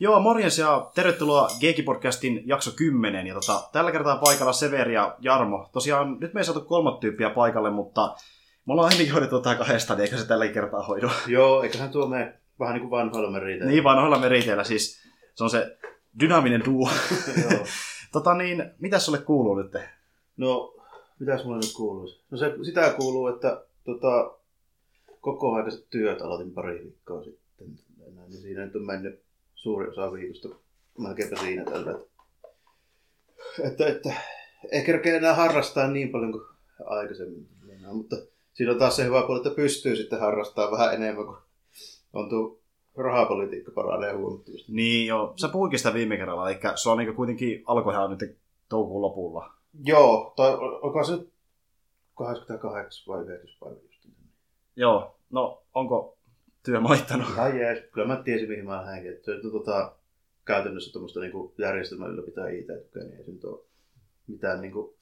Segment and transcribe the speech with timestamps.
[0.00, 3.26] Joo, morjens ja tervetuloa Geeki-podcastin jakso 10.
[3.26, 5.68] Ja tota, tällä kertaa paikalla Severi ja Jarmo.
[5.72, 8.16] Tosiaan nyt me ei saatu kolmat tyyppiä paikalle, mutta
[8.66, 11.10] me ollaan ennenkin hoidettu tätä kahdestaan, niin eikä se tällä kertaa hoidu.
[11.26, 13.70] Joo, eiköhän tuo mene vähän niin kuin vanhoilla meriteillä.
[13.70, 15.02] niin vanhoilla meriteillä, siis
[15.34, 15.78] se on se
[16.20, 16.90] dynaaminen duo.
[17.50, 17.66] Joo.
[18.12, 19.72] tota niin, mitä sulle kuuluu nyt?
[20.36, 20.74] No,
[21.18, 22.20] mitäs mulle nyt kuuluisi?
[22.30, 24.30] No se, sitä kuuluu, että tota,
[25.20, 27.66] koko aikaiset työt aloitin pari viikkoa sitten.
[28.14, 29.27] Näin, niin siinä nyt on mennyt
[29.58, 30.48] suuri osa viikosta
[30.98, 32.00] melkeinpä siinä tällä.
[33.64, 34.12] Että, että, että
[34.72, 36.44] ei kerkeä enää harrastaa niin paljon kuin
[36.86, 37.48] aikaisemmin.
[37.68, 38.16] Enää, mutta
[38.52, 41.38] siinä on taas se hyvä puoli, että pystyy sitten harrastamaan vähän enemmän, kun
[42.12, 42.60] on tuo
[42.96, 44.72] rahapolitiikka paranee huomattavasti.
[44.72, 48.38] Niin joo, sä puhuikin sitä viime kerralla, eli se on niin kuitenkin alkoi ihan nyt
[48.68, 49.52] toukokuun lopulla.
[49.84, 50.50] Joo, tai
[50.82, 51.32] onko se nyt
[52.14, 54.06] 88 vai 90 päivä just.
[54.76, 56.17] Joo, no onko
[56.64, 57.28] työ maittanut?
[57.28, 57.84] Ihan jees.
[57.92, 58.96] Kyllä mä tiesin, mihin mä.
[58.96, 59.96] Että se on tota,
[60.44, 63.60] käytännössä tuommoista niinku järjestelmää ylläpitää IT-tukea, niin ei se nyt ole
[64.26, 64.96] mitään niinku,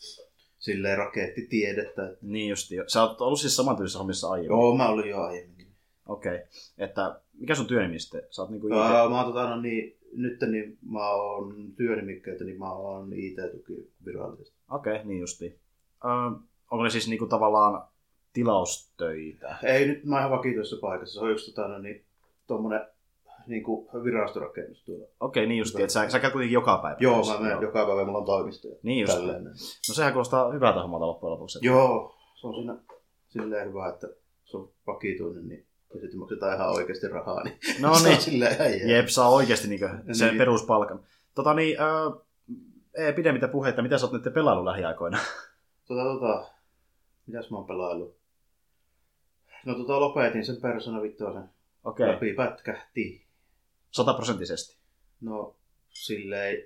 [0.59, 2.09] silleen rakettitiedettä.
[2.09, 2.19] Että...
[2.23, 2.77] Niin justi.
[2.87, 4.49] Sä oot ollut siis samantyylisissä hommissa aiemmin.
[4.49, 5.75] Joo, mä olin jo aiemminkin.
[6.07, 6.35] Okei.
[6.35, 6.47] Okay.
[6.79, 8.23] Että mikä sun työnimi sitten?
[8.31, 8.73] Sä oot niinku IT...
[8.73, 13.93] Ää, mä oon tota, no niin, nyt niin mä oon työnimikkeitä, niin mä oon IT-tuki
[14.05, 14.57] virallisesti.
[14.71, 15.61] Okei, okay, niin justi.
[16.05, 16.11] Öö,
[16.71, 17.89] onko ne siis niinku tavallaan
[18.37, 19.57] tilaustöitä?
[19.63, 21.15] Ei nyt mä oon ihan vakituisessa paikassa.
[21.15, 22.05] Se on just tota, no niin,
[22.47, 22.87] tommonen
[23.47, 25.07] niin kuin virastorakennus tuolla.
[25.21, 26.97] Okei, niin justi, että sä, sä käyt kuitenkin joka päivä.
[27.01, 28.69] Joo, mä menen joka päivä, mulla on toimisto.
[28.69, 29.13] ja Niin just.
[29.13, 29.45] tälleen.
[29.45, 29.51] No
[29.95, 31.59] sehän kuulostaa hyvältä hommalta loppujen lopuksi.
[31.63, 32.77] Joo, se on siinä
[33.29, 34.09] silleen hyvä, että
[34.45, 38.21] se on vakituinen, niin ja sitten maksetaan ihan oikeasti rahaa, niin No se on niin.
[38.23, 38.91] silleen ihan.
[38.91, 40.39] Jep, saa oikeasti niinku sen Niin.
[40.39, 41.01] peruspalkan.
[41.35, 42.11] Tota niin, öö,
[43.07, 45.19] ei pidemmittä puheita, mitä sä oot nyt pelailu lähiaikoina?
[45.89, 46.47] Tota, tota,
[47.27, 48.17] mitäs mä oon pelaillut?
[49.67, 51.43] No tota, lopetin sen Persona Vittoisen.
[51.85, 52.15] Okei, okay.
[52.15, 53.25] Läpi pätkähti.
[53.91, 54.77] sataprosenttisesti.
[55.21, 55.57] No,
[55.89, 56.63] silleen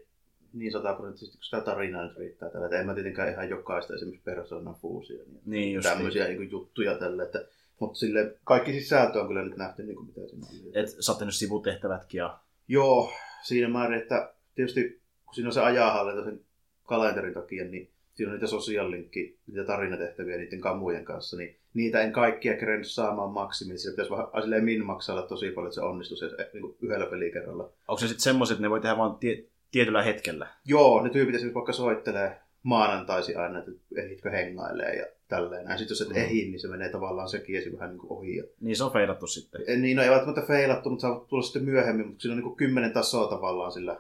[0.53, 2.67] niin sataprosenttisesti, kun sitä tarinaa nyt riittää tällä.
[2.67, 5.17] että En mä tietenkään ihan jokaista esimerkiksi Persona fuusia.
[5.17, 5.89] Niin Niin just.
[5.89, 7.45] tämmöisiä niin juttuja tälle, että
[7.79, 10.71] mutta sille kaikki sisältö on kyllä nyt nähty, niin kuin mitä siinä oli.
[10.75, 12.39] Et sä oot tehnyt sivutehtävätkin ja...
[12.69, 13.13] Joo,
[13.43, 16.41] siinä määrin, että tietysti kun siinä on se ajanhallinta sen
[16.83, 22.13] kalenterin takia, niin siinä on niitä sosiaalilinkki, niitä tarinatehtäviä niiden kamujen kanssa, niin niitä en
[22.13, 23.79] kaikkia kerennyt saamaan maksimiin.
[23.79, 27.71] Siinä pitäisi vähän silleen min maksailla tosi paljon, että se onnistuisi niin kuin yhdellä pelikerralla.
[27.89, 30.47] Onko se sitten semmoiset, että ne voi tehdä vain tie- tietyllä hetkellä?
[30.65, 35.67] Joo, ne tyypit esimerkiksi vaikka soittelee maanantaisi aina, että ehditkö hengailee ja tälleen.
[35.71, 36.17] Ja sitten jos et Mm.
[36.17, 38.43] ehdi, niin se menee tavallaan sekin esi vähän niin kuin ohi.
[38.61, 39.61] Niin se on feilattu sitten.
[39.67, 42.57] En- Niin, no ei välttämättä feilattu, mutta saa tulla sitten myöhemmin, mutta siinä on niin
[42.57, 43.97] kymmenen tasoa tavallaan sillä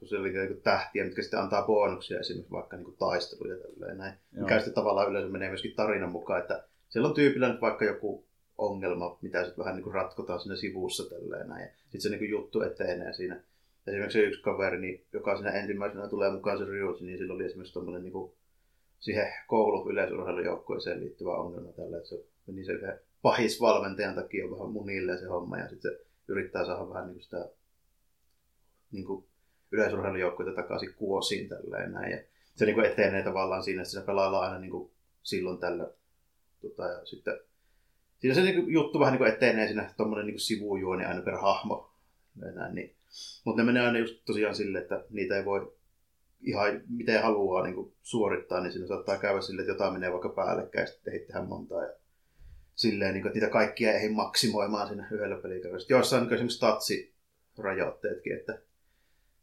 [0.00, 4.14] sosiaalinen niin tähtiä, mitkä sitten antaa bonuksia esimerkiksi vaikka niin taisteluja ja tälleen näin.
[4.32, 4.42] Joo.
[4.42, 8.24] Mikä sitten tavallaan yleensä menee myöskin tarinan mukaan, että siellä on tyypillä nyt vaikka joku
[8.58, 11.68] ongelma, mitä sitten vähän niin kuin ratkotaan siinä sivussa tälleen näin.
[11.82, 13.40] Sitten se niin kuin juttu etenee siinä.
[13.86, 17.44] Esimerkiksi se yksi kaveri, niin, joka siinä ensimmäisenä tulee mukaan se Ryuji, niin sillä oli
[17.44, 18.32] esimerkiksi tommonen niin kuin
[18.98, 25.18] siihen koulu yleisurheilujoukkueeseen liittyvä ongelma tällä, että se meni se yhden pahisvalmentajan takia vähän munille
[25.18, 27.48] se homma ja sitten se yrittää saada vähän niin kuin sitä
[28.92, 32.12] niin kuin takaisin kuosiin tälleen näin.
[32.12, 32.18] Ja
[32.54, 34.90] se niin kuin etenee tavallaan siinä, että se pelaillaan aina niin kuin
[35.22, 35.90] silloin tällä.
[36.68, 37.40] Tota, ja sitten
[38.18, 41.36] siinä se niin kuin juttu vähän niin kuin etenee siinä tuommoinen niin sivujuoni aina per
[41.36, 41.90] hahmo.
[42.54, 42.94] Näin, niin.
[43.44, 45.72] Mutta ne menee aina just tosiaan sille, että niitä ei voi
[46.40, 50.28] ihan miten haluaa niin kuin suorittaa, niin siinä saattaa käydä sille, että jotain menee vaikka
[50.28, 51.82] päällekkäin, sitten ei tehdä montaa.
[51.82, 51.92] Ja
[52.74, 55.86] silleen, niin kuin, että niitä kaikkia ei maksimoimaan siinä yhdellä pelikerralla.
[55.88, 58.58] Joissain niin esimerkiksi tatsirajoitteetkin, että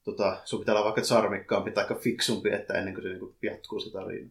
[0.03, 3.79] tota, sun pitää olla vaikka charmikkaampi tai fiksumpi, että ennen kuin se niin kuin, jatkuu
[3.79, 4.29] se tarina.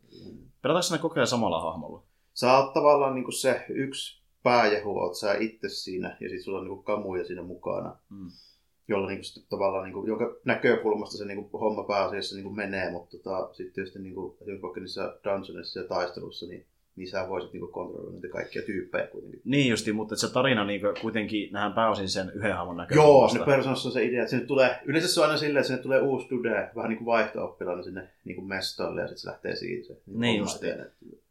[0.62, 2.02] Pelataanko sinä koko ajan samalla hahmolla?
[2.34, 6.58] Sä oot tavallaan niin kuin se yksi pääjehu, oot sä itse siinä, ja sitten sulla
[6.58, 8.30] on niin kuin kamuja siinä mukana Mm.
[8.88, 13.48] jolla niinku sitten tavallaan, niinku, jonka näkökulmasta se niinku homma pääasiassa niinku menee, mutta tota,
[13.52, 18.14] sitten tietysti niinku, esimerkiksi vaikka niissä dungeonissa ja taistelussa, niin, niin sä voisit niinku kontrolloida
[18.14, 19.40] niitä kaikkia tyyppejä kuitenkin.
[19.44, 23.38] Niin justi, mutta se tarina niin kuitenkin nähdään pääosin sen yhden hahmon Joo, näkökulmasta.
[23.38, 25.82] ne persoonassa on se idea, että sinne tulee, yleensä se on aina silleen, että sinne
[25.82, 29.56] tulee uusi dude, vähän niin kuin vaihto-oppilaana sinne niin kuin mestoille ja sitten se lähtee
[29.56, 29.86] siitä.
[29.86, 30.62] Se, Niin homma just.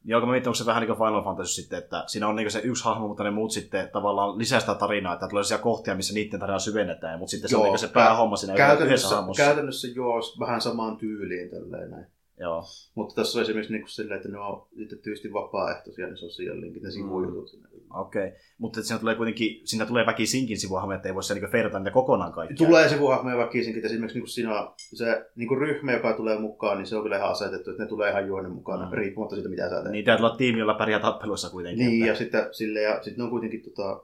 [0.10, 2.52] Joo, mä mietin, onko se vähän niin kuin Final Fantasy sitten, että siinä on niin
[2.52, 5.96] se yksi hahmo, mutta ne muut sitten tavallaan lisää sitä tarinaa, että tulee sellaisia kohtia,
[5.96, 9.16] missä niiden tarinaa syvennetään, mutta sitten se on Joo, niin se päähomma siinä yhdessä Käytännössä,
[9.16, 9.44] hahmossa.
[9.44, 12.06] käytännössä joo, vähän samaan tyyliin tälleen näin.
[12.40, 12.64] Joo.
[12.96, 16.84] Mutta tässä on esimerkiksi niin kuin silleen, että ne on itse tietysti vapaaehtoisia ne sosiaalilinkit,
[16.84, 17.68] ne sivujutut sinne.
[17.94, 18.40] Okei, okay.
[18.58, 21.92] mutta siinä tulee kuitenkin, siinä tulee väkisinkin sivuhahmoja, että ei voi se niin feirata niitä
[21.92, 22.68] kokonaan kaikkia.
[22.68, 26.88] Tulee sivuhahmoja väkisinkin, esimerkiksi niin kuin sinä, se niin kuin ryhmä, joka tulee mukaan, niin
[26.88, 28.92] se on kyllä ihan asetettu, että ne tulee ihan juonen mukana, Mm.
[28.92, 28.98] mm.
[28.98, 29.92] riippumatta siitä, mitä sä teet.
[29.92, 31.88] Niin täytyy olla tiimi, jolla pärjää tappeluissa kuitenkin.
[31.88, 32.12] Niin, että...
[32.12, 34.04] ja sitten, sille, ja sitten on kuitenkin tota,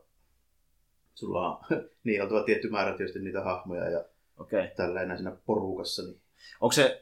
[1.14, 1.58] sulla on
[2.04, 4.06] niin oltava tietty määrä tietysti niitä hahmoja, ja
[4.40, 4.60] Okei.
[4.60, 4.76] Okay.
[4.76, 6.04] Tälleen siinä porukassa.
[6.04, 6.22] Niin.
[6.62, 7.02] Onko se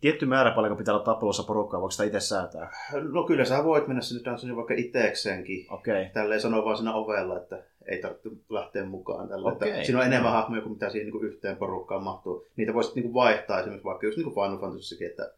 [0.00, 2.70] tietty määrä paljonko pitää olla tappelussa porukkaa, voiko sitä itse säätää?
[3.12, 5.66] No kyllä sä voit mennä sinne Dungeoniin vaikka itsekseenkin.
[5.70, 6.02] Okei.
[6.02, 6.12] Okay.
[6.12, 9.28] Tälleen sanoo vaan siinä ovella, että ei tarvitse lähteä mukaan.
[9.28, 9.48] Tällä.
[9.48, 9.70] Okei.
[9.70, 12.46] Että siinä on enemmän hahmoja kuin mitä siihen niin kuin yhteen porukkaan mahtuu.
[12.56, 15.32] Niitä voisit niin kuin vaihtaa esimerkiksi vaikka just niin kuin Final Fantasyssakin, että,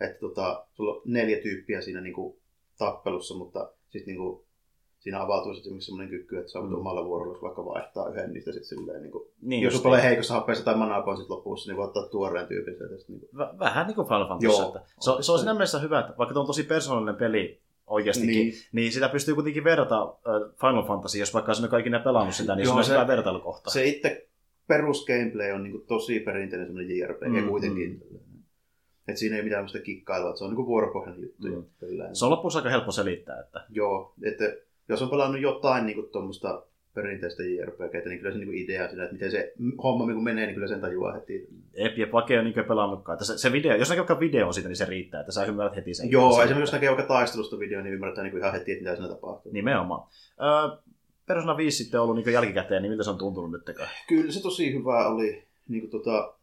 [0.00, 2.36] että tota, sulla on neljä tyyppiä siinä niin kuin
[2.78, 4.45] tappelussa, mutta sitten niin kuin
[5.06, 6.76] siinä avautuu sitten semmoinen kyky, että voit Mm.
[6.76, 10.64] omalla vuorolla vaikka vaihtaa yhden niistä sitten silleen, niin kuin, Niin jos tulee heikossa happeessa
[10.64, 12.94] tai manaa sit lopussa, niin voi ottaa tuoreen tyypin sieltä.
[13.08, 14.46] Niin kuin, Vä- vähän niin kuin Final Fantasy.
[14.62, 14.66] Joo.
[14.76, 17.60] Että se, on, se on siinä mielessä hyvä, että vaikka tuo on tosi persoonallinen peli
[17.86, 20.14] oikeastikin, niin, niin, niin sitä pystyy kuitenkin verrata
[20.60, 23.70] Final Fantasy, jos vaikka sinne kaikki ne pelannut sitä, niin Joo, se on hyvä vertailukohta.
[23.70, 24.28] se itse
[24.66, 28.02] perus gameplay on niin kuin tosi perinteinen semmoinen JRPG Mm, kuitenkin.
[29.08, 31.46] Et siinä ei mitään semmoista kikkailua, että se on niin kuin vuoropohjainen juttu.
[31.46, 31.54] Mm.
[31.54, 32.08] Mm.
[32.12, 33.40] Se on loppuun aika helppo selittää.
[33.40, 33.64] Että...
[33.70, 34.44] Joo, että
[34.88, 36.62] jos on pelannut jotain niin kuin tuommoista
[36.94, 39.52] perinteistä JRPGtä, niin kyllä se niin kuin idea siinä, että miten se
[39.82, 41.48] homma niin kuin menee, niin kyllä sen tajuaa heti.
[41.74, 43.24] Epi ja Pake on niin pelannutkaan.
[43.24, 45.94] Se, se video, jos näkee vaikka videon siitä, niin se riittää, että sä ymmärrät heti
[45.94, 46.10] sen.
[46.10, 48.96] Joo, esimerkiksi jos näkee vaikka taistelusta video, niin ymmärtää niin kuin ihan heti, että mitä
[48.96, 49.52] siinä tapahtuu.
[49.52, 50.08] Nimenomaan.
[50.40, 50.76] Öö,
[51.26, 53.62] Persona 5 sitten on ollut niin jälkikäteen, niin miltä se on tuntunut nyt?
[54.08, 55.46] Kyllä se tosi hyvä oli.
[55.68, 56.34] Niin kuin tota,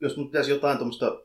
[0.00, 1.20] jos mun pitäisi jotain tuommoista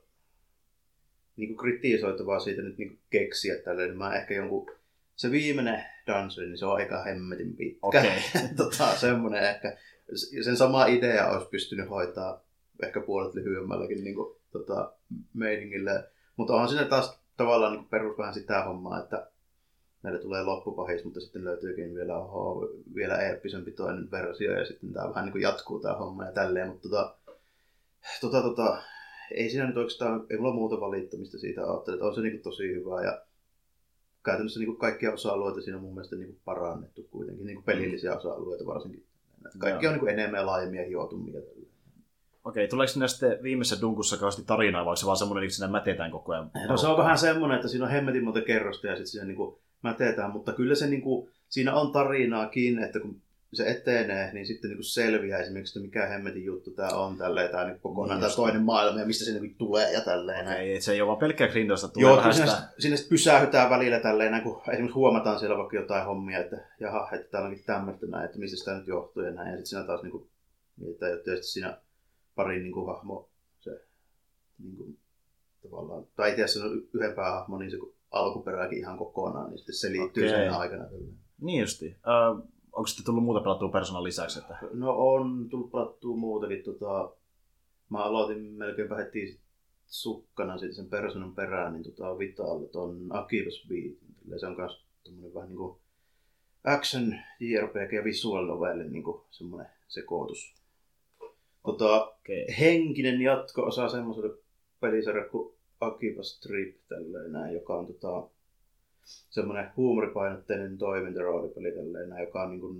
[1.35, 4.71] niin kritisoitavaa siitä nyt niin keksiä tälleen, niin mä ehkä jonkun...
[5.15, 7.79] Se viimeinen dungeon, niin se on aika hemmetin pitkä.
[7.81, 8.11] Okei.
[8.57, 9.77] tota, semmoinen ehkä.
[10.43, 12.41] Sen sama idea olisi pystynyt hoitaa
[12.83, 14.93] ehkä puolet lyhyemmälläkin niin kuin, tota,
[15.33, 16.03] meiningillä.
[16.35, 19.31] Mutta onhan siinä taas tavallaan niin perus vähän sitä hommaa, että
[20.03, 25.09] näille tulee loppupahis, mutta sitten löytyykin vielä, oho, vielä eeppisempi toinen versio ja sitten tämä
[25.09, 27.15] vähän niin kuin jatkuu tämä homma ja tälleen, mutta tota,
[28.21, 28.81] tota, tota,
[29.31, 32.43] ei siinä nyt oikeastaan, ei mulla muuta valittamista siitä ole, että on se niin kuin
[32.43, 33.21] tosi hyvä ja
[34.23, 37.65] käytännössä niin kuin kaikkia osa-alueita siinä on mun mielestä niin kuin parannettu kuitenkin, niin kuin
[37.65, 39.03] pelillisiä osa-alueita varsinkin.
[39.57, 39.89] Kaikki Joo.
[39.89, 41.41] on niin kuin enemmän ja laajemmin ja hiotumia.
[42.45, 46.11] Okei, tuleeko sinne sitten viimeisessä dunkussa kauheasti tarinaa, vai se vaan semmoinen, että sinne mätetään
[46.11, 46.51] koko ajan?
[46.69, 49.59] No se on vähän semmoinen, että siinä on hemmetin monta kerrosta ja sitten siinä niinku
[49.83, 53.21] mätetään, mutta kyllä se niinku, siinä on tarinaakin, että kun
[53.53, 57.65] se etenee, niin sitten niinku selviää esimerkiksi, että mikä hemmetin juttu tämä on tälleen, tai
[57.65, 60.45] niinku kokonaan Niin tämä toinen maailma ja mistä se niinku tulee ja tälleen.
[60.45, 60.75] näin.
[60.75, 63.99] Et se ei ole vaan pelkkää grindausta, tulee Joo, vähän sinne, sinne sitten pysähytään välillä
[63.99, 68.05] tälleen, näin, kun esimerkiksi huomataan siellä vaikka jotain hommia, että jaha, että täällä onkin tämmöistä
[68.05, 69.47] näin, että mistä sitä nyt johtuu ja näin.
[69.47, 70.29] Ja sitten siinä taas niinku,
[70.77, 71.77] mietitään, että tietysti siinä
[72.35, 73.81] pari niinku, hahmo, se
[74.63, 74.95] niinku,
[75.63, 79.91] tavallaan, tai itse asiassa yhden päähahmo, niin se kun alkuperääkin ihan kokonaan, niin sitten se
[79.91, 80.37] liittyy Okei.
[80.37, 80.83] sen aikana.
[80.83, 81.13] tälleen.
[81.41, 81.85] Niin justi.
[82.07, 84.39] Öö, onko sitten tullut muuta pelattua persoonan lisäksi?
[84.39, 84.57] Että...
[84.73, 86.63] No on tullut pelattua muutakin.
[86.63, 87.11] Tota,
[87.89, 89.39] mä aloitin melkeinpä heti
[89.85, 93.97] sukkana sitten sen persoonan perään, niin tota, Vitalle ton Akibas Beat.
[94.27, 95.81] Eli Se on myös tommonen vähän niinku
[96.63, 100.53] action, JRPG ja visual novelli niinku semmonen sekoitus.
[101.63, 102.45] Tota, Okei.
[102.59, 104.37] henkinen jatko-osa semmoiselle
[104.79, 108.29] pelisarjalle kuin Akiba Strip, tälleen näin, joka on tota,
[109.03, 112.75] semmoinen huumoripainotteinen toimintaroolipeli, tälleen joka on niin kuin,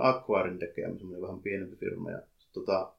[0.00, 2.10] Aquarin tekemä, semmoinen vähän pienempi firma.
[2.10, 2.92] Ja, tota,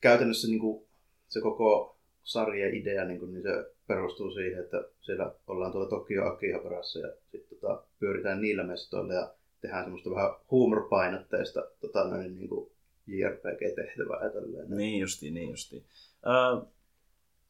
[0.00, 0.86] käytännössä niin kuin,
[1.28, 6.26] se koko sarjan idea, niin, kuin, niin se perustuu siihen, että siellä ollaan tuolla Tokio
[6.26, 12.48] Akihabarassa ja sitten tota, pyöritään niillä mestoilla ja tehdään semmoista vähän huumoripainotteista tota, noin, niin
[12.48, 12.70] kuin
[13.06, 14.70] JRPG-tehtävää ja tälleen.
[14.70, 15.84] Niin justi, niin justi.
[16.26, 16.70] Öö,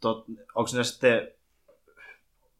[0.01, 1.40] tot, onko siinä sitten...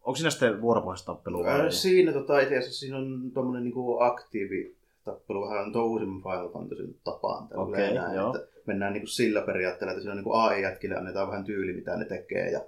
[0.05, 1.45] Onko siinä sitten vuoropohjaista tappelua?
[1.45, 1.73] vai?
[1.73, 6.95] Siinä tota, itse asiassa siinä on tommonen niinku aktiivi tappelu vähän tuon uusimman Final Fantasyn
[7.05, 7.49] tapaan.
[7.55, 8.37] Okei, näin, joo.
[8.37, 12.05] Että mennään niinku sillä periaatteella, että siinä on niinku AI-jätkille annetaan vähän tyyli, mitä ne
[12.05, 12.51] tekee.
[12.51, 12.61] Ja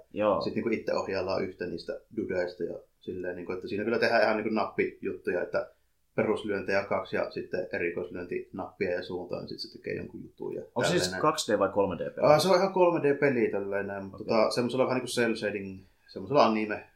[0.43, 2.63] sitten niinku itse ohjaillaan yhtä niistä dudeista.
[2.63, 5.69] Ja silleen, niinku, että siinä kyllä tehdään ihan niinku nappijuttuja, että
[6.15, 10.55] peruslyöntejä kaksi ja sitten erikoislyönti nappia ja suuntaan, niin sitten se tekee jonkun jutun.
[10.55, 11.23] Ja Onko se siis näin.
[11.23, 12.27] 2D vai 3D peli?
[12.27, 14.27] Ah, se on ihan 3D-peli tälleen näin, mutta Okei.
[14.27, 16.87] tota, semmoisella vähän niin kuin cel shading, semmoisella anime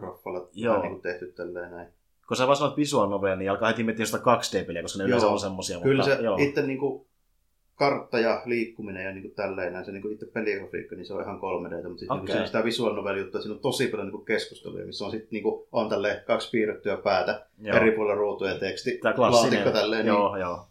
[0.00, 0.82] graffalla Joo.
[0.82, 1.88] niin tehty tälleen näin.
[2.28, 5.08] Kun sä vaan sanoit visual novel, niin alkaa heti miettiä sitä 2D-peliä, koska ne Joo.
[5.08, 5.80] yleensä on semmosia.
[5.80, 6.36] Kyllä mutta, se joo.
[6.40, 7.06] itse niin kuin,
[7.74, 11.14] kartta ja liikkuminen ja niin kuin tälleen näin, se niin kuin itse peligrafiikka, niin se
[11.14, 12.18] on ihan 3D, mutta sitten Okei.
[12.18, 15.04] niin siinä on sitä visual novel juttua, siinä on tosi paljon niin kuin keskusteluja, missä
[15.04, 17.76] on sitten niin kuin, on tälleen kaksi piirrettyä päätä, Joo.
[17.76, 19.32] eri puolilla ruutuja ja teksti, klassinen.
[19.32, 20.06] laatikko tälleen.
[20.06, 20.66] Joo, niin, joo.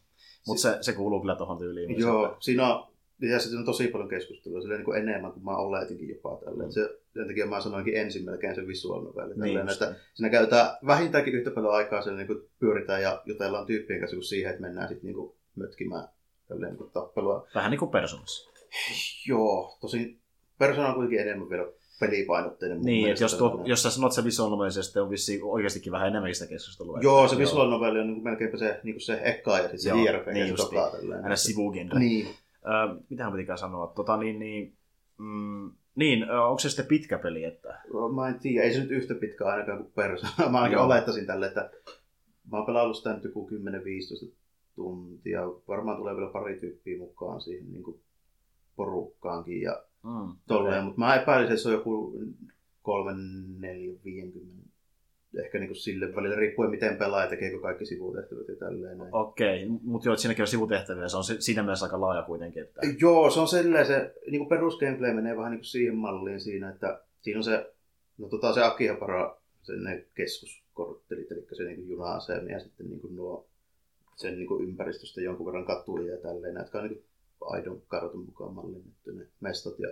[0.48, 1.92] Mutta se, se kuuluu kyllä tuohon tyyliin.
[1.92, 2.88] myös, Joo, että- siinä on,
[3.22, 6.70] ja siinä on tosi paljon keskustelua, silleen niin kuin enemmän kuin mä oletinkin jopa tälleen.
[6.70, 6.72] Mm.
[6.72, 9.34] Se, sen takia mä sanoinkin ensin melkein sen visual novelli.
[9.36, 9.72] Niin just.
[9.82, 14.16] että siinä käytetään vähintäänkin yhtä paljon aikaa, siellä niin kuin pyöritään ja jutellaan tyyppien kanssa
[14.16, 16.08] kuin siihen, että mennään sitten niin kuin mötkimään
[16.48, 17.48] tälleen niin kuin tappelua.
[17.56, 18.52] Vähän niin kuin persoonassa.
[19.28, 20.20] Joo, tosi
[20.58, 21.68] persona on kuitenkin enemmän vielä
[22.00, 22.82] pelipainotteinen.
[22.82, 25.44] Niin, että mielestä jos, tuo, jos sä sanot se visual novel, se sitten on vissiin
[25.44, 27.00] oikeastikin vähän enemmän sitä keskustelua.
[27.02, 29.80] Joo, se visual novelli on niin kuin melkeinpä se, niin kuin se eka ja sitten
[29.80, 31.24] se JRPG niin niin tälleen.
[31.24, 32.00] Aina sivugenre.
[32.00, 32.28] Niin,
[32.68, 33.88] Öö, mitähän pitikään sanoa?
[33.88, 34.78] Tota, niin, niin,
[35.18, 37.44] mm, niin, onko se sitten pitkä peli?
[37.44, 37.82] Että...
[38.16, 40.50] Mä en tiedä, ei se nyt yhtä pitkä ainakaan kuin Persona.
[40.52, 40.86] Mä ainakin Joo.
[40.86, 41.72] olettaisin tälle, että
[42.52, 43.50] mä oon pelaillut sitä nyt joku
[44.28, 44.32] 10-15
[44.76, 45.42] tuntia.
[45.68, 48.02] Varmaan tulee vielä pari tyyppiä mukaan siihen niin kuin
[48.76, 50.84] porukkaankin ja Mm, tolleen.
[50.84, 52.20] Mutta mä epäilisin, että se on joku
[52.82, 53.14] 3,
[53.60, 54.65] 4, 50.
[55.44, 58.98] Ehkä niin kuin sille välillä riippuen miten pelaa ja tekeekö kaikki sivutehtävät ja tälleen.
[58.98, 59.16] näin.
[59.16, 62.64] Okei, mutta joo, siinäkin on sivutehtäviä, se on si- siinä mielessä aika laaja kuitenkin.
[62.64, 62.82] Että...
[63.00, 66.70] Joo, se on silleen, se niin kuin perusgameplay menee vähän niin kuin siihen malliin siinä,
[66.70, 67.74] että siinä on se,
[68.18, 73.02] no tota se Akihabara, se ne keskuskorttelit, eli se niin kuin juna-asemi ja sitten niin
[73.02, 73.48] kuin nuo
[74.16, 77.04] sen niin kuin ympäristöstä jonkun verran katuja ja tälleen, jotka on niin
[77.40, 79.90] kuin aidon kartan mukaan mallinnettu ne mestot ja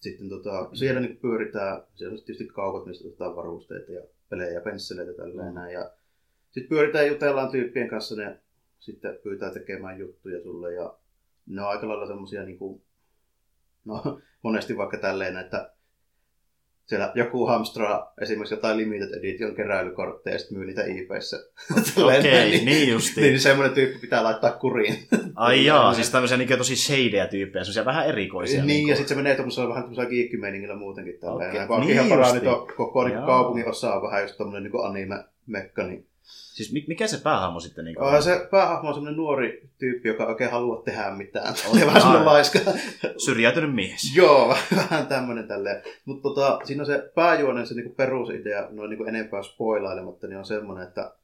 [0.00, 4.60] sitten tota, siellä niin pyöritään, siellä on tietysti kaupat, mistä otetaan varusteita ja pelejä ja
[4.60, 5.72] pensseleitä tälleen näin.
[5.72, 5.90] Ja
[6.50, 8.40] sitten pyöritään jutellaan tyyppien kanssa, ne
[8.78, 10.98] sitten pyytää tekemään juttuja sulle ja
[11.46, 12.82] ne on aika lailla semmosia niinku,
[13.84, 15.72] no monesti vaikka tälleen, että
[16.90, 21.36] siellä joku hamstraa esimerkiksi jotain limited edition keräilykortteja ja sitten myy niitä eBayssä.
[21.76, 23.20] Okei, okay, niin justi.
[23.20, 24.94] niin semmoinen tyyppi pitää laittaa kuriin.
[25.34, 28.56] Ai jaa, siis tämmöisiä niin tosi shadeja tyyppejä, semmoisia vähän erikoisia.
[28.58, 28.90] niin, niinku.
[28.90, 31.64] ja sitten se menee tuollaisella vähän tämmöisellä kiikkimeiningillä muutenkin tälleen.
[31.64, 31.80] Okay.
[31.80, 32.46] Niin niin paraa justi.
[32.46, 36.84] nyt on koko niin kaupungin osa on vähän just tommonen niin anime-mekka, niin Siis mi-
[36.88, 40.50] mikä se päähahmo sitten niin Aa, se päähahmo on semmoinen nuori tyyppi, joka ei oikein
[40.50, 41.54] halua tehdä mitään.
[41.80, 42.58] Ja vähän semmoinen laiska.
[43.24, 44.16] Syrjäytynyt mies.
[44.16, 45.82] Joo, vähän tämmöinen tälleen.
[46.04, 50.44] Mutta tota, siinä on se pääjuonen, se niinku perusidea, noin niinku enempää spoilailematta, niin on
[50.44, 51.14] semmoinen, että,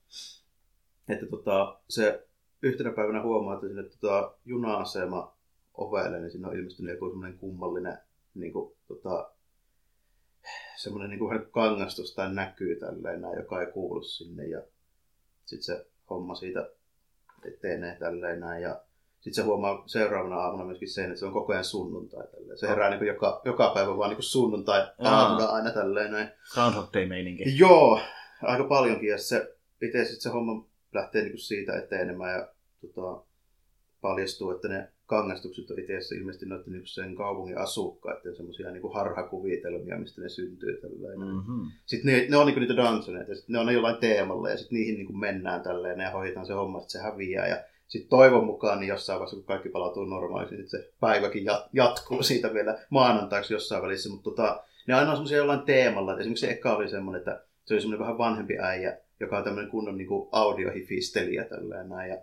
[1.09, 2.27] että tota, se
[2.63, 5.37] yhtenä päivänä huomaa, että sinne tota, juna-asema
[5.75, 7.99] ovelle, niin siinä on ilmestynyt joku semmoinen kummallinen
[8.35, 9.31] niinku, tota,
[10.77, 14.47] semmoinen niinku vähän kangastus tai näkyy tälleen, joka ei kuulu sinne.
[14.47, 14.63] Ja
[15.47, 16.71] sitten se homma siitä
[17.47, 18.63] etenee tälleen näin.
[18.63, 18.81] Ja
[19.21, 22.27] sitten se huomaa seuraavana aamuna myöskin sen, että se on koko ajan sunnuntai.
[22.27, 22.59] Tälleen.
[22.59, 26.29] Se herää niin joka, joka päivä vaan niin sunnuntai aamuna aina tälleen näin.
[26.55, 27.59] Groundhog Day-meininki.
[27.59, 28.01] Joo,
[28.43, 29.09] aika paljonkin.
[29.09, 32.49] Ja se, itse sitten se homma lähtee niin siitä etenemään ja
[32.81, 33.25] tota,
[34.01, 38.95] paljastuu, että ne kangastukset on itse asiassa ilmeisesti noiden niin sen kaupungin asukkaiden semmoisia niin
[38.95, 40.81] harhakuvitelmia, mistä ne syntyy.
[40.81, 41.19] Tälleen.
[41.19, 41.27] Mm.
[41.27, 41.71] Mm-hmm.
[41.87, 44.95] Sitten ne, ne on niinku niitä dungeoneita, ja ne on jollain teemalla, ja sitten niihin
[44.95, 47.49] niinku mennään tälleen, ja hoidetaan se homma, että se häviää.
[47.49, 47.57] Ja
[47.89, 52.23] sitten toivon mukaan, niin jossain vaiheessa, kun kaikki palautuu normaaliksi, niin se päiväkin jat- jatkuu
[52.23, 54.11] siitä vielä maanantaiksi jossain välissä.
[54.11, 56.13] Mutta tota, ne aina on semmoisia jollain teemalla.
[56.13, 59.45] Et esimerkiksi se eka oli semmoinen, että se oli semmoinen vähän vanhempi äijä, joka on
[59.45, 62.11] tämmöinen kunnon niinku audiohifistelijä tälleen näin.
[62.11, 62.19] Ja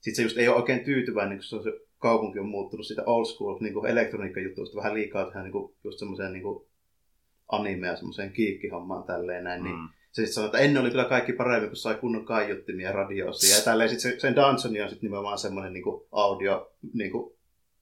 [0.00, 3.02] sitten se just ei ole oikein tyytyväinen, kun se, on se kaupunki on muuttunut siitä
[3.06, 6.44] old school niin elektroniikkajutuista vähän liikaa tähän niin kuin, just semmoiseen niin
[7.48, 9.88] animea semmoiseen kiikkihommaan tälleen näin, niin Mm.
[9.88, 13.56] se sitten sanoi, että ennen oli kyllä kaikki paremmin, kun sai kunnon kaiuttimia ja radioisia.
[13.56, 17.32] Ja tälleen sitten se, sen Dansoni on sitten nimenomaan semmoinen niin audio, niin kuin,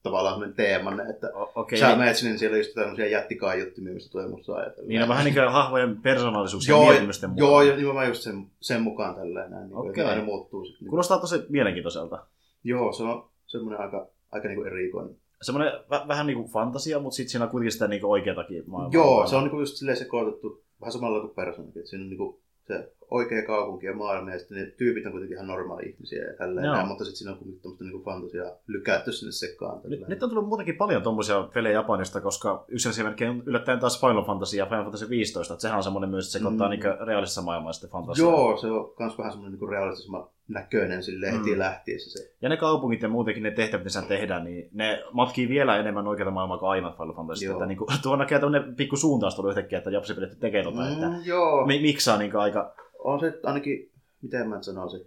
[0.03, 4.11] tavallaan semmoinen teemanne, että O- Okei, sä niin, sinne, niin siellä just tämmöisiä jättikaiuttimia, mistä
[4.13, 4.89] tulee musta ajatella.
[4.89, 7.49] niin on vähän niin kuin hahmojen persoonallisuus ja Joo, mieltymysten mukaan.
[7.51, 10.81] joo, ja nimenomaan just sen, sen mukaan tälleen näin, niin kuin, aina muuttuu sitten.
[10.85, 12.27] Niin, Kuulostaa tosi mielenkiintoiselta.
[12.65, 15.17] joo, se on semmoinen aika, aika niin kuin erikoinen.
[15.43, 18.65] Semmoinen vä- vähän niin kuin fantasia, mutta sitten siinä on kuitenkin sitä niin kuin oikeatakin
[18.67, 18.95] maailmaa.
[18.95, 21.87] Joo, se on niinku just silleen sekoitettu vähän samalla kuin persoonakin.
[21.87, 25.47] Siinä on niinku se oikea kaupunki ja maailma ja sitten ne tyypit on kuitenkin ihan
[25.47, 26.75] normaali ihmisiä ja Joo.
[26.75, 29.81] näin, mutta sitten siinä on kuitenkin tämmöistä niinku fantasiaa lykätty sinne sekaan.
[29.85, 34.01] Nyt, nyt on tullut muutenkin paljon tommosia pelejä Japanista, koska yksi esimerkki on yllättäen taas
[34.01, 36.75] Final Fantasy ja Final Fantasy 15, että sehän on semmoinen myös, että se sekoittaa Mm.
[36.77, 36.81] mm.
[36.83, 38.31] niin reaalisessa maailmassa sitten fantasiaa.
[38.31, 41.59] Joo, se on kans vähän semmoinen niinku realistisemman näköinen silleen heti Mm.
[41.59, 42.33] lähtiessä se.
[42.43, 46.31] Ja ne kaupungit ja muutenkin ne tehtävät, mitä tehdään, niin ne matkii vielä enemmän oikeata
[46.31, 47.47] maailmaa kuin aina Final Fantasy.
[47.51, 50.93] Että niin kuin, tuo näkee tämmöinen pikku suuntaus tullut yhtäkkiä, että japsipelit tekee tota, mm.
[50.93, 52.75] että Mm, joo, mi- miksaa niin aika...
[53.13, 55.07] on se ainakin, miten mä nyt sanoisin,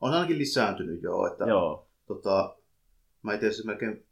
[0.00, 1.88] on se ainakin lisääntynyt joo, että Joo.
[2.06, 2.56] tota,
[3.22, 4.06] mä itse asiassa melkein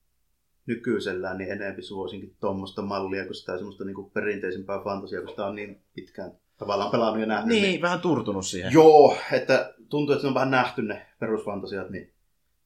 [0.67, 5.55] nykyisellään niin enemmän suosinkin tuommoista mallia kuin sitä semmoista niinku perinteisempää fantasiaa, kun sitä on
[5.55, 7.61] niin pitkään tavallaan pelannut ja nähnyt.
[7.61, 8.73] Niin, vähän turtunut siihen.
[8.73, 12.13] Joo, että tuntuu, että ne on vähän nähty ne perusfantasiat, niin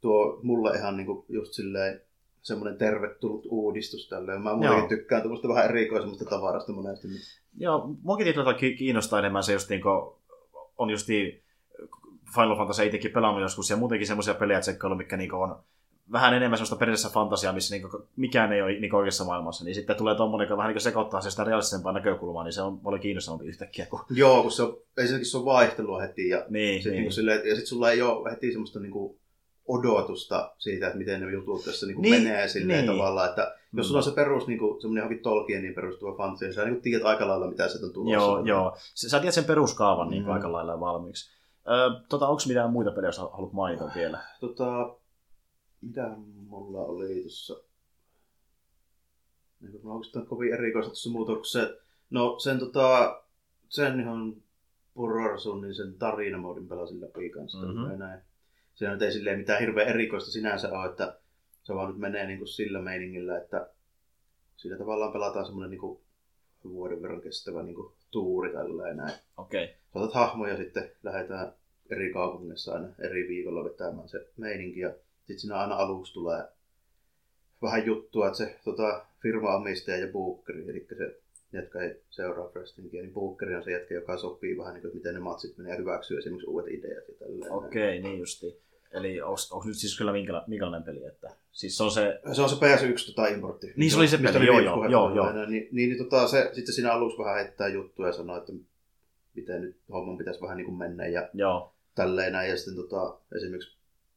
[0.00, 2.00] tuo mulle ihan niinku just silleen
[2.42, 4.42] semmoinen tervetullut uudistus tälleen.
[4.42, 7.08] Mä muutenkin tykkään tuommoista vähän erikoisemmasta tavarasta monesti.
[7.08, 7.20] Niin...
[7.58, 10.16] Joo, muakin tietyllä tavalla ki- kiinnostaa enemmän se just niin kuin,
[10.78, 11.06] on just
[12.34, 15.58] Final Fantasy itsekin pelannut joskus ja muutenkin semmoisia pelejä tsekkailu, mikä niin on
[16.12, 19.96] vähän enemmän semmoista perinteistä fantasiaa, missä niin mikään ei ole niin oikeassa maailmassa, niin sitten
[19.96, 23.46] tulee tommonen, joka vähän niin sekoittaa se sitä realistisempaa näkökulmaa, niin se on paljon kiinnostavampi
[23.46, 23.86] yhtäkkiä.
[23.86, 24.02] Kuin...
[24.10, 26.96] Joo, kun se on, ensinnäkin se on vaihtelua heti ja Niin, Sit niin.
[26.96, 29.18] niinku silleen, ja sitten sulla ei ole heti semmoista niinku
[29.68, 32.96] odotusta siitä, että miten ne jutut tässä niinku Niin, menee silleen niin.
[32.96, 33.78] tavallaan, että Mm.
[33.78, 37.28] jos sulla on se perus niinku, semmoinen johonkin Tolkieniin perustuva fantasia, sä niinku tiedät aika
[37.28, 38.14] lailla, mitä sieltä on tulossa.
[38.14, 38.76] Joo, joo.
[38.94, 40.30] Sä sä tiedät sen peruskaavan niin Mm.
[40.30, 41.30] aika lailla valmiiksi.
[41.68, 44.18] Öö, tota, onko mitään muita pelejä, jos haluat mainita vielä?
[44.40, 44.94] Tota,
[45.80, 46.10] mitä
[46.48, 47.56] mulla oli tuossa...
[49.60, 51.68] Niin mä oikeastaan kovin erikoista tuossa muutoksessa.
[52.10, 53.20] No sen tota,
[53.68, 54.34] sen ihan
[54.94, 57.58] Purorsun, niin sen tarinamoodin pelasin läpi kanssa.
[57.58, 57.98] Mm-hmm.
[57.98, 58.20] Näin.
[58.74, 61.18] Siinä nyt ei silleen mitään hirveän erikoista sinänsä ole, että
[61.66, 63.70] se vaan nyt menee niin kuin sillä meiningillä, että
[64.56, 66.00] siinä tavallaan pelataan semmoinen niin kuin
[66.64, 69.14] vuoden verran kestävä niin kuin tuuri tälleen näin.
[69.36, 69.64] Okei.
[69.64, 69.76] Okay.
[69.92, 71.52] Saatat hahmoja sitten lähdetään
[71.90, 76.44] eri kaupungissa aina eri viikolla vetämään se meininki ja sitten siinä aina aluksi tulee
[77.62, 81.20] vähän juttua, että se tota, firma-omistaja ja bookeri, eli se
[81.52, 85.14] jotka ei seuraa wrestlingia, niin Bookeri on se jätkä, joka sopii vähän, niin kuin, miten
[85.14, 87.52] ne matsit menee ja hyväksyy esimerkiksi uudet ideat ja tälleen.
[87.52, 88.60] Okei, okay, niin justi.
[88.96, 91.04] Eli onko nyt siis kyllä minkä, minkälainen peli?
[91.04, 92.20] Että, siis se on se...
[92.32, 93.72] Se on se PS1 tota importti.
[93.76, 95.32] Niin se oli se peli, joo, joo, joo, joo.
[95.32, 98.52] Niin, niin, niin tota, se, sitten siinä alussa vähän heittää juttuja ja sanoo, että
[99.34, 101.74] miten nyt homman pitäisi vähän niin kuin mennä ja joo.
[101.94, 102.50] tälleen näin.
[102.50, 103.76] Ja sitten tota, esimerkiksi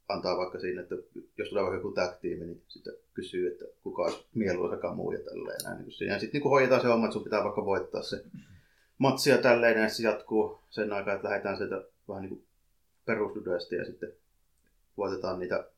[0.10, 0.96] antaa vaikka siinä, että
[1.38, 5.60] jos tulee vaikka joku tag niin sitten kysyy, että kuka olisi mieluisa kamu ja tälleen
[5.64, 5.78] näin.
[5.82, 6.14] Niin siinä.
[6.14, 8.24] Ja sitten niin hoidetaan se homma, että sun pitää vaikka voittaa se
[8.98, 12.44] matsi ja tälleen ja se jatkuu sen aikaa, että lähdetään sieltä vähän niin
[13.06, 14.14] perusdudeista ja sitten
[15.00, 15.70] voitetaan niitä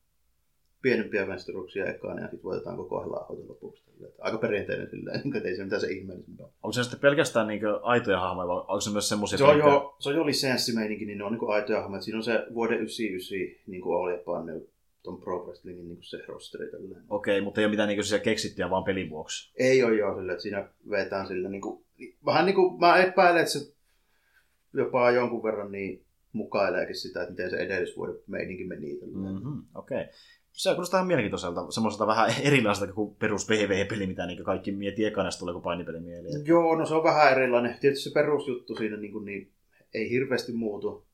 [0.82, 3.82] pienempiä mestaruksia ekaan ja sitten voitetaan koko ajan lopuksi.
[4.18, 6.46] Aika perinteinen silleen, niin että ei se mitään se ihmeellisempää.
[6.46, 9.38] Onko se sitten pelkästään niin aitoja hahmoja vai onko se myös semmoisia?
[9.38, 12.02] Se on jo, se on jo lisenssimeininki, niin ne on niin aitoja hahmoja.
[12.02, 14.66] Siinä on se vuoden 99 niin kuin
[15.02, 16.66] tuon Pro Wrestlingin niin se rosteri.
[16.66, 19.52] Okei, okay, mutta ei ole mitään niin keksittyä vaan pelin vuoksi.
[19.56, 21.84] Ei ole joo, sille, että siinä vetään sillä niin kuin,
[22.26, 23.72] vähän niin kuin, mä epäilen, että se
[24.74, 26.01] jopa jonkun verran niin
[26.32, 29.00] mukaileekin sitä, että miten se edellisvuoden meininki meni.
[29.06, 30.00] Mm-hmm, Okei.
[30.00, 30.12] Okay
[30.52, 35.28] se kuulostaa ihan mielenkiintoiselta, semmoiselta vähän erilaiselta kuin perus PvE-peli, mitä niin kaikki miettii ekana,
[35.38, 36.46] tulee kuin painipeli mieleen.
[36.46, 37.78] Joo, no se on vähän erilainen.
[37.80, 39.52] Tietysti se perusjuttu siinä niin, kuin, niin
[39.94, 41.06] ei hirveästi muutu,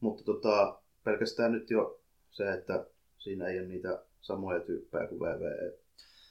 [0.00, 2.00] mutta tota, pelkästään nyt jo
[2.30, 2.86] se, että
[3.18, 5.78] siinä ei ole niitä samoja tyyppejä kuin VVE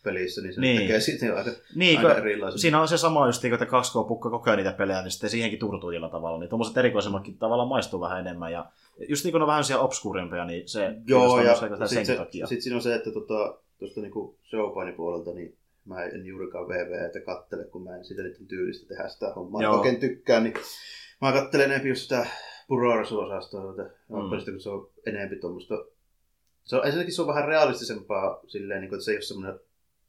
[0.07, 0.81] pelissä, niin se niin.
[0.81, 2.59] tekee sitten aika, niin, aika erilaisen.
[2.59, 5.59] Siinä on se sama just, että 2K pukka koko ajan niitä pelejä, niin sitten siihenkin
[5.59, 6.39] turtuu tavalla.
[6.39, 8.51] Niin tuommoiset erikoisemmatkin tavallaan maistuu vähän enemmän.
[8.51, 8.71] Ja
[9.09, 12.75] just niin kun on vähän siellä obskuurimpia, niin se Joo, ja sitten se, sit siinä
[12.75, 17.83] on se, että tuota, tuosta niinku showpainin puolelta, niin mä en juurikaan VVtä kattele, kun
[17.83, 19.61] mä en sitä niiden tyylistä tehdä sitä hommaa.
[19.61, 19.77] Joo.
[19.77, 20.53] Oikein tykkään, niin
[21.21, 22.27] mä kattelen enemmän just sitä
[22.67, 24.51] Purarasu-osastoa, että mm.
[24.51, 25.75] kun se on enemmän tuommoista
[26.67, 29.59] se on, ensinnäkin se on vähän realistisempaa silleen, niin kuin, että se ei ole semmoinen,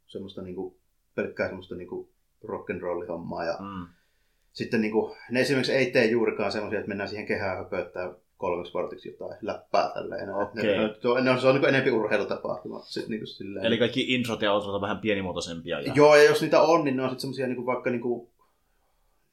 [0.08, 0.74] semmoista niin kuin,
[1.14, 2.08] pelkkää semmoista niin kuin
[2.44, 3.44] rock'n'roll-hommaa.
[3.44, 3.86] Ja mm.
[4.52, 8.74] sitten niin kuin, ne esimerkiksi ei tee juurikaan semmoisia, että mennään siihen kehään höpöttää kolmeksi
[8.74, 10.34] vartiksi jotain läppää tälleen.
[10.34, 10.46] Okay.
[10.54, 10.76] Ne, ne,
[11.22, 12.80] ne, on, se on niin enempi urheilutapahtuma.
[12.80, 13.66] Sit, niin kuin silleen.
[13.66, 15.80] Eli kaikki introt ja outrot on vähän pienimuotoisempia.
[15.80, 15.92] Ja...
[15.96, 18.28] Joo, ja jos niitä on, niin ne on sitten semmoisia niin vaikka niin kuin,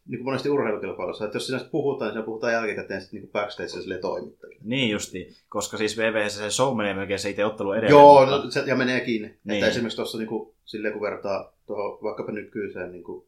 [0.07, 3.69] niin kuin monesti urheilukilpailussa, että jos sinä puhutaan, niin siinä puhutaan jälkikäteen sitten niin backstage
[3.69, 4.61] sille toimittajille.
[4.63, 7.91] Niin justi, koska siis VVS se show menee melkein se itse ottelu edelleen.
[7.91, 8.45] Joo, mutta...
[8.45, 9.27] no, se, ja menee kiinni.
[9.27, 9.55] Niin.
[9.55, 13.25] Että esimerkiksi tuossa niin kuin, silleen kun vertaa tuohon vaikkapa nykyiseen niin kuin,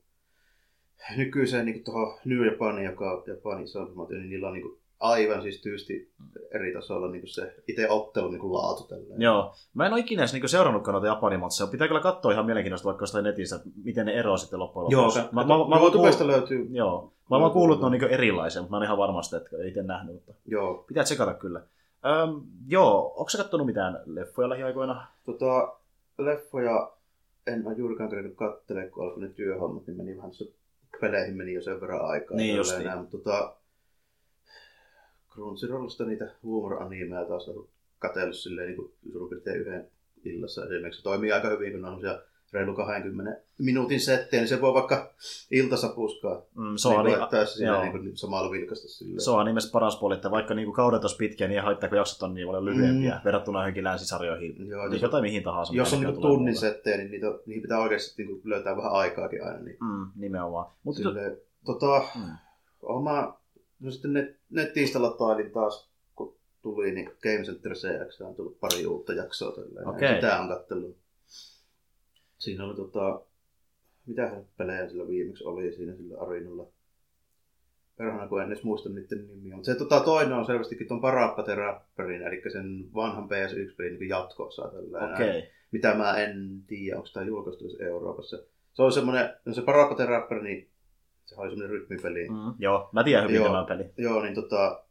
[1.18, 5.62] nykyiseen niin tuohon New Japaniin, joka Japanissa on, niin niillä on niin kuin, aivan siis
[5.62, 6.12] tyysti
[6.52, 8.84] eri tasolla niin se itse ottelu niin laatu.
[8.84, 9.22] Tälleen.
[9.22, 9.56] Joo.
[9.74, 11.68] Mä en ole ikinä edes niin seurannutkaan noita Japanin matseja.
[11.68, 15.20] Pitää kyllä katsoa ihan mielenkiintoista vaikka jostain netissä, miten ne eroavat sitten loppujen lopuksi.
[15.20, 16.32] Joo, mä, mä, mä, YouTubesta kuul...
[16.32, 16.68] löytyy.
[16.72, 17.14] Joo.
[17.30, 19.84] Mä oon kuullut, että ne on niin erilaisia, mutta mä oon ihan varmasti, että itse
[19.84, 20.14] nähnyt.
[20.14, 20.84] Mutta joo.
[20.88, 21.62] Pitää tsekata kyllä.
[22.06, 25.08] Öm, joo, onko sä kattonut mitään leffoja lähiaikoina?
[25.26, 25.74] Tota,
[26.18, 26.92] leffoja
[27.48, 30.46] en ole juurikaan kerennyt katselemaan, kun alkoi ne työhommat, niin meni vähän se
[31.02, 32.38] peleihin meni jo sen verran aikaa.
[32.38, 33.57] Niin just Mutta tota,
[35.38, 37.68] Crunchyrollista niitä huumor-animeja taas on
[38.00, 39.88] katsellut silleen niin kuin suurin piirtein yhden
[40.26, 40.98] illassa esimerkiksi.
[40.98, 42.02] Se toimii aika hyvin, kun on
[42.54, 45.14] reilu 20 minuutin settejä, niin se voi vaikka
[45.52, 46.42] iltasa puskaa.
[46.56, 49.22] Mm, se on niin, laittaa siinä niin kuin samalla vilkasta silleen.
[49.22, 51.98] Se on nimessä paras puoli, että vaikka niin kuin kaudet olisi pitkiä, niin haittaa, kun
[51.98, 53.22] jaksot on niin paljon lyhyempiä mm.
[53.26, 54.68] verrattuna johonkin länsisarjoihin.
[54.68, 55.74] Joo, niin jotain mihin tahansa.
[55.76, 59.44] Jos on niin tunnin settejä, niin niitä, niihin pitää oikeasti niin kuin löytää vähän aikaakin
[59.44, 59.60] aina.
[59.60, 59.78] Niin.
[59.82, 60.72] Mm, nimenomaan.
[60.84, 62.32] Mutta silleen, tota, mm.
[62.82, 63.40] oma
[63.80, 68.86] No sitten net, nettiistä latailin taas, kun tuli, niin Game Center CX on tullut pari
[68.86, 69.52] uutta jaksoa.
[69.52, 69.88] Tälleen.
[69.88, 70.16] Okay.
[70.16, 70.98] Sitä on kattellut.
[72.38, 73.22] Siinä oli tota,
[74.06, 76.68] mitä pelejä sillä viimeksi oli siinä sillä arinalla.
[77.98, 79.56] Perhana, kun en edes muista niiden nimiä.
[79.56, 84.64] Mutta se tota, toinen on selvästikin tuon Rapperin, eli sen vanhan PS1-pelin niin jatko-osa.
[84.64, 85.42] Okay.
[85.72, 88.38] Mitä mä en tiedä, onko tämä julkaistu Euroopassa.
[88.74, 89.62] Se on semmoinen, no se
[90.06, 90.70] Rapper, niin
[91.28, 92.30] se oli semmoinen rytmipeli.
[92.30, 93.90] Mm, joo, mä tiedän hyvin joo, tämän peli.
[93.98, 94.84] Joo, niin tota,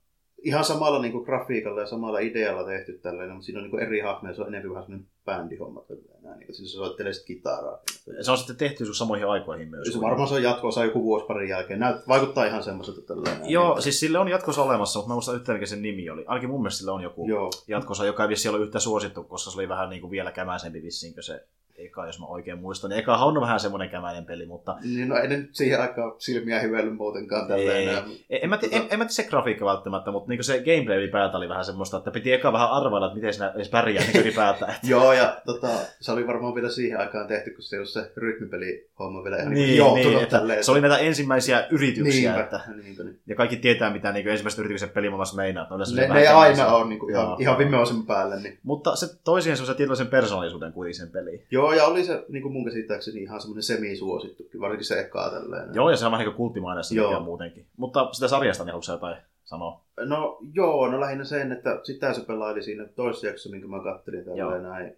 [0.43, 3.83] ihan samalla niin kuin grafiikalla ja samalla idealla tehty tällainen, mutta siinä on niin kuin
[3.83, 5.81] eri hahmoja, se on enemmän vähän semmoinen bändihomma.
[5.81, 6.39] Tällainen.
[6.39, 7.79] Niin, siinä se soittelee sitten kitaraa.
[8.21, 9.89] Se on sitten tehty samoihin aikoihin myös.
[9.93, 11.81] Se varmaan se on jatko joku vuosi parin jälkeen.
[11.81, 13.51] Näyt, vaikuttaa ihan semmoiselta tällainen.
[13.51, 13.83] Joo, niin.
[13.83, 16.25] siis sille on jatkossa olemassa, mutta mä muistan yhtään, mikä sen nimi oli.
[16.27, 17.51] Ainakin mun mielestä sille on joku Joo.
[17.69, 20.83] jatkossa, joka ei vissi ollut yhtä suosittu, koska se oli vähän niin kuin vielä kämäisempi
[20.83, 21.47] vissiin se
[21.79, 22.93] eka, jos mä oikein muistan.
[22.93, 24.77] Eka on vähän semmoinen kämäinen peli, mutta...
[24.83, 28.03] Niin, no ei nyt siihen aikaan silmiä hyvellyt muutenkaan tällä ei, enää.
[28.31, 31.37] En, en, mä, en, en, mä tiedä se grafiikka välttämättä, mutta niin se gameplay ylipäätään
[31.37, 34.75] oli vähän semmoista, että piti eka vähän arvailla, että miten sinä edes pärjää niin ylipäätään.
[34.89, 35.69] Joo, ja tota,
[36.01, 39.37] se oli varmaan vielä siihen aikaan tehty, kun se ei ollut se rytmipeli homma vielä
[39.37, 42.33] ihan niin, niin, niin että se oli näitä ensimmäisiä yrityksiä.
[42.33, 43.21] Niinpä, että, niinpä, niin.
[43.27, 45.67] Ja kaikki tietää, mitä niin ensimmäiset yritykset pelimaailmassa meinaa.
[45.97, 48.41] Ne, ne aina on niin kuin, ihan, ihan vimeosen päälle.
[48.41, 48.59] Niin.
[48.63, 51.43] Mutta se toi siihen semmoisen tietynlaisen persoonallisuuden kuitenkin sen peliin.
[51.51, 55.75] Joo, ja oli se niin kuin mun käsittääkseni ihan semmoinen semi-suosittukin, varsinkin se ekaa tälleen.
[55.75, 57.67] Joo, ja se on vähän niin kulttimainen ja muutenkin.
[57.77, 59.81] Mutta sitä sarjasta niin haluatko jotain sanoa?
[60.01, 64.25] No joo, no lähinnä sen, että sitä se pelaili siinä toisessa jaksossa, minkä mä kattelin
[64.25, 64.97] tälleen näin.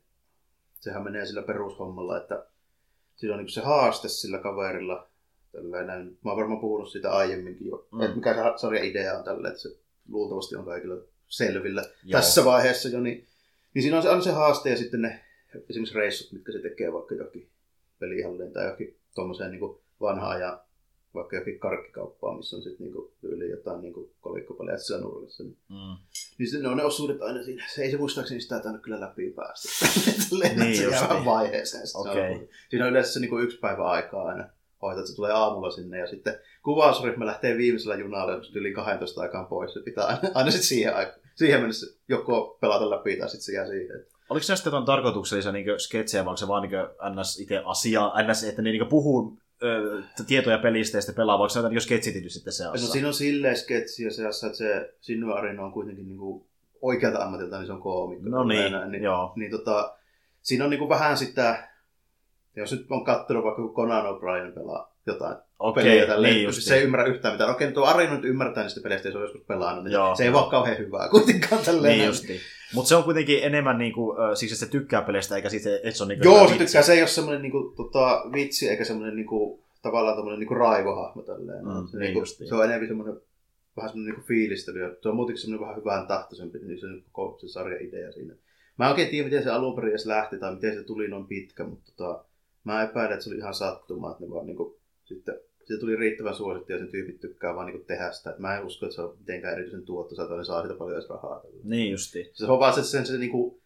[0.81, 2.45] Sehän menee sillä perushommalla, että
[3.17, 5.09] siinä on niin se haaste sillä kaverilla.
[5.53, 6.19] Tällainen.
[6.25, 8.01] Mä oon varmaan puhunut siitä aiemminkin jo, mm.
[8.01, 9.69] että mikä se sarjan idea on tällä, että se
[10.09, 10.97] luultavasti on kaikilla
[11.29, 12.21] selvillä Joo.
[12.21, 13.27] tässä vaiheessa jo, niin,
[13.75, 15.25] niin siinä on se, on se haaste ja sitten ne
[15.71, 17.49] esimerkiksi reissut, mitkä se tekee vaikka jokin
[17.99, 20.65] pelihalliin tai jokin tuommoiseen niin vanhaan ja
[21.15, 25.43] vaikka jokin karkkikauppaan, missä on sitten niinku yli jotain niinku kolikkopalia siellä nurkassa.
[25.43, 25.97] Niin, mm.
[26.39, 27.65] niin ne on ne osuudet aina siinä.
[27.75, 29.69] Se ei se muistaakseni sitä tainnut kyllä läpi päästä.
[30.57, 31.85] niin se jää vaiheeseen.
[31.95, 32.33] Okay.
[32.33, 34.49] On, siinä on yleensä se niinku yksi päivä aikaa aina
[34.83, 39.47] hoitaa, että se tulee aamulla sinne ja sitten kuvausryhmä lähtee viimeisellä junalla yli 12 aikaan
[39.47, 39.75] pois.
[39.75, 43.53] Se pitää aina, aina sitten siihen, aikaan, siihen mennessä joko pelata läpi tai sitten se
[43.53, 44.07] jää siihen.
[44.31, 47.41] Oliko se sitten tarkoituksellisia niin sketsejä, vai onko se vaan niin ns.
[47.41, 48.45] itse asiaa, ns.
[48.45, 52.29] että ne niin puhuu ö, tietoja pelistä ja sitten pelaa, vaikka se on niin sketsitity
[52.29, 56.19] sitten se No siinä on silleen sketsiä seassa, että se Sinu Arina on kuitenkin niin
[56.19, 56.47] kuin
[56.83, 58.29] oikealta ammatilta, niin se on koomikko.
[58.29, 59.33] No niin, näin, niin, joo.
[59.37, 59.95] Niin tota,
[60.43, 61.69] siinä on niin kuin vähän sitä,
[62.57, 66.75] jos nyt on katsonut vaikka kun Conan O'Brien pelaa jotain Okei, peliä tälleen, niin se
[66.75, 67.51] ei ymmärrä yhtään mitään.
[67.51, 70.17] Okei, tuo Ari nyt ymmärtää niistä peleistä, ja se on joskus pelannut, niin Joo.
[70.17, 71.99] se ei ole kauhean hyvää kuitenkaan tälleen.
[71.99, 72.41] Niin justi.
[72.75, 76.03] Mutta se on kuitenkin enemmän niinku, siksi, että se tykkää peleistä, eikä siitä, että se
[76.03, 76.83] on niinku Joo, se tykkää.
[76.83, 81.65] Se ei ole semmoinen niinku, tota, vitsi, eikä semmoinen niinku, tavallaan tommoinen niinku raivohahmo tälleen.
[81.65, 83.21] Mm, se, niin niinku, se on enemmän semmoinen
[83.77, 84.97] vähän semmoinen niinku fiilistely.
[85.03, 88.35] Se on muutenkin semmoinen vähän hyvän tahtoisempi, niin se on koko se sarjan idea siinä.
[88.79, 91.27] Mä en oikein tiedä, miten se alun perin edes lähti tai miten se tuli noin
[91.27, 92.25] pitkä, mutta tota,
[92.65, 95.35] mä epäilen, että se oli ihan sattumaa, että ne vaan niinku, sitten
[95.69, 98.31] siitä tuli riittävän suosittu ja sen tyypit tykkää vaan niinku tehdä sitä.
[98.31, 100.97] Et mä en usko, että se on mitenkään erityisen tuottoisa tai ne saa siitä paljon
[100.97, 101.41] edes rahaa.
[101.65, 102.31] Niin justi.
[102.33, 103.61] Se on vaan se, se, se niinku,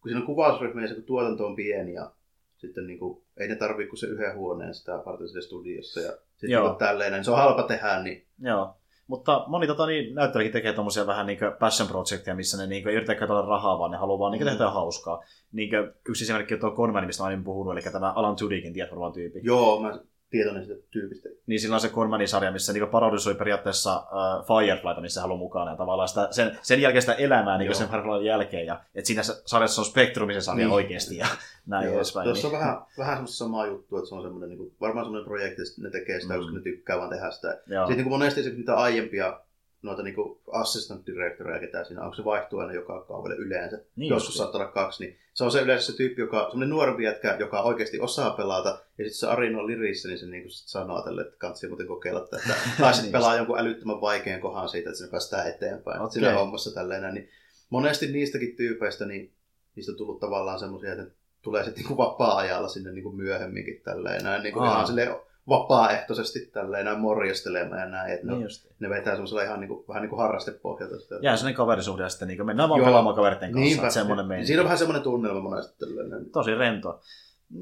[0.00, 2.12] kun siinä on kuvausryhmä ja se kun tuotanto on pieni ja
[2.56, 6.74] sitten niinku, ei ne tarvii kuin se yhden huoneen sitä varten studiossa ja sitten Joo.
[6.74, 8.74] tälleen, niin se on halpa tehdä, niin Joo.
[9.06, 12.94] Mutta moni tota, niin, näyttelijäkin tekee tommosia vähän niin passion projectia, missä ne niin ei
[12.94, 14.50] yritä rahaa, vaan ne haluaa vaan niin mm.
[14.50, 15.22] tehdä hauskaa.
[15.52, 18.90] Niin kuin, yksi esimerkki on tuo Conman, mistä olen puhunut, eli tämä Alan Tudykin, tiedät
[18.90, 19.40] varmaan tyyppi.
[19.42, 19.98] Joo, mä
[20.30, 21.28] tietoinen siitä tyypistä.
[21.46, 25.70] Niin sillä on se Cormanin sarja, missä niin parodisoi periaatteessa uh, Fireflyta, missä haluaa mukana.
[25.70, 28.66] Ja tavallaan sitä, sen, sen jälkeen sitä elämää niin sen Fireflyn jälkeen.
[28.66, 30.74] Ja, että siinä sarjassa on Spektrumisen sarja niin.
[30.74, 31.26] oikeasti ja
[31.66, 32.24] näin Joo, edespäin.
[32.24, 32.56] Tuossa niin.
[32.56, 35.62] on vähän, vähän semmoista samaa juttua, että se on semmoinen, niin kuin, varmaan semmoinen projekti,
[35.62, 36.40] että ne tekee sitä, mm.
[36.40, 37.48] koska ne tykkää vaan tehdä sitä.
[37.48, 37.86] Joo.
[37.86, 39.40] Sitten niin kuin monesti niitä aiempia
[39.82, 43.80] noita niinku assistant directoreja, ketä siinä onko se vaihtuu aina joka kaudelle yleensä.
[43.96, 47.04] Niin Joskus saattaa olla kaksi, niin se on se yleensä se tyyppi, joka, semmoinen nuorempi
[47.04, 50.68] jätkä, joka oikeasti osaa pelata, ja sitten se Arino on lirissä, niin se niinku sit
[50.68, 52.54] sanoo tälle, että kansi muuten kokeilla tätä.
[52.80, 56.10] tai sitten niin pelaa jonkun älyttömän vaikean kohan siitä, että se päästään eteenpäin okay.
[56.10, 57.14] siinä hommassa tälleen.
[57.14, 57.28] Niin
[57.70, 59.32] monesti niistäkin tyypeistä, niin
[59.74, 64.24] niistä on tullut tavallaan semmoisia, että tulee sitten niinku vapaa-ajalla sinne niinku myöhemminkin tälleen.
[64.24, 65.16] Näin, niinku ihan silleen
[65.48, 68.12] vapaaehtoisesti tälleen näin morjastelemaan ja näin.
[68.12, 70.98] Että niin ne, ne vetää semmoisella ihan niin kuin, vähän niin kuin harrastepohjalta.
[70.98, 71.14] Sitä.
[71.22, 72.86] Jää sellainen kaverisuhde ja sitten niin mennään vaan Joo.
[72.86, 73.68] pelaamaan kaveritten kanssa.
[73.68, 74.46] Niinpä, semmoinen meininki.
[74.46, 75.78] Siinä on vähän semmoinen tunnelma monesti.
[75.78, 76.30] Tälleen.
[76.30, 77.00] Tosi rentoa.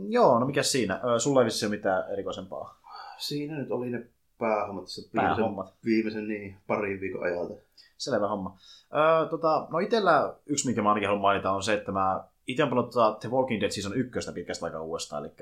[0.09, 1.01] Joo, no mikä siinä?
[1.19, 2.81] Sulla ei vissi mitään erikoisempaa.
[3.19, 4.07] Siinä nyt oli ne
[4.39, 5.45] päähommat tässä viimeisen,
[5.85, 7.55] viimeisen niin, parin viikon ajalta.
[7.97, 8.59] Selvä homma.
[8.95, 12.63] Öö, tota, no itellä yksi, minkä mä ainakin haluan mainita, on se, että mä itse
[12.63, 15.33] olen pelannut The Walking Dead Season 1 pitkästä aikaa uudestaan, eli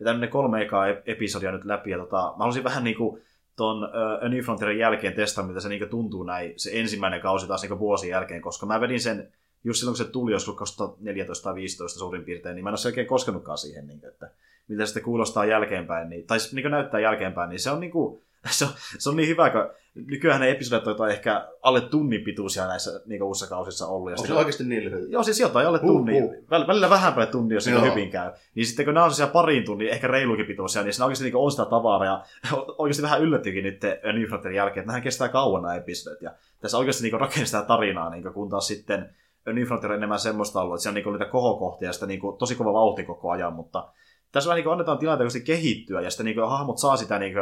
[0.00, 3.18] vetän ne kolme ekaa episodia nyt läpi, ja tota, mä haluaisin vähän niinku
[3.56, 7.46] ton uh, A New Frontierin jälkeen testaa, mitä se niinku tuntuu näin, se ensimmäinen kausi
[7.46, 9.32] taas niinku vuosien jälkeen, koska mä vedin sen
[9.64, 12.88] just silloin, kun se tuli joskus 2014 tai 2015 suurin piirtein, niin mä en ole
[12.88, 14.30] oikein koskenutkaan siihen, niin, että
[14.68, 18.22] mitä se sitten kuulostaa jälkeenpäin, niin, tai niin näyttää jälkeenpäin, niin se on niin kuin,
[18.50, 22.66] se, on, se on niin hyvä, kun nykyään ne episodit on ehkä alle tunnin pituisia
[22.66, 24.10] näissä niin uusissa kausissa ollut.
[24.10, 25.10] Ja Onko se sitten- oikeasti niin lyhyt?
[25.10, 26.22] Joo, siis jotain alle Huh, tunnin.
[26.22, 26.32] huh.
[26.34, 28.32] Väl- Välillä vähän päälle tunnin, jos niin hyvin käy.
[28.54, 31.36] Niin sitten kun nämä on siellä parin tunnin, ehkä reilukin pituisia, niin siinä oikeasti niin
[31.36, 32.04] on sitä tavaraa.
[32.06, 32.24] Ja
[32.78, 33.80] oikeasti vähän yllättikin nyt
[34.14, 36.22] New Frontierin jälkeen, että nämähän kestää kauan nämä episodit.
[36.22, 36.30] Ja
[36.60, 39.14] tässä oikeasti niin rakennetaan sitä tarinaa, niin kun taas sitten
[39.52, 42.20] New Frontier on enemmän semmoista ollut, että siellä on niin niitä kohokohtia ja sitä niin
[42.38, 43.88] tosi kova vauhti koko ajan, mutta
[44.32, 47.34] tässä vähän niin annetaan tilanteessa kehittyä ja sitten niin hahmot saa sitä niin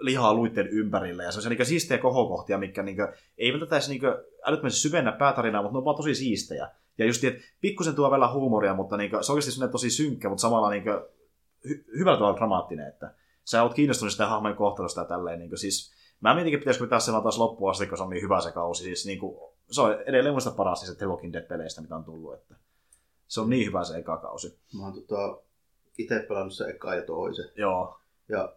[0.00, 2.96] lihaa luitten ympärille ja semmoisia niin siistejä kohokohtia, mikä niin
[3.38, 4.02] ei välttämättä edes niin
[4.44, 6.70] älyttömästi syvennä päätarinaa, mutta ne on vaan tosi siistejä.
[6.98, 9.90] Ja just niin, että pikkusen tuo vielä huumoria, mutta niin kuin, se on oikeasti tosi
[9.90, 10.96] synkkä, mutta samalla niin kuin,
[11.68, 15.38] hy- hyvällä tavalla dramaattinen, että sä oot kiinnostunut sitä hahmojen kohtalosta ja tälleen.
[15.38, 18.22] Niin kuin, siis, mä mietinkin, pitäisikö pitää sen taas loppuun asti, kun se on niin
[18.22, 18.84] hyvä se kausi.
[18.84, 22.34] Siis, niin kuin, se on edelleen muista paras The Walking Dead-peleistä, mitä on tullut.
[22.34, 22.54] Että
[23.28, 24.58] se on niin hyvä se eka kausi.
[24.78, 25.38] Mä oon tota,
[25.98, 27.50] itse pelannut se eka ja toisen.
[27.56, 28.52] Joo, Ja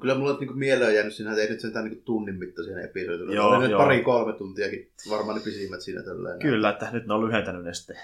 [0.00, 2.84] kyllä mulla on niinku mieleen jäänyt siinä, että ei nyt sentään niinku tunnin mittaisia ne
[2.84, 3.34] episodit.
[3.34, 3.82] Joo, Oli nyt joo.
[3.82, 6.38] pari-kolme tuntiakin, varmaan ne pisimmät siinä tälleen.
[6.38, 7.96] kyllä, että nyt ne on lyhentänyt ne sitten.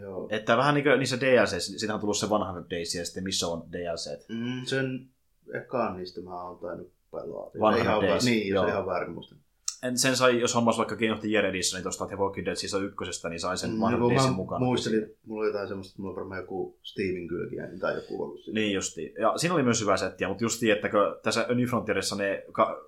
[0.00, 0.28] Joo.
[0.30, 3.46] Että vähän niin kuin niissä DLC, siitä on tullut se 100 Days ja sitten missä
[3.46, 4.28] on DLC.
[4.28, 5.08] Mm, sen
[5.54, 7.50] ekaan niistä mä oon tainnut pelaa.
[7.60, 8.64] Vanha Väär, niin, joo.
[8.64, 9.38] jos ihan väärin muistan.
[9.82, 12.46] En sen sai, jos hommas vaikka Game of the Year Edition, niin tuosta The Walking
[12.46, 14.62] Dead Season ykkösestä, niin sai sen Mm, Daysin mä mukaan.
[14.62, 18.40] muistelin, mulla oli jotain semmoista, että mulla on varmaan joku Steamin kylkiäinen tai joku ollut
[18.40, 18.60] siinä.
[18.60, 19.14] Niin justi.
[19.18, 22.80] Ja siinä oli myös hyvä settiä, mutta justi, että kun tässä New Frontierissa ne ka-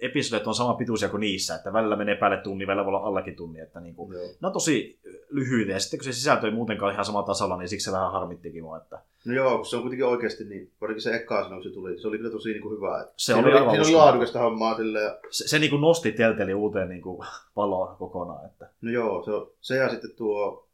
[0.00, 3.36] episodit on sama pituisia kuin niissä, että välillä menee päälle tunni, välillä voi olla allekin
[3.36, 4.22] tunni, että niinku, Joo.
[4.40, 4.98] ne on tosi
[5.30, 8.12] lyhyitä, ja sitten kun se sisältö ei muutenkaan ihan samalla tasolla, niin siksi se vähän
[8.12, 11.62] harmittikin mua, että No joo, kun se on kuitenkin oikeasti niin, varsinkin se eka silloin,
[11.62, 13.00] kun se tuli, se oli kyllä tosi niin kuin hyvä.
[13.00, 16.12] Että Se oli oli, aivan siinä oli laadukasta hommaa silleen, ja se, se niinku nosti
[16.12, 17.24] Telteli uuteen niinku
[17.56, 20.68] valoon kokonaan, että No joo, se, on, se ja sitten tuo,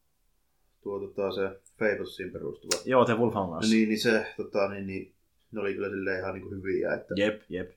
[0.83, 2.83] tuo tota, se Fablesiin perustuva.
[2.85, 5.13] joo, The Wolf Among No niin, niin se, tota, niin, niin,
[5.53, 6.95] ne oli kyllä silleen ihan niin kuin hyviä.
[6.95, 7.71] Että, Jep, jep.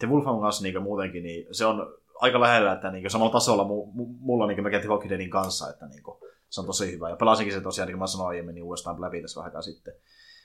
[0.00, 3.64] The Wolf Among Us niin muutenkin, niin se on aika lähellä, että niin samalla tasolla
[3.64, 6.02] mu, mu, mulla niin melkein Walking Deadin kanssa, että niin
[6.48, 7.10] se on tosi hyvä.
[7.10, 9.94] Ja pelasinkin se tosiaan, niin kuin mä sanoin aiemmin, niin uudestaan läpi tässä vähän sitten.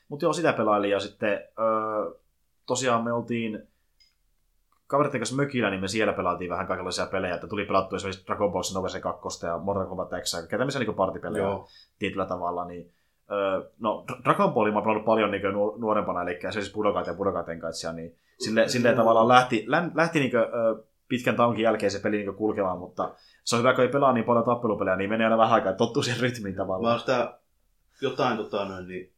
[0.10, 2.20] Mutta joo, sitä pelailin ja sitten öö,
[2.66, 3.68] tosiaan me oltiin
[4.88, 8.52] kaveritten kanssa mökillä, niin me siellä pelaatiin vähän kaikenlaisia pelejä, että tuli pelattua esimerkiksi Dragon
[8.52, 11.68] Ball Xenoverse 2 ja Mortal Kombat X, ja tämmöisiä niin partipelejä joo,
[12.00, 12.94] tietyllä tavalla, niin
[13.32, 16.74] öö, no Dra- Dragon Ballin mä oon pelannut paljon niin nuor- nuorempana, eli se siis
[16.74, 20.44] Budokai ja Budokai Tenkaichi, niin sille, silleen tavallaan lähti, lähti niin kuin,
[21.08, 24.26] pitkän tauonkin jälkeen se peli niin kulkemaan, mutta se on hyvä, kun ei pelaa niin
[24.26, 27.00] paljon tappelupelejä, niin menee aina vähän aikaa, että tottuu siihen rytmiin mä oon tavallaan.
[27.00, 27.40] sitä
[28.02, 29.16] jotain tota noin, niin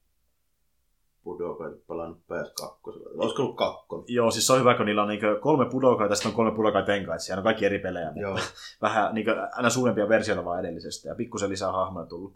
[1.23, 2.79] Budokai pelannut PS2.
[3.17, 4.05] Olisiko ollut kakkonen?
[4.07, 6.51] Joo, siis se on hyvä, kun niillä on niin kolme Budokaita ja sitten on kolme
[6.51, 8.37] Budokai Tenkaichi, ja ne on kaikki eri pelejä, mutta Joo,
[8.81, 12.35] vähän niin aina suurempia versioita vaan edellisestä, ja pikkusen lisää hahmoja tullut.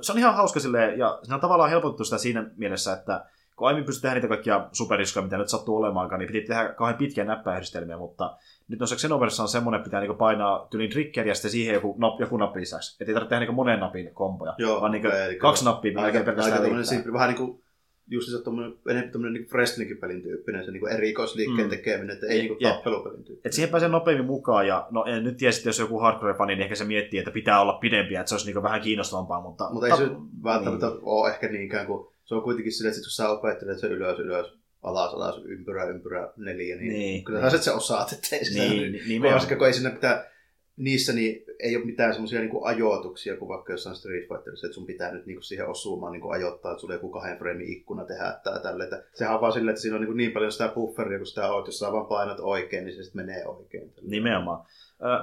[0.00, 3.24] Se on ihan hauska silleen, ja siinä on tavallaan helpotettu sitä siinä mielessä, että
[3.58, 6.98] kun aiemmin pystyi tehdä niitä kaikkia superiskoja, mitä nyt sattuu olemaankaan, niin piti tehdä kauhean
[6.98, 8.36] pitkiä näppäyhdistelmiä, mutta
[8.68, 11.74] nyt on se Xenoverse on semmoinen, että pitää niinku painaa tyylin triggeriä ja sitten siihen
[11.74, 12.96] joku, nap, joku nappi lisäksi.
[13.02, 14.80] Että ei tarvitse tehdä niinku monen napin komboja, joo.
[14.80, 16.84] vaan niinku eli kaksi nappia melkein aika, aika pelkästään riittää.
[16.84, 17.62] simpli, vähän niin kuin
[18.10, 21.70] just se tommonen, enemmän tommonen niin wrestlingin pelin tyyppinen, se niin kuin erikoisliikkeen Mm.
[21.70, 22.74] tekeminen, että ei niin kuin Jep.
[22.74, 23.40] tappelupelin tyyppinen.
[23.44, 26.60] Et siihen pääsee nopeammin mukaan, ja no en nyt tiedä, sitten, jos joku hardcore-fani, niin
[26.60, 29.70] ehkä se miettii, että pitää olla pidempiä, että se olisi niinku vähän kiinnostavampaa, mutta...
[29.72, 30.08] Mutta ei se
[30.44, 30.98] välttämättä niin.
[31.02, 34.46] ole ehkä niinkään kuin, se on kuitenkin silleen, että kun sä opettelet se ylös, ylös,
[34.82, 37.50] alas, alas, ympyrä, ympyrä, neljä, niin, Niin, kyllä niin.
[37.50, 40.30] sä se osaat, että ei sitä Niin, niin, niin, kun ei sinne pitää,
[40.76, 44.86] niissä niin ei ole mitään semmoisia niin ajoituksia kuin vaikka jossain Street Fighterissa, että sun
[44.86, 48.60] pitää nyt niin siihen osumaan niin ajoittaa, että sulla joku kahden freemin ikkuna tehdä tai
[48.62, 48.84] tälle.
[48.84, 51.52] Että sehän on vaan silleen, että siinä on niin, niin paljon sitä bufferia, kun sitä
[51.52, 53.92] oot, jos sä vaan painat oikein, niin se sitten menee oikein.
[54.02, 54.66] Nimenomaan.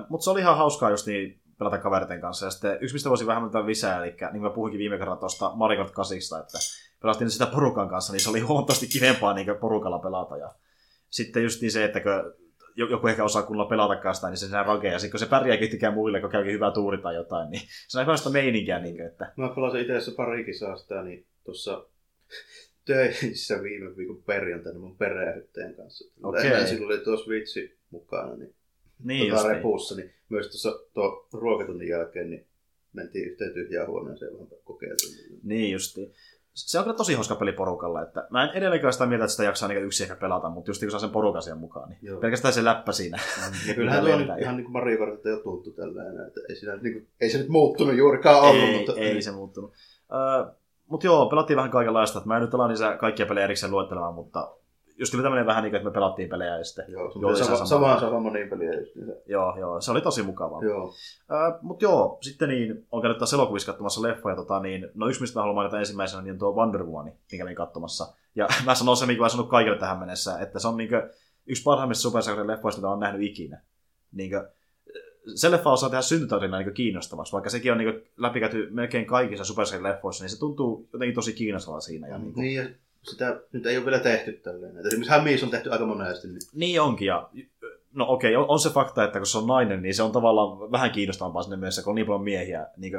[0.10, 2.46] Mutta se oli ihan hauskaa just niin pelata kaverten kanssa.
[2.46, 5.20] Ja sitten yksi, mistä voisin vähän mitään lisää, eli niin kuin mä puhuinkin viime kerralla
[5.20, 6.58] tuosta Mario Kart 8, että
[7.06, 10.38] pelastin sitä porukan kanssa, niin se oli huomattavasti kivempaa niin porukalla pelata.
[10.38, 10.56] Ja
[11.10, 12.02] sitten just niin se, että
[12.76, 14.92] joku ehkä osaa kunnolla pelatakaan sitä, niin se sen rakee.
[14.92, 18.00] Ja sitten kun se pärjääkin tykää muille, kun käykin hyvä tuuri tai jotain, niin se
[18.00, 18.80] on hyvä sitä meininkiä.
[18.80, 21.86] Niin kuin, että Mä pelasin itse asiassa pari kisaa sitä, niin tuossa
[22.86, 26.12] töissä viime viikon perjantaina mun perheyhteen kanssa.
[26.24, 26.48] Okei.
[26.48, 26.68] Okay.
[26.68, 28.56] Sillä oli tuo Switchi mukana, niin,
[29.04, 29.56] niin tota just niin.
[29.56, 32.46] repussa, niin myös tuossa tuo ruokatunnin jälkeen, niin
[32.94, 35.40] mentiin yhteen tyhjään huoneeseen vähän kokeiltiin.
[35.44, 36.12] Niin justi.
[36.56, 39.44] Se on kyllä tosi hauska peli porukalla, että mä en edelleenkään sitä mieltä, että sitä
[39.44, 42.20] jaksaa niin yksin ehkä pelata, mutta just kun saa sen porukan siihen mukaan, niin Joo.
[42.20, 43.20] pelkästään se läppä siinä.
[43.68, 46.76] Ja kyllähän tuo on ihan niin kuin Mario Kartilta jo tuttu tällainen, että ei, siinä,
[46.76, 49.74] niin kuin, ei se nyt muuttunut juurikaan ollut, ei, mutta ei se muuttunut.
[50.14, 50.54] Öö,
[50.88, 52.20] mutta joo, pelattiin vähän kaikenlaista.
[52.20, 54.52] että Mä en nyt ala niissä kaikkia pelejä erikseen luettelemaan, mutta
[54.98, 56.86] just kyllä tämmöinen vähän niin kuin, että me pelattiin pelejä ja sitten...
[56.88, 58.00] Joo, se Joo, sama, sama, sama.
[58.00, 59.14] sama, sama niin peliä niin.
[59.26, 60.64] Joo, joo, se oli tosi mukavaa.
[60.64, 60.94] Joo.
[61.32, 65.22] Öö, mutta joo, sitten niin, on käynyt taas elokuvissa katsomassa leffoja, tota, niin, no yksi
[65.22, 68.14] mistä mä haluan mainita ensimmäisenä, niin on tuo Wonder Woman, minkä olin katsomassa.
[68.36, 71.10] Ja mä sanon se, minkä mä oon sanonut kaikille tähän mennessä, että se on niinkö,
[71.48, 73.62] yksi parhaimmista supersankarin leffoista, mitä olen nähnyt ikinä.
[74.12, 74.42] Niin kuin,
[75.36, 79.94] se leffa osaa tehdä syntytarina niin kiinnostavaksi, vaikka sekin on niin läpikäyty melkein kaikissa supersankarin
[79.94, 82.08] leffoissa, niin se tuntuu jotenkin tosi kiinnostavaa siinä.
[82.08, 82.70] Ja, Mm, niin, kuin, niin, ja
[83.10, 84.78] sitä nyt ei ole vielä tehty tälleen.
[84.78, 86.28] Esimerkiksi Hämiis on tehty aika monesti.
[86.28, 86.40] Niin.
[86.54, 87.30] niin onkin, ja
[87.94, 90.72] no okei, on, on, se fakta, että kun se on nainen, niin se on tavallaan
[90.72, 92.94] vähän kiinnostavampaa sinne mielessä, kun on niin paljon miehiä niin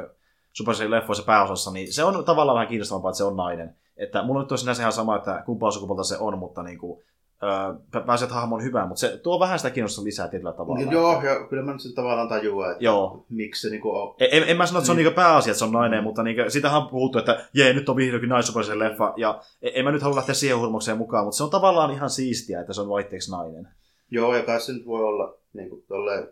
[0.53, 3.75] supersankarin leffoissa pääosassa, niin se on tavallaan vähän kiinnostavampaa, että se on nainen.
[3.97, 7.03] Että mulla nyt olisi sinänsä ihan sama, että kumpaa sukupuolta se on, mutta niin kuin,
[7.43, 10.75] öö, pääset hahmon hyvään, mutta se tuo vähän sitä kiinnostusta lisää tietyllä tavalla.
[10.75, 13.25] Niin, joo, ja kyllä mä nyt sen tavallaan tajuan, että Joo.
[13.29, 14.15] miksi se niinku on.
[14.19, 15.03] En, en mä sano, että se on Niin.
[15.05, 17.95] niinku pääasia, että se on nainen, mutta niinku, sitähän on puhuttu, että jee, nyt on
[17.95, 21.43] vihdoinkin naissukupuolisen leffa, ja en, en mä nyt halua lähteä siihen hurmokseen mukaan, mutta se
[21.43, 23.67] on tavallaan ihan siistiä, että se on vaihteeksi nainen.
[24.11, 26.27] Joo, ja kai se nyt voi olla niin kuin, tolleen,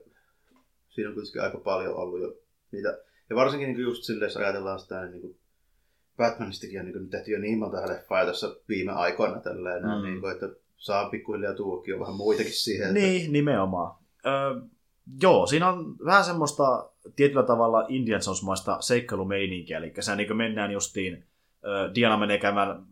[0.89, 2.33] siinä on kuitenkin aika paljon ollut jo
[2.71, 2.97] niitä.
[3.29, 5.37] Ja varsinkin niin kuin just silleen, jos ajatellaan sitä, niin kuin
[6.17, 9.89] Batmanistakin on niin kuin, tehty jo niin monta leffaa tässä viime aikoina tälleen, Mm.
[9.89, 10.03] mm.
[10.03, 12.87] niin kuin, että saa pikkuhiljaa tuokin jo vähän muitakin siihen.
[12.87, 13.95] Että, Niin, nimenomaan.
[14.25, 14.61] Öö,
[15.21, 21.25] joo, siinä on vähän semmoista tietyllä tavalla Indian Jones-maista seikkailumeininkiä, eli se niin mennään justiin,
[21.65, 22.85] öö, Diana menee käymään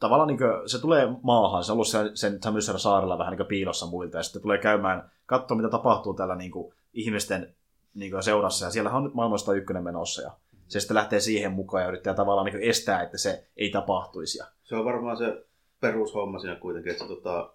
[0.00, 3.36] tavallaan niin kuin, se tulee maahan, se on ollut sen, sen tämmöisellä saarella vähän niin
[3.38, 7.54] kuin piilossa muilta, ja sitten tulee käymään, katsoa mitä tapahtuu täällä niin kuin, ihmisten
[7.94, 10.30] niin kuin, seurassa, ja siellä on nyt maailmasta ykkönen menossa, ja
[10.68, 14.38] se sitten lähtee siihen mukaan ja yrittää tavallaan niin kuin, estää, että se ei tapahtuisi.
[14.38, 15.44] Ja, Se on varmaan se
[15.80, 17.50] perushomma siinä kuitenkin, että se tota,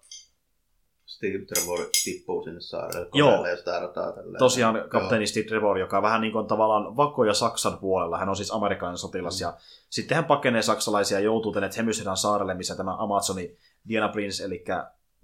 [1.06, 3.46] Steve Trevor tippuu sinne saarelle Joo.
[3.46, 4.38] ja sitä rataa tälleen.
[4.38, 8.50] tosiaan kapteeni Steve Trevor, joka vähän niin kuin tavallaan vakoja Saksan puolella, hän on siis
[8.54, 9.44] amerikkalainen sotilas, Mm.
[9.44, 9.54] ja
[9.90, 13.56] sitten hän pakenee saksalaisia ja joutuu tänne Hemyshedan saarelle, missä tämä Amazoni
[13.88, 14.64] Diana Prince, eli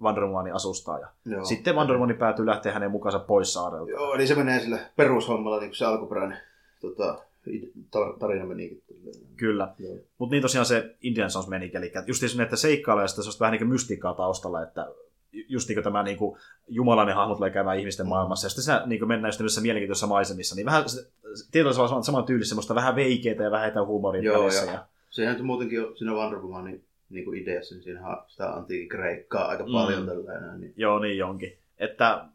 [0.01, 0.99] Wonder Womanin asustaa.
[0.99, 1.45] Ja Joo.
[1.45, 3.91] sitten Wonder Woman päätyy lähteä hänen mukaansa pois saarelta.
[3.91, 6.37] Joo, eli se menee sillä perushommalla, niin kuin se alkuperäinen
[6.81, 7.19] tota,
[8.19, 8.83] tarina menikin.
[9.37, 9.73] Kyllä.
[9.79, 9.95] Joo.
[10.17, 13.29] Mutta niin tosiaan se Indian Jones meni, eli just niin, että seikkailee ja sitten se
[13.29, 14.87] on vähän niin kuin mystiikkaa taustalla, että
[15.31, 18.09] just niin kuin tämä niin kuin jumalainen hahmo tulee käymään ihmisten Mm.
[18.09, 20.83] maailmassa, ja sitten se niin kuin mennään just tämmöisissä mielenkiintoisissa maisemissa, niin vähän
[21.51, 24.85] tietyllä tavalla saman tyylissä semmoista vähän veikeitä ja vähän huumoria Joo, ja- Ja...
[25.09, 29.47] Sehän muutenkin on siinä Wonder Womanin niin kuin ideassa, niin siinä on sitä antiikin kreikkaa
[29.47, 29.71] aika Mm.
[29.71, 30.61] paljon tällainen.
[30.61, 30.73] Niin.
[30.77, 31.57] Joo, niin onkin.
[31.77, 32.25] Että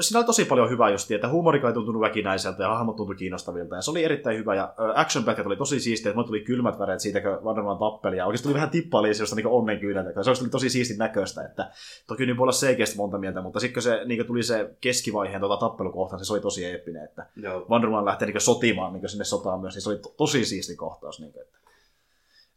[0.00, 3.76] siinä oli tosi paljon hyvää just, että huumorika ei tuntunut väkinäiseltä ja hahmot tuntui kiinnostavilta.
[3.76, 4.54] Ja se oli erittäin hyvä.
[4.54, 8.16] Ja action oli tosi siistiä, että mulle tuli kylmät väreet siitä, kun Wonder Woman tappeli.
[8.16, 10.22] Ja oikeasti tuli vähän tippaili josta niin onnenkyyneltä.
[10.22, 11.44] Se oli tosi siistin näköistä.
[11.44, 11.70] Että
[12.06, 15.40] toki niin voi olla selkeästi monta mieltä, mutta sitten kun se niin tuli se keskivaiheen
[15.40, 17.04] tota tappelukohta, niin se oli tosi eeppinen.
[17.04, 17.26] Että
[17.68, 21.20] Woman lähtee niin sotimaan niin sinne sotaan myös, niin se oli to- tosi siisti kohtaus.
[21.20, 21.59] Niin että.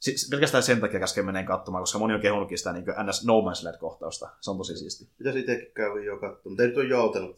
[0.03, 3.33] Siis pelkästään sen takia käsken meneen katsomaan, koska moni on kehunutkin sitä niin NS No
[3.41, 4.29] Man's Land-kohtausta.
[4.41, 5.09] Se on tosi siisti.
[5.17, 7.35] Pitäisi itsekin käydä jo katsomaan, mutta ei nyt ole joutanut.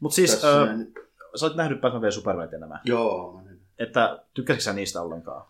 [0.00, 0.94] Mutta siis, tässä näin.
[1.36, 2.80] sä oot nähnyt Batman v Superman ja nämä.
[2.84, 5.48] Joo, mä en- Että tykkäsitkö sä niistä ollenkaan?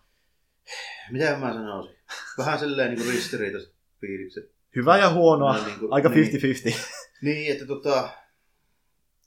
[1.11, 1.95] mitä mä sanoisin?
[2.37, 4.51] Vähän silleen niin kuin ristiriitaiset fiilikset.
[4.75, 5.57] Hyvä ja huonoa.
[5.57, 6.31] No, niin kuin- Aika niin.
[6.31, 6.77] 50-50.
[7.21, 8.09] Niin, että tota,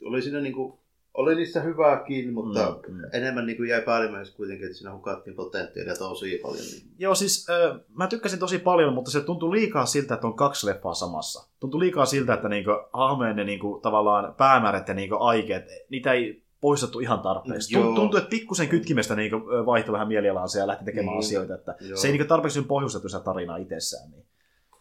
[0.04, 0.80] oli siinä niinku,
[1.14, 3.02] oli niissä hyvääkin, mutta Mm, mm.
[3.12, 6.64] enemmän niinku jäi päällimmäiseksi kuitenkin, että siinä hukattiin potentiaalia tosi paljon.
[6.64, 6.82] Niin.
[6.98, 10.66] Joo, siis ö, mä tykkäsin tosi paljon, mutta se tuntui liikaa siltä, että on kaksi
[10.66, 11.48] leffaa samassa.
[11.60, 16.42] Tuntui liikaa siltä, että niinku, hahmojen ne niinku, tavallaan päämäärät ja niinku, aikeet, niitä ei
[16.60, 17.74] poistettu ihan tarpeeksi.
[17.74, 17.82] Joo.
[17.84, 21.26] Tuntui, tuntui että pikkusen kytkimestä niinku, vaihtoi vähän mielialansa ja lähti tekemään Niin.
[21.26, 21.54] asioita.
[21.54, 21.96] Että Joo.
[21.96, 24.10] se ei niinku, tarpeeksi pohjustettu sitä tarinaa itsessään.
[24.10, 24.24] Niin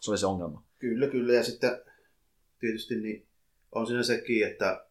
[0.00, 0.62] se oli se ongelma.
[0.78, 1.32] Kyllä, kyllä.
[1.32, 1.80] Ja sitten
[2.60, 3.26] tietysti niin
[3.72, 4.84] on siinä sekin, että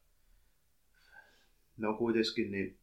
[1.79, 2.79] ne on kuitenkin niin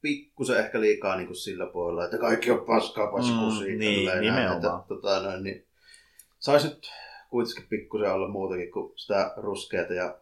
[0.00, 3.72] pikkusen ehkä liikaa niin kuin sillä puolella, että kaikki on paskaa paskusia.
[3.72, 4.80] Mm, niin, tälleen näin, nimenomaan.
[4.80, 5.66] Että, tota, noin, niin,
[6.38, 6.90] saisi nyt
[7.30, 10.18] kuitenkin pikkusen olla muutakin kuin sitä ruskeata ja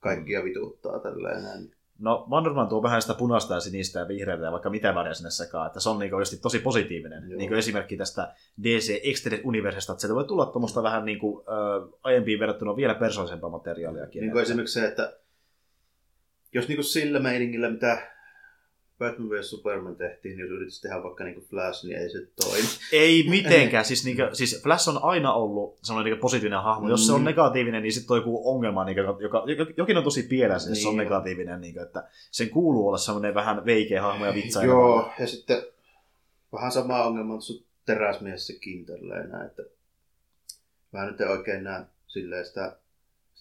[0.00, 1.78] kaikkia vituuttaa tälleen näin.
[1.98, 5.14] No Wonder Woman tuo vähän sitä punaista ja sinistä ja vihreää ja vaikka mitä väriä
[5.14, 7.38] sinne sekaan, että se on niinku oikeasti tosi positiivinen Joo.
[7.38, 11.52] niinku esimerkki tästä DC Extended Universesta, että se voi tulla tuommoista vähän niinku, ö,
[12.02, 14.20] aiempiin verrattuna vielä persoonallisempaa materiaaliakin.
[14.20, 15.18] Niin kuin esimerkiksi se, että
[16.54, 18.10] jos niin kuin sillä meiningillä, mitä
[18.98, 22.18] Batman vs Superman tehtiin, niin jos yrittäisi tehdä vaikka niin kuin Flash, niin ei se
[22.36, 22.68] toimi.
[22.92, 26.88] Ei mitenkään, siis, niinku, siis Flash on aina ollut semmoinen niinku positiivinen hahmo.
[26.88, 27.24] Jos se on Mm.
[27.24, 29.44] negatiivinen, niin sitten on joku ongelma, niinku, joka,
[29.76, 31.04] jokin on tosi pielessä, jos se on Niin.
[31.04, 31.60] negatiivinen.
[31.60, 34.72] Niinku, että sen kuuluu olla semmoinen vähän veikeä hahmo ja vitsaileva.
[34.74, 35.62] Joo, ja sitten
[36.52, 37.40] vähän sama ongelma on
[37.86, 39.62] tälleen näin, että
[40.92, 42.76] mä nyt en oikein näe silleen sitä,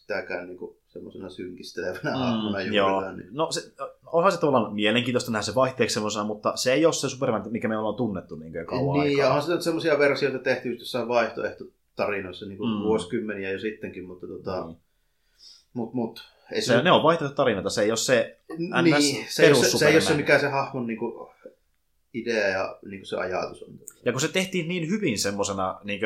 [0.08, 3.18] sitäkään niinku semmoisena synkistelevänä mm, hahmona juurikaan.
[3.18, 3.30] Niin.
[3.32, 3.62] No se,
[4.06, 7.68] onhan se tavallaan mielenkiintoista nähdä se vaihteeksi semmoisena, mutta se ei ole se Superman, mikä
[7.68, 9.36] me ollaan tunnettu niin jo kauan niin, ja aikaa.
[9.36, 12.78] on sitten semmoisia versioita tehty just jossain vaihtoehtotarinoissa niin kuin Mm.
[12.78, 12.84] mm.
[12.84, 14.78] vuosikymmeniä jo sittenkin, mutta tota, Niin.
[15.74, 18.40] mut, mut, ei Se, ne on vaihtoehtotarinoita, se ei ole se...
[18.82, 21.30] NS niin, se, ei ole se, se ei ole se, mikä se hahmon niin kuin,
[22.14, 23.80] idea ja niin kuin se ajatus on.
[24.06, 26.00] Ja kun se tehtiin niin hyvin semmoisena niin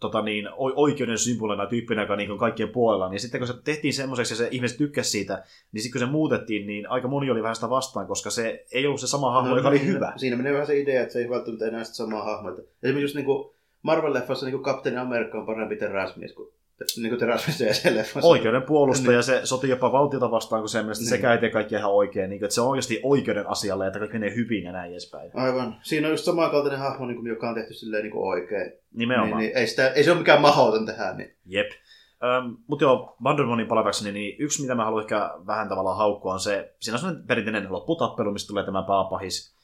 [0.00, 4.32] tota niin, oikeuden symbolina tyyppinä, joka niin kaikkien puolella, niin sitten kun se tehtiin semmoiseksi
[4.32, 7.54] ja se ihmiset tykkäsi siitä, niin sitten kun se muutettiin, niin aika moni oli vähän
[7.54, 10.12] sitä vastaan, koska se ei ollut se sama hahmo, no, joka oli hyvä.
[10.16, 12.52] Siinä menee vähän se idea, että se ei välttämättä enää sitä samaa hahmoa.
[12.52, 13.50] Esimerkiksi just niin kuin
[13.82, 16.52] Marvel-leffassa niin Kapteeni Amerikka on parempi teräsmies kuin
[16.96, 19.22] niin kuin Oikeuden puolustaja, niin.
[19.22, 20.94] se sotii jopa valtiota vastaan, kun se niin.
[20.96, 22.30] sekä ei tee kaikki ihan oikein.
[22.30, 25.30] Niin, että se on oikeasti oikeuden asialle, että kaikki menee hyvin ja näin edespäin.
[25.34, 25.76] Aivan.
[25.82, 28.72] Siinä on just samankaltainen hahmo, niin kuin, joka on tehty silleen niin kuin oikein.
[28.94, 29.38] Nimenomaan.
[29.38, 31.14] Niin, niin, ei, sitä, ei se ole mikään mahdoton tehdä.
[31.14, 31.36] Niin.
[31.46, 31.70] Jep.
[32.66, 36.40] Mutta joo, Wonder Womanin palatakseni, niin yksi mitä mä haluan ehkä vähän tavallaan haukkua on
[36.40, 39.54] se, siinä on sellainen perinteinen lopputappelu, mistä tulee tämä pääpahis.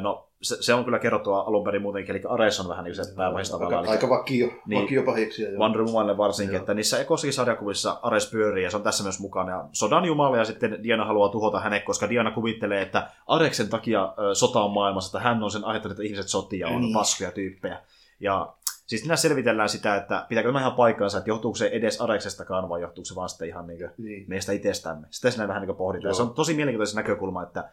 [0.00, 3.02] no, se, se, on kyllä kerrottua alun perin muutenkin, eli Ares on vähän niin se
[3.16, 3.80] pääpahis tavallaan.
[3.80, 5.46] Aika, aika vakio, niin, vakio pahiksi.
[5.58, 6.60] Wonder Womanille varsinkin, joo.
[6.60, 9.50] että niissä ekossakin sarjakuvissa Ares pyörii ja se on tässä myös mukana.
[9.52, 14.14] Ja sodan jumala ja sitten Diana haluaa tuhota hänet, koska Diana kuvittelee, että Areksen takia
[14.32, 16.94] sota on maailmassa, että hän on sen aiheuttanut, että ihmiset sotia on niin.
[16.94, 17.80] paskoja tyyppejä.
[18.20, 18.52] Ja
[18.86, 22.80] Siis siinä selvitellään sitä, että pitääkö tämä ihan paikkansa, että johtuuko se edes Areksestakaan vai
[22.80, 24.24] johtuuko se vaan sitten ihan niin niin.
[24.28, 25.06] meistä itsestämme.
[25.10, 26.14] Sitä siinä vähän niin pohditaan.
[26.14, 27.70] Se on tosi mielenkiintoinen näkökulma, että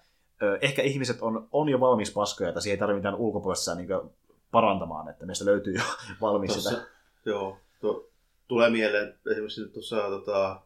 [0.61, 3.87] ehkä ihmiset on, on jo valmis paskoja, että siihen ei tarvitse mitään ulkopuolista niin
[4.51, 5.81] parantamaan, että meistä löytyy jo
[6.21, 6.85] valmis Tossa, sitä.
[7.25, 8.09] Joo, to,
[8.47, 10.61] tulee mieleen esimerkiksi tuossa tota,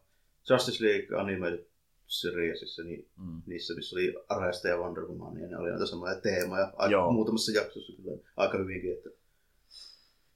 [0.50, 1.64] Justice League Animated
[2.06, 3.42] Seriesissa, niin mm.
[3.46, 6.72] niissä, missä oli Aresta ja Wonder Woman, niin ne oli näitä samoja teemoja.
[6.76, 9.10] Aika, muutamassa jaksossa kyllä aika hyvinkin, että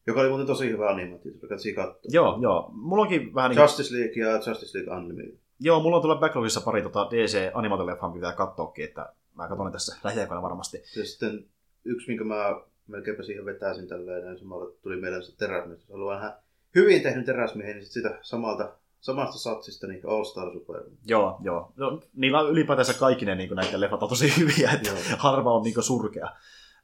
[0.06, 2.10] joka oli muuten tosi hyvä animaatio, joka katsoa.
[2.10, 2.70] Joo, joo.
[2.74, 3.60] Mulla onkin vähän niin...
[3.60, 5.36] Justice League ja Justice League Animated.
[5.60, 9.96] Joo, mulla on tuolla backlogissa pari tota dc animaatioleffaa, pitää katsoakin, että mä katson tässä
[10.04, 10.82] lähiaikoina varmasti.
[10.96, 11.44] Ja sitten
[11.84, 15.86] yksi, minkä mä melkeinpä siihen vetäisin tälleen, niin samalla tuli mieleen se teräsmies.
[15.86, 16.32] Se oli vähän
[16.74, 20.82] hyvin tehnyt teräsmiehen, niin sitä samalta, samasta satsista niin All Star Super.
[21.06, 21.72] Joo, joo.
[21.76, 24.98] No, niillä on ylipäätänsä kaikki ne niin näitä leffat on tosi hyviä, että joo.
[25.18, 26.28] harva on niin surkea.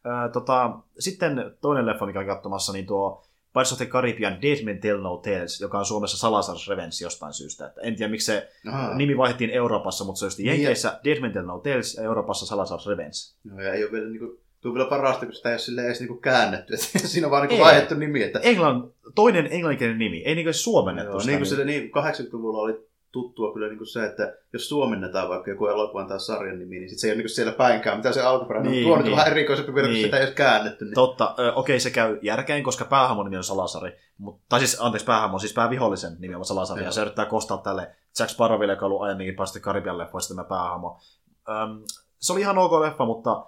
[0.04, 4.64] Ää, tota, sitten toinen leffa, mikä on katsomassa, niin tuo Pirates of the Caribbean Dead
[4.64, 7.66] Men Tell No Tales, joka on Suomessa Salazar's Revenge jostain syystä.
[7.66, 8.94] Että en tiedä, miksi se Aha.
[8.94, 11.94] nimi vaihdettiin Euroopassa, mutta se on just niin, Jenkeissä niin, Dead Men Tell No Tales
[11.94, 13.16] ja Euroopassa Salazar's Revenge.
[13.44, 16.00] No ja ei ole vielä niinku Tuo vielä parasta, kun sitä ei ole sille edes
[16.00, 16.76] niinku käännetty.
[17.06, 18.22] Siinä on vaan niinku vaihdettu nimi.
[18.22, 18.38] Että...
[18.42, 22.88] Englann, toinen englanninkielinen nimi, ei niinku suomennettu Joo, niin kuin niin 80-luvulla oli
[23.22, 26.90] tuttua kyllä niin kuin se, että jos suomennetaan vaikka joku elokuvan tai sarjan nimi, niin
[26.90, 28.92] sit se ei ole niin siellä päinkään, mitä se alkuperäinen niin, on.
[28.92, 29.12] Tuo niin.
[29.12, 30.04] on vähän erikoisempi vielä, niin.
[30.04, 30.84] sitä ei ole käännetty.
[30.84, 30.94] Niin.
[30.94, 33.96] Totta, okei okay, se käy järkeen, koska päähamon nimi on Salasari.
[34.18, 36.84] Mut, tai siis, anteeksi, päähamon, siis päävihollisen nimi on Salasari.
[36.84, 40.48] Ja se yrittää kostaa tälle Jack Sparrowille, joka on ollut aiemminkin päästä Karibian leffoista tämä
[40.48, 41.00] päähamo.
[41.48, 41.82] Öm,
[42.18, 43.46] se oli ihan ok leffa, mutta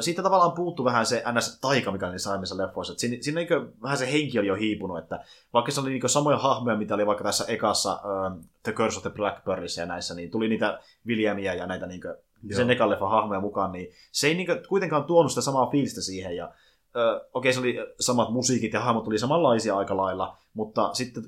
[0.00, 2.94] siitä tavallaan puuttu vähän se NS-taika, mikä oli saimissa leffoissa.
[2.96, 6.38] siinä, siinä niin vähän se henki oli jo hiipunut, että vaikka se oli niin samoja
[6.38, 10.30] hahmoja, mitä oli vaikka tässä ekassa uh, The Curse of the Blackbirdissä ja näissä, niin
[10.30, 12.14] tuli niitä Williamia ja näitä niin kuin,
[12.56, 16.00] sen ekan leffan hahmoja mukaan, niin se ei niin kuin, kuitenkaan tuonut sitä samaa fiilistä
[16.00, 16.36] siihen.
[16.36, 21.22] Ja, uh, okei, se oli samat musiikit ja hahmot tuli samanlaisia aika lailla, mutta sitten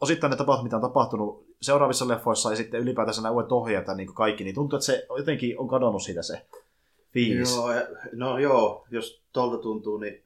[0.00, 3.94] osittain ne tapahtumat, mitä on tapahtunut seuraavissa leffoissa ja sitten ylipäätänsä nämä uudet ohjeet ja
[3.94, 6.46] niin kaikki, niin tuntuu, että se jotenkin on kadonnut siitä se
[7.12, 7.56] fiilis.
[7.56, 7.68] Joo,
[8.12, 10.22] no joo, jos tolta tuntuu, niin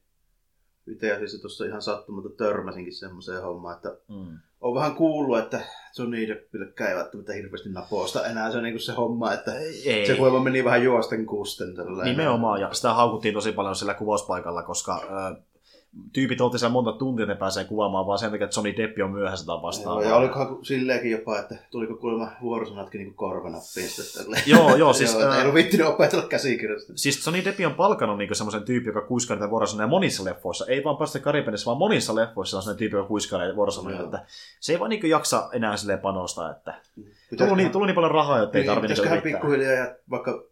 [0.86, 4.38] itse asiassa tuossa ihan sattumalta törmäsinkin semmoiseen hommaan, että mm.
[4.60, 5.60] on vähän kuullut, että
[5.98, 10.06] Johnny Deppille ei välttämättä hirveästi naposta enää se, niin se homma, että ei.
[10.06, 11.68] se kuulemma meni vähän juosten kusten.
[12.04, 15.00] Nimenomaan, ja sitä haukuttiin tosi paljon sillä kuvauspaikalla, koska
[16.12, 19.46] tyypit oltiin monta tuntia, ne pääsee kuvaamaan, vaan sen takia, että Johnny Depp on myöhässä
[19.46, 20.02] tai vastaan.
[20.02, 23.88] Joo, ja olikohan silleenkin jopa, että tuliko kuulemma vuorosanatkin niin korvanappiin
[24.46, 24.92] Joo, joo.
[24.92, 26.92] siis, joo, ei ollut viittinyt opetella käsikirjasta.
[26.96, 30.66] Siis Johnny Depp on palkannut niin semmoisen tyyppi, joka kuiskaa niitä vuorosanoja monissa leffoissa.
[30.66, 34.02] Ei vaan päästä Karibianissa, vaan monissa leffoissa on semmoinen tyyppi, joka kuiskaa näitä vuorosanoja.
[34.02, 34.24] Että
[34.60, 36.74] se ei vaan niin jaksa enää silleen panostaa, että
[37.38, 40.44] tullut niin, tullut niin paljon rahaa, että ei niin, tarvitse niin, pikkuhiljaa ja vaikka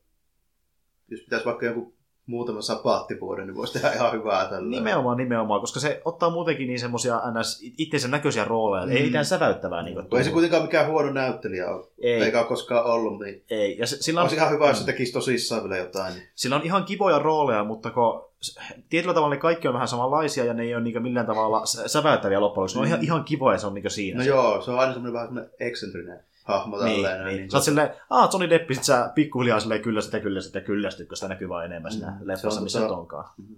[1.08, 1.94] jos pitäisi vaikka joku
[2.26, 4.70] muutama sapaattivuoden, niin voisi tehdä ihan hyvää tällä.
[4.70, 7.60] Nimenomaan, nimenomaan, koska se ottaa muutenkin niin semmoisia ns.
[7.78, 8.92] itsensä näköisiä rooleja, mm.
[8.92, 9.82] ei mitään säväyttävää.
[9.82, 12.22] Niin ei se kuitenkaan mikään huono näyttelijä ole, ei.
[12.22, 13.20] eikä ole koskaan ollut.
[13.20, 13.78] Niin ei.
[13.78, 16.14] Ja se, sillä on, olisi ihan hyvä, jos se tekisi tosissaan vielä jotain.
[16.14, 16.28] Niin.
[16.34, 18.24] Sillä on ihan kivoja rooleja, mutta kun
[18.88, 22.40] tietyllä tavalla ne kaikki on vähän samanlaisia ja ne ei ole niin millään tavalla säväyttäviä
[22.40, 22.76] loppujen lopuksi.
[22.76, 23.04] Ne on ihan, mm.
[23.04, 24.18] ihan kivoja, se on niin siinä.
[24.18, 24.28] No se.
[24.28, 27.24] joo, se on aina semmoinen vähän semmoinen eksentrinen hahmo niin, tälleen.
[27.24, 27.50] Niin, niin.
[27.50, 31.08] Sä oot silleen, aah, Johnny Deppi, sit sä pikkuhiljaa silleen kyllästyt ja kyllästyt ja kyllästyt,
[31.08, 33.28] kun sitä näkyy vaan enemmän siinä mm, leffassa, missä tota, onkaan.
[33.38, 33.56] Mm-hmm.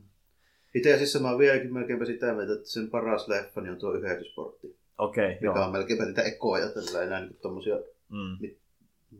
[0.74, 3.93] Itse asiassa mä oon vieläkin melkeinpä sitä mieltä, että sen paras leffa niin on tuo
[3.93, 4.76] yhdetysportti.
[4.99, 5.66] Okei, okay, Mikä joo.
[5.66, 7.76] on melkeinpä niitä ekoja tällä enää niin tommosia,
[8.09, 8.49] mm.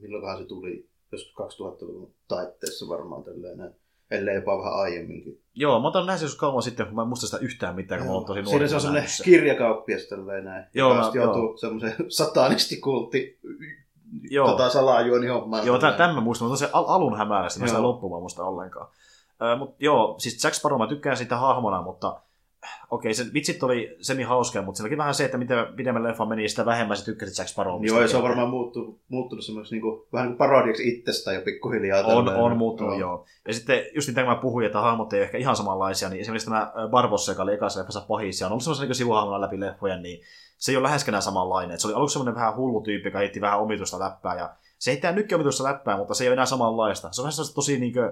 [0.00, 3.74] milloinkohan se tuli, jos 2000-luvun taitteessa varmaan tällä näin
[4.11, 5.40] ellei jopa vähän aiemminkin.
[5.55, 8.09] Joo, mä otan näissä jos kauan sitten, kun mä en muista sitä yhtään mitään, kun
[8.09, 8.59] mä oon tosi nuori.
[8.59, 10.64] Siinä se on semmoinen kirjakauppias tälleen näin.
[10.74, 13.38] Joo, joka joutuu semmoisen satanistikultti
[14.30, 14.48] Joo.
[14.50, 15.66] Tota, salajuoni hommaan.
[15.66, 18.88] Joo, tämän mä muistan, mutta se al- alun hämärästi, mä sitä loppuun muista ollenkaan.
[19.42, 22.20] Äh, mut, joo, siis Jack Sparrow, mä tykkään sitä hahmona, mutta
[22.90, 26.48] okei, se vitsit oli semi hauska, mutta silläkin vähän se, että mitä pidemmän leffa meni,
[26.48, 27.94] sitä vähemmän se tykkäsit Jack Sparrowista.
[27.94, 31.40] Joo, ja se on varmaan muuttunut, muuttunut semmoiksi niinku, vähän niin kuin parodiaksi itsestä jo
[31.40, 32.04] pikkuhiljaa.
[32.04, 33.10] On, on muuttunut, joo.
[33.10, 33.26] joo.
[33.48, 36.48] Ja sitten just mitä mä puhuin, että hahmot ei ole ehkä ihan samanlaisia, niin esimerkiksi
[36.48, 39.96] tämä Barbossa, joka oli ekassa leffassa pahis, ja on ollut semmoisen niin sivuhahmona läpi leffoja,
[39.96, 40.20] niin
[40.58, 41.74] se ei ole läheskään samanlainen.
[41.74, 44.90] Et se oli aluksi semmoinen vähän hullu tyyppi, joka heitti vähän omituista läppää, ja se
[44.90, 47.12] heittää nytkin omituista läppää, mutta se ei ole enää samanlaista.
[47.12, 48.10] Se on vähän tosi niin kuin,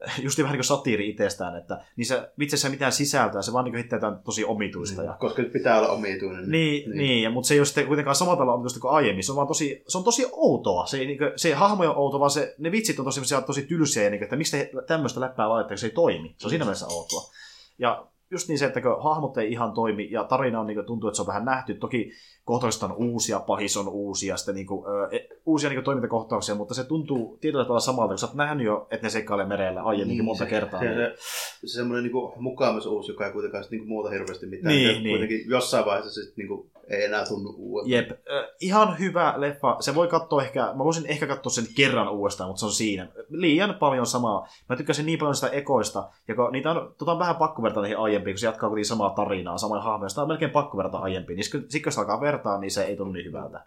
[0.22, 3.74] just vähän niin kuin satiiri itsestään, että niissä vitseissä ei mitään sisältöä, se vaan niin
[3.74, 5.02] heittää jotain tosi omituista.
[5.02, 5.16] Ja...
[5.18, 6.50] Koska nyt pitää olla omituinen.
[6.50, 6.98] Niin, niin.
[6.98, 9.24] niin ja, mutta se ei ole sitten kuitenkaan samalla tavalla omituista kuin aiemmin.
[9.24, 10.86] Se on, vaan tosi, se on tosi outoa.
[10.86, 13.62] Se, ei, niin kuin, se hahmo on outo, vaan se, ne vitsit on tosi, tosi
[13.62, 16.34] tylsiä, ja niin kuin, että miksi tämmöistä läppää laittaa, se ei toimi.
[16.38, 17.30] Se on siinä mielessä outoa.
[17.78, 20.86] Ja just niin se, että kun hahmot ei ihan toimi ja tarina on niin kuin,
[20.86, 21.74] tuntuu, että se on vähän nähty.
[21.74, 22.10] Toki
[22.44, 26.74] kohtaukset on uusia, pahis on uusia, sitten niin kuin, ö, uusia niin kuin, toimintakohtauksia, mutta
[26.74, 30.18] se tuntuu tietyllä tavalla samalta, kun sä oot nähnyt jo, että ne seikkailee merellä aiemminkin
[30.18, 30.80] niin, monta se, kertaa.
[30.80, 31.14] Se, se,
[31.66, 34.74] se semmoinen niin mukaamus uusi, joka ei kuitenkaan sit, niin kuin, muuta hirveästi mitään.
[34.74, 35.08] Niin, ja niin.
[35.10, 37.90] Kuitenkin jossain vaiheessa sit, niin kuin, ei enää tunnu uudelta.
[37.90, 38.10] Jep,
[38.60, 39.76] ihan hyvä leffa.
[39.80, 43.08] Se voi katsoa ehkä, mä voisin ehkä katsoa sen kerran uudestaan, mutta se on siinä.
[43.28, 44.48] Liian paljon samaa.
[44.68, 47.82] Mä tykkäsin niin paljon sitä ekoista, ja kun niitä on, tota on vähän pakko vertaa
[47.82, 50.08] niihin aiempiin, kun se jatkaa kuitenkin samaa tarinaa, samoja hahmoja.
[50.08, 51.36] Sitä on melkein pakko verrata aiempiin.
[51.36, 53.66] Niin sitten kun sitä alkaa vertaa, niin se ei tunnu niin hyvältä.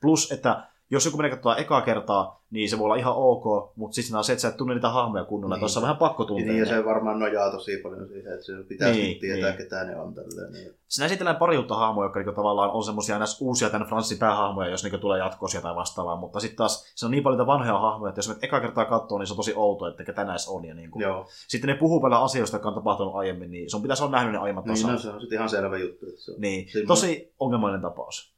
[0.00, 3.94] Plus, että jos joku menee katsomaan ekaa kertaa, niin se voi olla ihan ok, mutta
[3.94, 5.54] sitten on se, että sä et tunne niitä hahmoja kunnolla.
[5.54, 5.60] Niin.
[5.60, 6.46] Tuossa on vähän pakko tuntea.
[6.46, 9.58] Niin, ja se varmaan nojaa tosi paljon siihen, että se pitäisi Niin, niin, tietää, niin.
[9.58, 10.14] ketä ne on.
[10.14, 10.74] Tälleen, niin.
[10.88, 14.68] Siinä esitellään pari uutta hahmoja, jotka niinku tavallaan on semmoisia näissä uusia tämän Franssin päähahmoja,
[14.68, 18.08] jos niinku tulee jatkoisia tai vastaavaa, mutta sitten taas se on niin paljon vanhoja hahmoja,
[18.08, 20.64] että jos me eka kertaa katsoo, niin se on tosi outo, että ketä näissä on.
[20.64, 21.00] Ja niinku.
[21.00, 21.26] Joo.
[21.48, 24.38] Sitten ne puhuu paljon asioista, jotka on tapahtunut aiemmin, niin sun pitäisi olla nähnyt ne
[24.38, 26.06] aiemmat Niin, no, se on sitten ihan selvä juttu.
[26.06, 26.40] Että se on.
[26.40, 28.31] Niin, tosi ongelmallinen tapaus.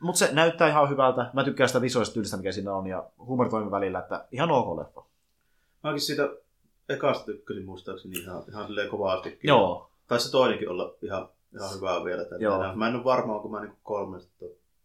[0.00, 1.30] Mutta se näyttää ihan hyvältä.
[1.32, 4.78] Mä tykkään sitä visuaalista tyylistä, mikä siinä on, ja huumori toimii välillä, että ihan ok
[4.78, 5.04] leffa.
[5.82, 6.28] Mäkin siitä
[6.88, 9.38] ekasta tykkäsin muistaakseni ihan, ihan silleen kovastikin.
[9.42, 12.24] Joo, Tai se toinenkin olla ihan, ihan hyvää vielä.
[12.24, 12.54] Tällä Joo.
[12.60, 12.74] enää.
[12.74, 14.44] Mä en ole varma, onko mä niinku kolmesta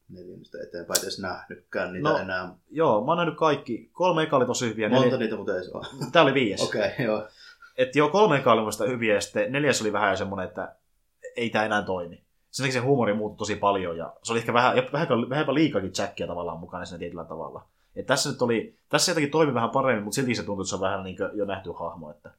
[0.09, 2.55] neljännestä eteenpäin edes nähnytkään niitä No, enää.
[2.71, 3.89] joo, mä oon nähnyt kaikki.
[3.93, 4.89] Kolme eka oli tosi hyviä.
[4.89, 5.17] Monta Neljä...
[5.17, 5.85] niitä muuten ei ole.
[6.11, 6.61] Tää oli viides.
[6.67, 7.27] Okei, okay, joo.
[7.77, 10.75] Että joo, kolme eka oli hyviä, ja sitten neljäs oli vähän semmoinen, että
[11.35, 12.22] ei tämä enää toimi.
[12.53, 16.27] Sen se huumori muuttui tosi paljon, ja se oli ehkä vähän, vähän, vähän liikakin Jackia
[16.27, 17.65] tavallaan mukana siinä tietyllä tavalla.
[17.95, 20.75] Et tässä nyt oli, tässä jotenkin toimi vähän paremmin, mutta silti se tuntui, että se
[20.75, 22.31] on vähän niin jo nähty hahmo, että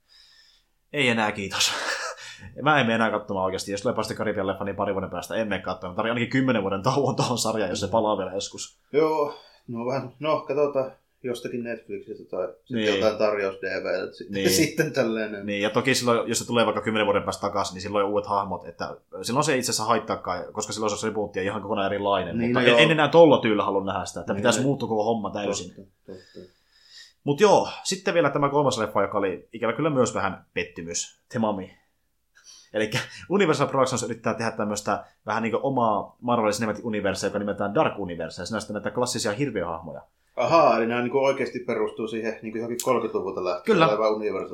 [0.92, 1.72] ei enää kiitos.
[2.62, 3.72] Mä en mene enää katsomaan oikeasti.
[3.72, 5.96] Jos tulee päästä Karibian leffa, niin pari vuoden päästä en mene katsomaan.
[5.96, 8.78] Tarvii ainakin kymmenen vuoden tauon tuohon sarjaan, jos se palaa vielä joskus.
[8.92, 9.34] Joo,
[9.68, 10.92] no vähän, no katsotaan
[11.24, 12.94] jostakin Netflixistä tai sitten Niin.
[12.94, 14.50] jotain tarjous DVtä sitten, Niin.
[14.50, 15.46] sitten tällainen.
[15.46, 18.10] Niin, ja toki silloin, jos se tulee vaikka kymmenen vuoden päästä takaisin, niin silloin on
[18.10, 21.42] uudet hahmot, että silloin se ei itse asiassa haittaakaan, koska silloin se olisi rebootti ja
[21.42, 22.38] ihan kokonaan erilainen.
[22.38, 24.88] Niin, mutta no en, en enää tolla tyyllä halua nähdä sitä, että Niin, pitäisi muuttua
[24.88, 25.68] koko homma täysin.
[25.74, 26.54] Totta, totta.
[27.24, 31.76] Mutta joo, sitten vielä tämä kolmas leffa, joka oli ikävä kyllä myös vähän pettymys, Temami.
[32.72, 32.90] Eli
[33.28, 37.98] Universal Productions yrittää tehdä tämmöistä vähän niin kuin omaa Marvel Cinematic Universe, joka nimetään Dark
[37.98, 40.02] Universe, ja sitten näitä klassisia hirviöhahmoja.
[40.36, 43.86] Ahaa, eli nämä niin oikeasti perustuu siihen niin johonkin 30-luvulta lähtien Kyllä.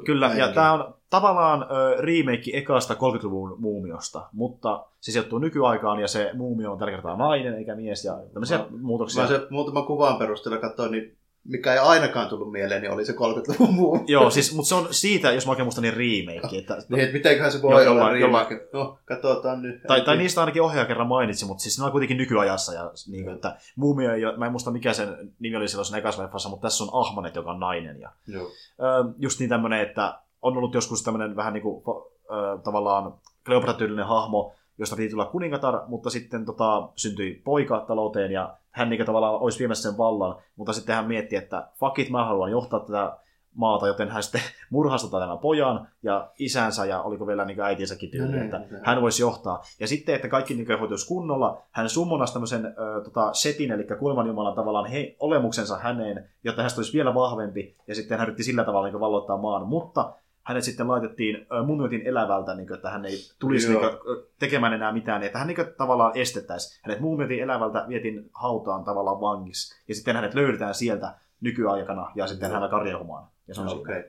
[0.04, 0.54] Kyllä, ja Meininki.
[0.54, 6.72] tämä on tavallaan ö, remake ekasta 30-luvun muumiosta, mutta se sijoittuu nykyaikaan ja se muumio
[6.72, 9.22] on tällä kertaa nainen eikä mies ja tämmöisiä Mä- muutoksia.
[9.22, 13.12] Mä se muutaman kuvan perusteella katsoin, niin mikä ei ainakaan tullut mieleen, niin oli se
[13.12, 14.04] 30-luvun muu.
[14.06, 16.58] Joo, siis, mutta se on siitä, jos mä oikein muistan, niin remake.
[16.58, 18.68] Että, Niin, että mitenköhän se voi Joo, olla remake.
[18.72, 19.82] No, katsotaan nyt.
[19.88, 22.72] tai, tai niistä ainakin ohjaaja kerran mainitsi, mutta siis ne on kuitenkin nykyajassa.
[22.74, 25.86] Ja, niin kuin, että muumio ei ole, mä en muista mikä sen nimi oli silloin
[25.86, 28.00] sen ekassa leffassa, mutta tässä on Ahmanet, joka on nainen.
[28.00, 28.46] Ja, Joo.
[28.80, 33.14] ö, just niin tämmöinen, että on ollut joskus tämmöinen vähän niin kuin, ö, tavallaan
[33.46, 39.06] Kleopatra-tyylinen hahmo, josta piti tulla kuningatar, mutta sitten tota, syntyi poika talouteen ja hän niin
[39.06, 42.80] tavallaan olisi viemässä sen vallan, mutta sitten hän mietti, että fuck it, mä haluan johtaa
[42.80, 43.16] tätä
[43.54, 48.26] maata, joten hän sitten murhastuttaa tämän pojan ja isänsä ja oliko vielä niin äitiensäkin tyyli,
[48.26, 49.62] No niin, että hän voisi johtaa.
[49.80, 54.54] Ja sitten, että kaikki niin hoituisi kunnolla, hän summonasi tämmöisen ö, tota, setin, eli kuolemanjumalan
[54.54, 58.88] tavallaan he, olemuksensa häneen, jotta hänestä olisi vielä vahvempi, ja sitten hän yritti sillä tavalla
[58.88, 60.12] niin valloittaa maan, mutta
[60.50, 63.80] hänet sitten laitettiin ö, mumioitin elävältä, niin kuin, että hän ei tulisi Joo.
[63.82, 66.80] niin kuin, tekemään enää mitään, että hän niin kuin, tavallaan estettäisiin.
[66.84, 72.50] Hänet mumioitin elävältä vietiin hautaan tavallaan vangissa, ja sitten hänet löydetään sieltä nykyaikana, ja sitten
[72.50, 72.60] Joo.
[72.60, 73.28] hän karjaumaan.
[73.48, 74.04] Ja se on No, siinä.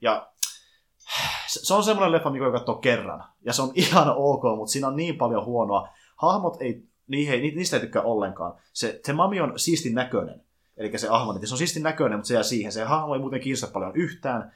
[0.00, 0.28] Ja
[1.46, 3.24] se on semmoinen leffa, mikä voi katsoa kerran.
[3.44, 5.88] Ja se on ihan ok, mutta siinä on niin paljon huonoa.
[6.16, 8.54] Hahmot ei, niihin, niistä ei tykkää ollenkaan.
[8.72, 10.40] Se, se mami on siistin näköinen.
[10.76, 12.72] Eli se ahmanit, se on siistin näköinen, mutta se jää siihen.
[12.72, 14.52] Se hahmo ei muuten kiinnosta paljon yhtään.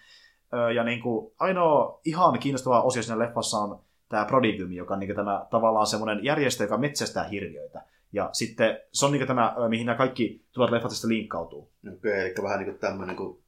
[0.74, 5.16] Ja niin kuin, ainoa ihan kiinnostava osio siinä leffassa on tämä Prodigymi, joka on niin
[5.16, 7.82] tämä tavallaan semmoinen järjestö, joka metsästää hirviöitä.
[8.12, 11.70] Ja sitten se on niin tämä, ö, mihin nämä kaikki tulevat leffat sitten linkkautuu.
[11.92, 13.38] Okei, eli vähän niin kuin tämmöinen kuin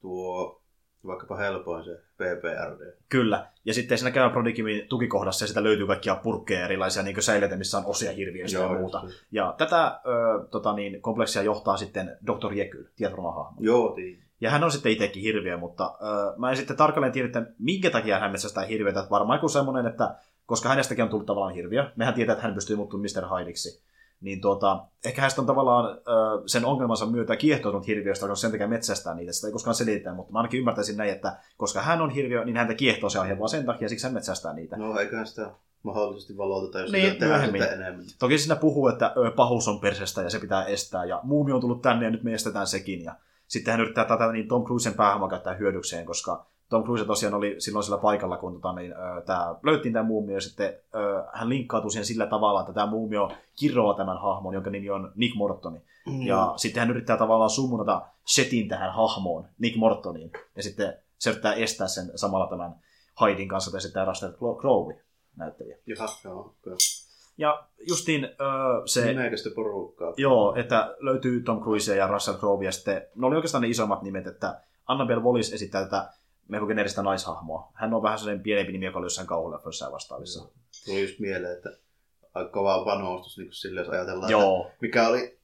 [0.00, 0.58] tuo
[1.06, 2.96] Vaikkapa helpoin se PPRD.
[3.08, 3.46] Kyllä.
[3.64, 7.78] Ja sitten siinä käy Prodigimin tukikohdassa ja sitä löytyy kaikkia purkkeja erilaisia niin säilytä, missä
[7.78, 9.00] on osia hirviöistä ja muuta.
[9.04, 9.24] just.
[9.30, 12.52] Ja tätä ö, tota niin, kompleksia johtaa sitten Dr.
[12.54, 13.56] Jekyll, tietokonehahmo.
[13.60, 14.27] Joo, tiin.
[14.40, 17.90] Ja hän on sitten itsekin hirviö, mutta ö, mä en sitten tarkalleen tiedä, että minkä
[17.90, 19.00] takia hän metsästää hirviötä.
[19.00, 20.14] Että Varmaan joku semmoinen, että
[20.46, 23.38] koska hänestäkin on tullut tavallaan hirviö, mehän tietää, että hän pystyy muuttumaan Mr.
[23.40, 23.82] Hydeiksi.
[24.20, 26.00] Niin tuota, ehkä hänestä on tavallaan ö,
[26.46, 30.32] sen ongelmansa myötä kiehtonut hirviöstä, koska sen takia metsästää niitä, sitä ei koskaan selitetä, mutta
[30.32, 33.48] mä ainakin ymmärtäisin näin, että koska hän on hirviö, niin häntä kiehtoo se aihe vaan
[33.48, 34.76] sen takia, siksi hän metsästää niitä.
[34.76, 35.50] No eiköhän sitä
[35.82, 37.62] mahdollisesti valoteta, jos Niin, tehdään myöhemmin.
[37.62, 38.04] sitä enemmän.
[38.18, 41.60] Toki siinä puhuu, että ö, pahuus on persestä ja se pitää estää, ja muumi on
[41.60, 43.04] tullut tänne ja nyt me estetään sekin.
[43.04, 43.14] Ja
[43.48, 47.54] sitten hän yrittää tätä niin Tom Cruisen päähahmoa käyttää hyödykseen, koska Tom Cruise tosiaan oli
[47.58, 51.48] silloin sillä paikalla, kun tota, niin, ö, tää, löyttiin tämä muumio, ja sitten ö, hän
[51.48, 55.82] linkkautui siihen sillä tavalla, että tämä muumio kiroaa tämän hahmon, jonka nimi on Nick Mortoni.
[56.06, 56.22] Mm.
[56.22, 61.54] Ja sitten hän yrittää tavallaan summunata Setin tähän hahmoon, Nick Mortoniin, ja sitten se yrittää
[61.54, 62.74] estää sen samalla tämän
[63.14, 65.00] Haidin kanssa, tai sitten Russell Crowe
[65.36, 65.78] näyttelijä.
[65.86, 66.40] Jaha, joo.
[66.40, 66.76] Okay.
[67.38, 68.28] Ja justiin ö,
[68.86, 69.06] se...
[69.06, 70.14] Nimekästä porukkaa.
[70.16, 74.02] Joo, että löytyy Tom Cruise ja Russell Crowe, ja sitten ne oli oikeastaan ne isommat
[74.02, 76.12] nimet, että Annabelle Wallis esittää tätä
[76.48, 77.72] melko geneeristä naishahmoa.
[77.74, 80.48] Hän on vähän sellainen pienempi nimi, joka oli jossain kauhuleffoissa ja vastaavissa.
[80.84, 81.70] Tuli just mieleen, että
[82.34, 85.38] aika kova panostus niin sille, jos ajatellaan, Joo, että mikä oli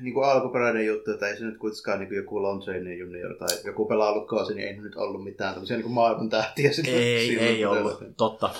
[0.00, 3.34] niin kuin alkuperäinen juttu, että ei se nyt kuitenkaan niin kuin joku Lon Chaney Junior
[3.34, 6.70] tai joku pelaa kausi, niin ei nyt ollut mitään tämmöisiä niin kuin maailman tähtiä.
[6.86, 8.50] ei, ei ollut, totta.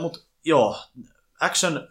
[0.00, 0.76] Mutta joo,
[1.40, 1.88] action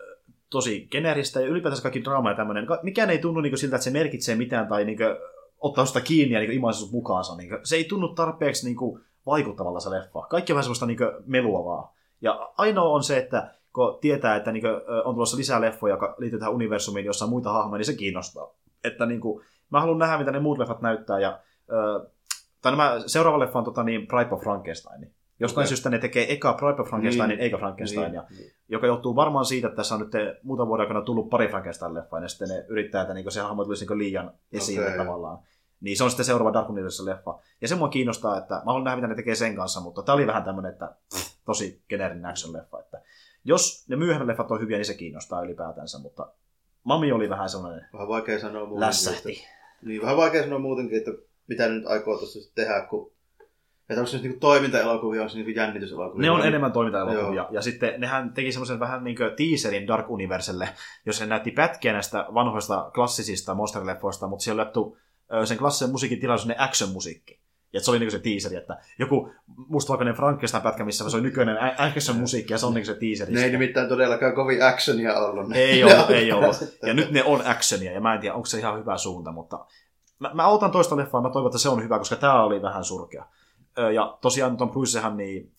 [0.50, 2.68] tosi geneeristä ja ylipäätänsä kaikki draama ja tämmöinen.
[2.84, 5.04] Mikään ei tunnu niinku siltä, että se merkitsee mitään tai niinku
[5.60, 7.36] ottaa sitä kiinni ja imaisi sut mukaansa.
[7.36, 10.22] Niinku, se ei tunnu tarpeeksi niinku vaikuttavalta se leffa.
[10.22, 11.90] Kaikki on vähän semmoista niinku melua vaan.
[12.22, 16.16] Ja ainoa on se, että kun tietää, että niinku, ö, on tulossa lisää leffoja, joka
[16.18, 18.54] liittyy tähän universumiin, jossa on muita hahmoja, niin se kiinnostaa.
[18.84, 21.20] Että niinku, mä haluan nähdä, mitä ne muut leffat näyttää.
[21.20, 21.40] Ja,
[21.72, 22.10] ö,
[22.62, 25.12] tai nämä, seuraava leffa on tota, niin, Pride of Frankenstein.
[25.40, 25.68] Jostain Okei.
[25.70, 27.44] syystä ne tekee eka Pride of Frankensteinin Niin.
[27.44, 30.12] eikä Frankensteinia, Niin, joka johtuu varmaan siitä, että tässä on nyt
[30.44, 33.82] muutaman vuoden aikana tullut pari Frankenstein-leffaa, ja sitten ne yrittää, että niinku se hahmo tulisi
[33.82, 34.98] niinku liian esiin Okei.
[34.98, 35.38] tavallaan.
[35.82, 37.40] Niin se on sitten seuraava Dark Universe-leffa.
[37.62, 40.16] Ja se mua kiinnostaa, että mä haluan nähdä, mitä ne tekee sen kanssa, mutta tää
[40.16, 40.96] oli vähän tämmönen, että
[41.46, 42.80] tosi geneerinen action-leffa.
[42.80, 43.02] Että
[43.44, 46.28] jos ne myöhemmät leffat on hyviä, niin se kiinnostaa ylipäätänsä, mutta
[46.84, 48.88] Mami oli vähän sellainen Vähän vaikea sanoa muutenkin.
[48.88, 49.32] lässähti.
[49.32, 49.48] Että,
[49.86, 51.12] niin, vähän vaikea sanoa muutenkin, että
[51.48, 53.12] mitä nyt aikoo tuossa tehdä, kun
[53.90, 56.22] että onko se niinku toimintaelokuvia, onko se niinku jännityselokuvia?
[56.22, 57.48] Ne on enemmän toimintaelokuvia.
[57.52, 60.70] Ja sitten nehän teki semmoisen vähän niin kuin teaserin Dark Universelle,
[61.06, 64.72] jossa ne näytti pätkiä näistä vanhoista klassisista monsterileffoista, mutta siellä
[65.30, 67.40] on sen klassisen musiikin tilalle sellainen action-musiikki.
[67.74, 69.32] Ja se oli niin se teaseri, että joku
[69.68, 73.34] mustavalkoinen Frankenstein pätkä, missä se on nykyinen ä- action-musiikki, ja se on niin se teaseri.
[73.34, 75.48] Ne ei nimittäin todellakaan kovin actionia ollut.
[75.50, 76.60] Ne- Ei ne ollut, on ei ollut.
[76.60, 76.88] tästä.
[76.88, 79.66] Ja nyt ne on actionia, ja mä en tiedä, onko se ihan hyvä suunta, mutta
[80.20, 82.84] mä, mä otan toista leffaa, mä toivon, että se on hyvä, koska tämä oli vähän
[82.84, 83.26] surkea.
[83.94, 85.52] Ja tosiaan Tom Cruisehan, niin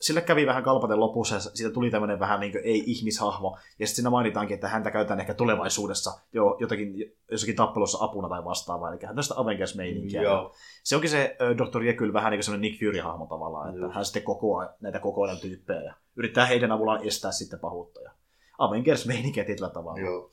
[0.00, 4.10] sille kävi vähän kalpaten lopussa, ja siitä tuli tämmöinen vähän niin ei-ihmishahmo, ja sitten siinä
[4.10, 9.16] mainitaankin, että häntä käytetään ehkä tulevaisuudessa jo, jotakin, jossakin tappelussa apuna tai vastaavaa, eli hän
[9.16, 10.22] tästä Avengers-meininkiä.
[10.22, 10.54] Joo.
[10.82, 11.82] Se onkin se Dr.
[11.82, 13.92] Jekyll vähän niin kuin semmoinen Nick Fury-hahmo tavallaan, että Joo.
[13.92, 18.00] hän sitten kokoaa näitä kokoelman tyyppejä ja yrittää heidän avullaan estää sitten pahuutta.
[18.00, 18.10] Ja
[18.58, 20.00] Avengers-meininkiä tietyllä tavalla.
[20.00, 20.30] Joo.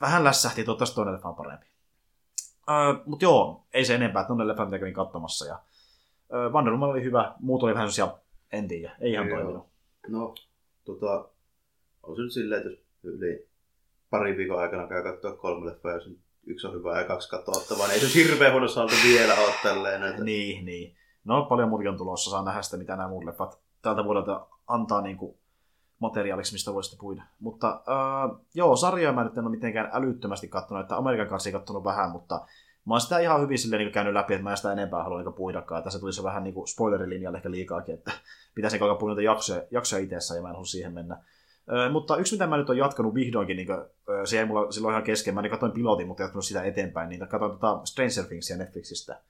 [0.00, 1.66] Vähän lässähti, toivottavasti toinen leffa on parempi.
[2.70, 5.46] Öö, Mutta joo, ei se enempää, toinen leffa mitä kävin katsomassa.
[5.46, 5.58] Ja,
[6.32, 8.20] Woman oli hyvä, muut oli vähän sellaisia,
[8.52, 9.38] en tiedä, ei ihan Joo.
[9.38, 9.66] toiminut.
[10.08, 10.34] No,
[10.84, 11.28] tota,
[12.02, 13.48] on se nyt silleen, että jos yli
[14.10, 16.10] parin viikon aikana käy katsoa kolme leffaa, jos
[16.46, 20.02] yksi on hyvä ja kaksi katsottavaa, niin ei se hirveän huono salto vielä ole tälleen.
[20.02, 20.24] Että...
[20.24, 20.96] Niin, niin.
[21.24, 25.00] No paljon muutakin on tulossa, saa nähdä sitä, mitä nämä muut leffat tältä vuodelta antaa
[25.00, 25.38] niin kuin
[25.98, 27.22] materiaaliksi, mistä voisi sitten puida.
[27.40, 31.52] Mutta öö, joo, sarjoja mä nyt en ole mitenkään älyttömästi katsonut, että Amerikan kanssa ei
[31.52, 32.46] katsonut vähän, mutta
[32.84, 35.22] mä oon sitä ihan hyvin silleen niin käynyt läpi, että mä en sitä enempää halua
[35.22, 35.82] niin puidakaan.
[35.82, 38.10] Tässä tulisi jo vähän niin kuin spoilerilinjalle ehkä liikaakin, että
[38.54, 41.16] pitäisi puhua niitä jaksoja, jaksoja itsessä ja mä en halua siihen mennä.
[41.72, 43.78] Öö, mutta yksi, mitä mä nyt on jatkanut vihdoinkin, niin kuin,
[44.24, 47.28] se jäi mulla silloin ihan kesken, mä niin katsoin pilotin, mutta jatkanut sitä eteenpäin, niin
[47.28, 49.20] katsoin tota Stranger Thingsia Netflixistä.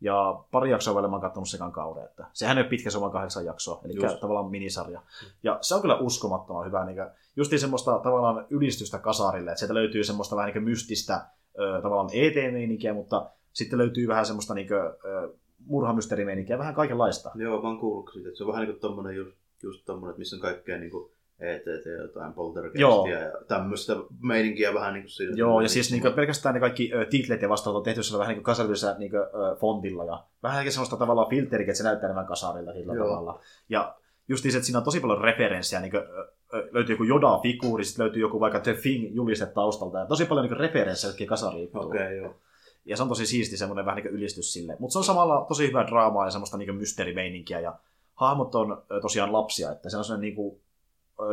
[0.00, 2.04] Ja pari jaksoa välillä mä oon katsonut sekan kauden.
[2.04, 4.20] Että sehän ei ole pitkä, se on kahdeksan jaksoa, eli Just.
[4.20, 5.02] tavallaan minisarja.
[5.42, 6.96] Ja se on kyllä uskomattoman hyvä, niin
[7.36, 11.26] justiin semmoista tavallaan ylistystä kasarille, että sieltä löytyy semmoista vähän niin mystistä
[11.58, 15.32] ö, tavallaan ET-meininkiä, mutta sitten löytyy vähän semmoista niin kuin, ö,
[15.66, 17.30] murhamysteerimeininkiä, vähän kaikenlaista.
[17.34, 20.10] Joo, mä oon kuullut siitä, että se on vähän niin kuin tommonen just, just tommonen,
[20.10, 23.06] että missä on kaikkea niin kuin ETT, jotain poltergeistia Joo.
[23.06, 23.92] ja tämmöistä
[24.22, 25.32] meininkiä vähän niin kuin siinä.
[25.36, 28.18] Joo, ja siis niin kuin, pelkästään ne kaikki ö, titlet ja vastaavat on tehty sillä
[28.18, 32.06] vähän niin kasarillisella niin kuin, ö, fontilla ja vähän semmoista tavallaan filterikin, että se näyttää
[32.06, 33.08] enemmän kasarilta sillä Joo.
[33.08, 33.40] tavalla.
[33.68, 33.96] Ja
[34.30, 36.02] justiin se, että siinä on tosi paljon referenssejä, niin kuin,
[36.70, 40.60] löytyy joku Yoda-figuuri, sitten löytyy joku vaikka The Thing juliste taustalta, ja tosi paljon niin
[40.60, 41.70] referenssejä kasariin.
[41.74, 42.34] Okei, okay, joo.
[42.84, 44.76] Ja se on tosi siisti semmoinen vähän niin ylistys sille.
[44.78, 47.60] Mutta se on samalla tosi hyvää draamaa ja semmoista niin mysteerimeininkiä.
[47.60, 47.78] Ja
[48.14, 50.60] hahmot on tosiaan lapsia, että se on sellainen niin kuin,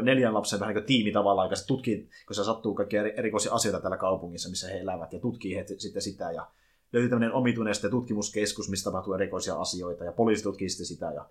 [0.01, 3.13] neljän lapsen vähän niin kuin tiimi tavallaan, joka se tutkii, kun se sattuu kaikkia eri-
[3.17, 6.31] erikoisia asioita täällä kaupungissa, missä he elävät, ja tutkii he sitten sitä.
[6.31, 6.47] Ja
[6.93, 11.11] löytyy tämmöinen omituinen sitten tutkimuskeskus, missä tapahtuu erikoisia asioita, ja poliisi tutkii sitten sitä.
[11.11, 11.25] Ja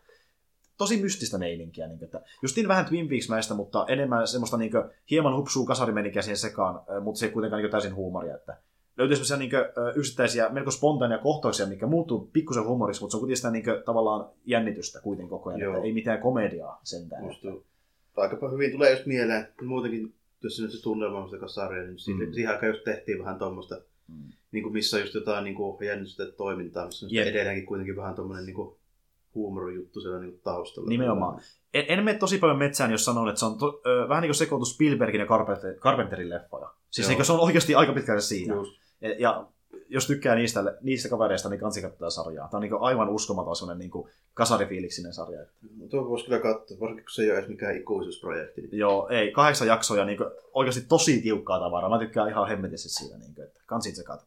[0.79, 1.87] tosi mystistä meininkiä.
[1.87, 6.22] Niin kuin, että justiin vähän Twin Peaks-mäistä, mutta enemmän semmoista niin kuin, hieman hupsuu kasarimeininkiä
[6.22, 8.35] siihen sekaan, mutta se ei kuitenkaan niin kuin, täysin huumoria.
[8.35, 8.57] Että
[8.97, 9.62] löytyy semmoisia niin kuin,
[9.97, 13.83] yksittäisiä, melko spontaania kohtauksia, mikä muuttuu pikkusen huumoriksi, mutta se on kuitenkin sitä niin kuin,
[13.85, 15.74] tavallaan jännitystä kuitenkin koko ajan, Joo.
[15.74, 17.24] että ei mitään komediaa sentään.
[17.24, 17.49] Musta
[18.16, 21.93] aika hyvin tulee just mieleen, muutenkin jos se tunnelma on se sarja, niin
[22.27, 22.33] Mm.
[22.33, 24.33] siihen aikaan just tehtiin vähän tuommoista, Mm.
[24.53, 27.97] niin kuin missä on just jotain niin kuin jännitystä toimintaa, missä on sitten edelleenkin kuitenkin
[27.97, 28.77] vähän tuommoinen niin kuin
[29.37, 30.89] huumorijuttu siellä niin taustalla.
[30.89, 31.41] Nimenomaan.
[31.74, 34.28] En, en mene tosi paljon metsään, jos sanon, että se on to, ö, vähän niin
[34.28, 36.70] kuin sekoitus Spielbergin ja Carpenter, Carpenterin leffoja.
[36.91, 38.55] Siis niin se on oikeasti aika pitkälle siinä.
[38.55, 38.80] Just.
[39.01, 39.47] Ja, ja
[39.89, 42.49] jos tykkää niistä, niistä kavereista, niin kansi katsoa tätä sarjaa.
[42.49, 45.41] Tämä on niin aivan uskomaton sellainen niin kasarifiiliksinen sarja.
[45.76, 48.68] No, tuo voisi kyllä katsoa, varsinkin kun se ei ole edes mikään ikuisuusprojekti.
[48.72, 51.91] Joo, ei, kahdeksan jaksoa ja niin kuin, oikeasti tosi tiukkaa tavaraa.
[51.91, 54.24] Mä tykkään ihan hemmetissä siitä, niin kuin, että kansi tsekata.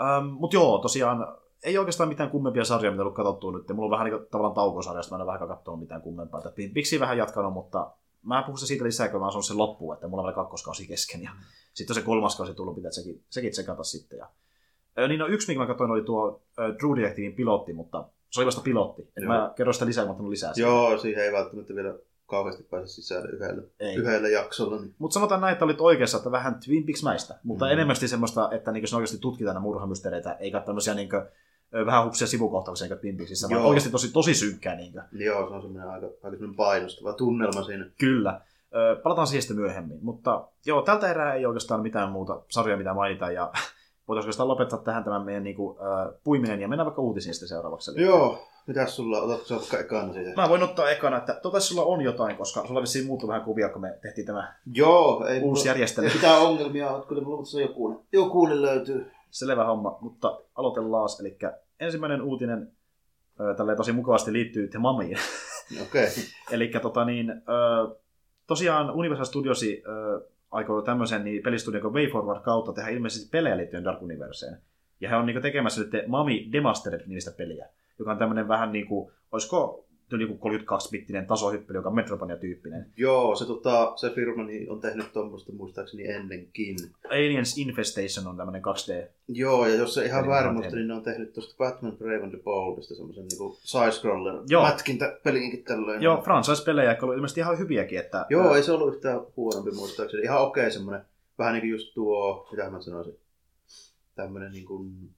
[0.00, 3.68] Ähm, Mutta joo, tosiaan ei oikeastaan mitään kummempia sarjoja, mitä ollut katsottua nyt.
[3.68, 6.38] Mulla on vähän niin kuin, tavallaan taukosarjasta, mä en vähän katsonut mitään kummempaa.
[6.40, 7.90] Että Piksi vähän jatkanut, mutta
[8.22, 10.86] mä puhun se siitä lisää, kun mä sanon sen loppuun, että mulla on vielä kakkoskausi
[10.86, 11.22] kesken.
[11.22, 11.30] Ja
[11.74, 14.18] sitten on se kolmas kausi tullut, pitää sekin, sekin tsekata sitten.
[14.18, 16.42] Ja, niin no, yksi, mikä mä katsoin, oli tuo
[16.80, 19.08] True Detectivein pilotti, mutta se oli vasta pilotti.
[19.16, 19.28] Joo.
[19.28, 20.54] mä kerron sitä lisää, mutta lisää.
[20.54, 20.68] siitä.
[20.68, 21.94] Joo, siihen ei välttämättä vielä
[22.26, 23.96] kauheasti pääse sisälle yhdellä, Ei.
[23.96, 24.80] yhdellä jaksolla.
[24.80, 24.94] Niin.
[24.98, 27.68] Mutta sanotaan näin, että olit oikeassa, että vähän Twin Peaks-mäistä, mutta Mm.
[27.68, 27.72] mm.
[27.72, 31.26] enemmän semmoista, että niinku se oikeasti tutkitaan nämä murhamysteereitä, eikä tämmöisiä niinku, ö,
[31.86, 34.74] vähän hupsia sivukohtauksia kuin Twin Peaksissa, vaan oikeasti tosi, tosi synkkää.
[34.76, 37.86] Niin Joo, se on semmoinen aika, aika semmoinen painostava tunnelma siinä.
[37.98, 38.40] Kyllä.
[38.74, 39.98] Ö, palataan siihen sitten myöhemmin.
[40.02, 43.42] Mutta joo, tältä erää ei oikeastaan mitään muuta sarjaa, mitä mainita, ja
[44.08, 47.90] voitaisiin oikeastaan lopettaa tähän tämän meidän niinku, ö, puiminen ja mennä vaikka uutisiin sitten seuraavaksi.
[47.90, 50.40] Eli- Joo, mitäs sulla, otatko sä vaikka ekana siitä?
[50.42, 53.68] Mä voin ottaa ekana, että toivottavasti sulla on jotain, koska sulla vissiin muuttui vähän kuvia,
[53.68, 56.06] kun me tehtiin tämä Joo, ei uusi mulla- järjestely.
[56.06, 59.10] Ei mitään ongelmia kyllä mulla se joku, joku löytyy.
[59.30, 61.08] Selvä homma, mutta aloitellaan.
[61.20, 61.38] Eli
[61.84, 62.72] ensimmäinen uutinen
[63.56, 65.18] tälleen tosi mukavasti liittyy The Mamiin.
[65.82, 66.08] Okei.
[66.50, 67.34] Eli tota niin, ö,
[68.46, 73.56] tosiaan Universal Studios ö, aikoo tämmöisen niin pelistudion kuin Way Forward kautta tehdä ilmeisesti pelejä
[73.56, 74.58] liittyen Dark Universeen.
[75.00, 77.68] Ja he on niin tekemässä nyt Mami Demastered-nimistä peliä,
[77.98, 82.86] joka on tämmöinen vähän niin kuin, olisiko yli 32-bittinen tasohyppely, joka on Metroidvania-tyyppinen.
[82.96, 86.76] Joo, se, tota, se firma niin on tehnyt tuommoista muistaakseni ennenkin.
[87.10, 89.08] Aliens Infestation on tämmöinen 2D.
[89.28, 92.30] Joo, ja jos se ihan väärin muista, niin ne on tehnyt tuosta Batman Brave and
[92.30, 96.02] the Boldista semmoisen niinku side-scroller mätkintä peliinkin tällöin.
[96.02, 97.98] Joo, franchise-pelejä, jotka oli ilmeisesti ihan hyviäkin.
[97.98, 100.22] Että, Joo, ö, ei se ollut yhtään huonompi muistaakseni.
[100.22, 101.04] Ihan okei semmoinen,
[101.38, 103.18] vähän niin kuin just tuo, mitä mä sanoisin,
[104.14, 105.10] tämmönen niin kuin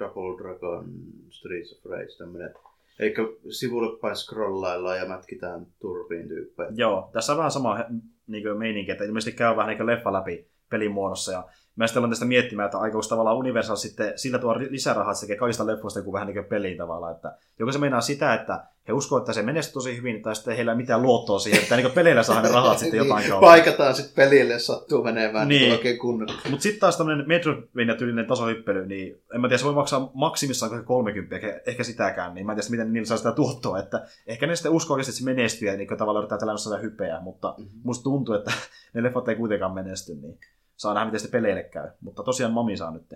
[0.00, 0.84] Double Dragon
[1.30, 2.54] Streets of Rage, tämmönen.
[2.98, 3.14] Eli
[3.50, 6.70] sivulle päin scrollaillaan ja mätkitään turbiin tyyppejä.
[6.74, 7.78] Joo, tässä on vähän sama
[8.26, 11.32] niin kuin meininki, että ilmeisesti käy vähän niin kuin leffa läpi pelin muodossa.
[11.32, 11.44] Ja
[11.80, 15.26] mä sitten olen tästä miettimään, että aikooko tavallaan Universal sitten sillä tuo lisärahaa, että se
[15.26, 17.14] tekee kaikista leffoista kuin vähän niin kuin peliin tavallaan.
[17.16, 20.56] Että joko se meinaa sitä, että he uskoo, että se menestyy tosi hyvin, tai sitten
[20.56, 23.46] heillä ei mitään luottoa siihen, että niin peleillä saa ne rahat sitten jotain kautta.
[23.46, 25.60] Paikataan sitten pelille, jos sattuu menemään Niin.
[25.62, 25.72] niin.
[25.72, 26.32] oikein kunnolla.
[26.50, 30.84] Mutta sitten taas tämmöinen Metroidvania-tyylinen tasohyppely, niin en mä tiedä, se voi maksaa maksimissaan ehkä
[30.86, 34.46] 30, ehkä, ehkä sitäkään, niin mä en tiedä, miten niillä saa sitä tuottoa, että ehkä
[34.46, 37.54] ne sitten uskoo oikeasti, että se menestyy ja niin tavallaan yrittää tällä sitä hypeä, mutta
[37.58, 37.68] Mhm.
[37.84, 38.52] musta tuntuu, että
[38.94, 40.38] ne leffat ei kuitenkaan menesty, niin
[40.80, 41.88] saa nähdä, miten sitten peleille käy.
[42.00, 43.14] Mutta tosiaan Mami saa nyt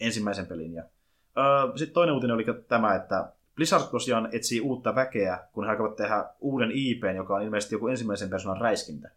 [0.00, 0.74] ensimmäisen pelin.
[0.74, 0.82] Ja,
[1.38, 5.96] öö, sitten toinen uutinen oli tämä, että Blizzard tosiaan etsii uutta väkeä, kun he aikovat
[5.96, 9.10] tehdä uuden IP, joka on ilmeisesti joku ensimmäisen persoonan räiskintä.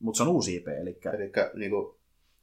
[0.00, 1.94] Mutta se on uusi IP, eli Eli niin kuin,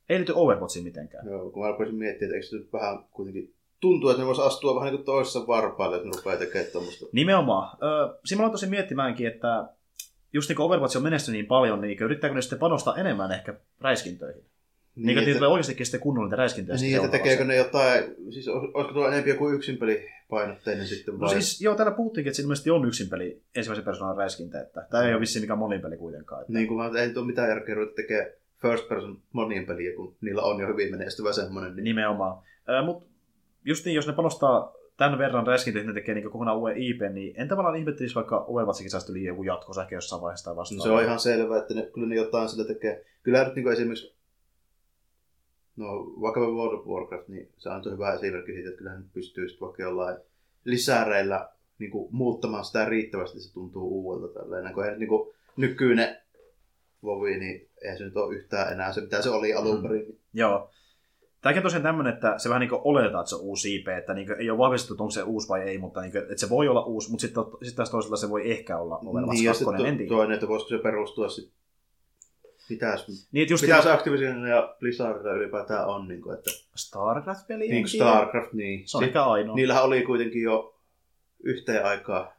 [0.09, 1.27] ei liity Overwatchiin mitenkään.
[1.27, 4.39] joo, kun mä rupesin miettimään, että eikö se nyt vähän kuitenkin tuntuu, että ne vois
[4.39, 7.05] astua vähän niin kuin toisessa varpaille, että ne rupeaa tekemään tuommoista.
[7.11, 7.77] Nimenomaan.
[7.83, 9.69] Öö, siinä mä tosi miettimäänkin, että
[10.33, 13.53] just niin kuin Overwatch on menestynyt niin paljon, niin yrittääkö ne sitten panostaa enemmän ehkä
[13.81, 14.45] räiskintöihin?
[14.97, 16.77] Niin, niin että tulee oikeastikin sitten kunnolla niitä räiskintöjä.
[16.81, 21.19] Niin, että tekeekö ne jotain, siis olis- olisiko tuolla enemmän joku yksin pelipainotteinen sitten No
[21.19, 21.29] vai?
[21.29, 25.03] siis, joo, täällä puhuttiinkin, että se ilmeisesti on yksin peli, ensimmäisen persoonan räiskintä, että tämä
[25.03, 26.41] ei ole vissiin mikään monin peli kuitenkaan.
[26.41, 26.53] Että...
[26.53, 28.31] Niin kuin mä ei nyt ole mitään järkeä ruveta tekemään
[28.61, 31.75] first person monien peliä, kun niillä on jo hyvin menestyvä semmoinen.
[31.75, 31.83] Niin...
[31.83, 32.43] Nimenomaan.
[32.69, 33.05] Öö, Mutta
[33.65, 37.33] just niin, jos ne panostaa tämän verran räiskintöihin, ne tekee niin kokonaan uuden IP, niin
[37.41, 40.81] en tavallaan ihmettelisi, vaikka Overwatchikin saisi yli joku jatkossa ehkä jossain vaiheessa tai No vastaan.
[40.81, 43.05] se on ihan selvä, että ne, kyllä ne jotain sillä tekee.
[43.23, 44.16] Kyllä nyt niin esimerkiksi,
[45.77, 45.85] no
[46.21, 49.83] vaikka World of Warcraft, niin se on hyvä esimerkki siitä, että kyllähän pystyy sitten vaikka
[49.83, 50.17] jollain
[50.65, 51.49] lisäreillä
[51.79, 54.73] niin kuin, muuttamaan sitä riittävästi, se tuntuu uudelta tälleen.
[54.73, 56.17] Kun eihän niin kuin, nykyinen
[57.03, 59.81] Vovi, niin eihän se nyt ole yhtään enää se, mitä se oli alun Mm.
[59.81, 60.19] perin.
[60.33, 60.69] Joo.
[61.41, 63.87] Tämäkin on tosiaan tämmöinen, että se vähän niin kuin oletetaan, että se on uusi IP,
[63.87, 66.37] että niin ei ole vahvistettu, että onko se uusi vai ei, mutta niin kuin, että
[66.37, 69.43] se voi olla uusi, mutta sitten sit taas toisella se voi ehkä olla Overwatch Niin,
[69.45, 70.09] ja 2, sitten en tiedä.
[70.09, 71.53] toinen, että voisiko se perustua sitten
[72.69, 77.87] Mitäs, Niin, just mitäs Activision ja Blizzardilla ylipäätään on, niin kuin, että Starcraft-peli, niin.
[77.87, 78.87] Starcraft, niin.
[78.87, 79.55] Se on ehkä ainoa.
[79.55, 80.79] Niillähän oli kuitenkin jo
[81.43, 82.33] yhteen aikaa,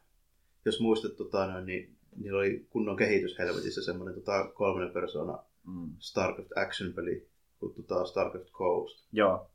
[0.64, 5.90] jos muistat, tota, noin, niin niillä oli kunnon kehitys helvetissä semmoinen tota, kolmannen persona Mm.
[5.98, 7.28] StarCraft Action-peli
[7.60, 9.50] tota, StarCraft Coast, Joo.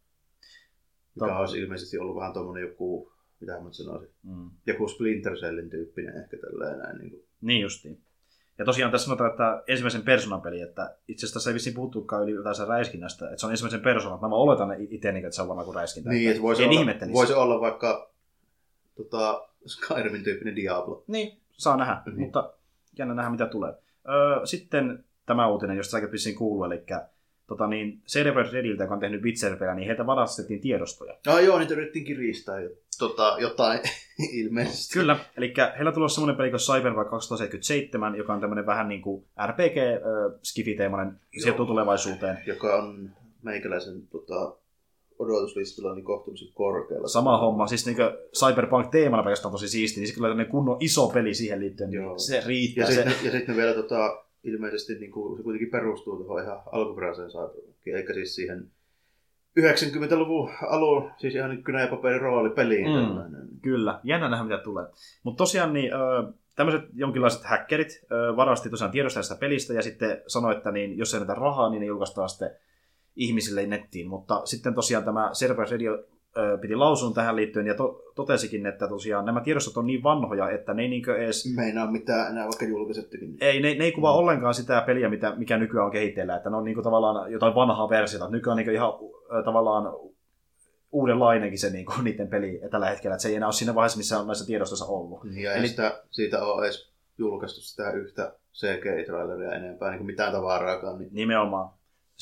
[1.15, 1.37] mikä Totta.
[1.39, 4.49] olisi ilmeisesti ollut vähän tuommoinen joku, mitä mä sanoisin, Mm.
[4.67, 6.97] joku Splinter Cellin tyyppinen ehkä tälleen näin.
[6.97, 7.23] Niin kuin.
[7.41, 8.02] Niin justiin.
[8.57, 12.29] Ja tosiaan tässä sanotaan, että ensimmäisen persoonan peli, että itse asiassa tässä ei vissiin puhuttukaan
[12.29, 14.19] ylipäätään räiskinnästä, että se on ensimmäisen persoonan.
[14.19, 16.09] Mä oletan itse, että se on varmaan kuin räiskintä.
[16.09, 18.11] Niin, että voisi en olla, voisi olla vaikka
[18.95, 21.03] tota, Skyrimin tyyppinen Diablo.
[21.07, 22.19] Niin, saa nähdä, Niin.
[22.19, 22.53] mutta
[22.97, 23.73] jännä nähdä mitä tulee.
[24.09, 26.83] Öö, sitten tämä uutinen, josta säkin vissiin kuuluu, eli
[27.47, 28.01] tota niin,
[28.33, 31.15] Projekt Rediltä, joka on tehnyt Witcher-pelejä, niin heiltä varastettiin tiedostoja.
[31.27, 32.55] Ah joo, niitä yritettiin kiristää.
[32.99, 33.79] Tota, jotain
[34.41, 34.93] ilmeisesti.
[34.93, 39.01] Kyllä, eli heillä on tulossa semmoinen peli kuin Cyberpunk 2077, joka on tämmöinen vähän niin
[39.01, 42.37] kuin RPG-skifiteemainen, sijoittuu tulevaisuuteen.
[42.45, 43.09] Joka on
[43.41, 44.55] meikäläisen tota,
[45.19, 47.07] odotuslistalla niin kohtuullisen korkealla.
[47.07, 47.97] Sama homma, siis niin
[48.39, 52.17] Cyberpunk-teemana pelkästään tosi siisti, niin se kyllä tämmöinen kunnon iso peli siihen liittyen, niin Joo.
[52.17, 52.81] se riittää.
[52.81, 52.93] Ja se...
[52.95, 57.29] sitten ja sit ne vielä tota, ilmeisesti niin kuin, se kuitenkin perustuu tuohon ihan alkuperäiseen
[57.29, 58.71] Cyberpunkiin, eikä siis siihen
[59.59, 62.87] 90-luvun alun, siis ihan niin kynä ja paperin roolipeliin.
[62.87, 62.93] Mm.
[62.93, 63.47] tällainen.
[63.61, 64.85] Kyllä, jännä nähdä mitä tulee.
[65.23, 65.97] Mutta tosiaan niin, ö,
[66.55, 71.13] tämmöiset jonkinlaiset hackerit ö, varasti tosiaan tiedosta tästä pelistä ja sitten sanoi, että niin, jos
[71.13, 72.51] ei näitä rahaa, niin ne julkaistaan sitten
[73.15, 74.07] ihmisille nettiin.
[74.07, 76.03] Mutta sitten tosiaan tämä Server Radio
[76.61, 80.73] piti lausun tähän liittyen ja to, totesikin, että tosiaan nämä tiedostot on niin vanhoja, että
[80.73, 83.37] ne ei niinkö edes Meinaa mitään enää vaikka julkisettekin.
[83.41, 84.19] ei, ne, ne ei kuvaa Mm.
[84.19, 87.89] ollenkaan sitä peliä, mitä, mikä nykyään on kehitteillä, että ne on niinku tavallaan jotain vanhaa
[87.89, 88.29] versiota.
[88.29, 88.93] Nykyään on niinku ihan
[89.39, 89.93] ö, tavallaan
[90.91, 94.19] uudenlainenkin se niinku, niiden peli tällä hetkellä, että se ei enää ole siinä vaiheessa, missä
[94.19, 95.23] on näissä tiedostoissa ollut.
[95.23, 100.31] Niin, Ja Eli- sitä, siitä ole edes julkaistu sitä yhtä CGI-traileria enempää, niin kuin mitään
[100.31, 100.99] tavaraakaan.
[100.99, 101.69] Niin Nimenomaan.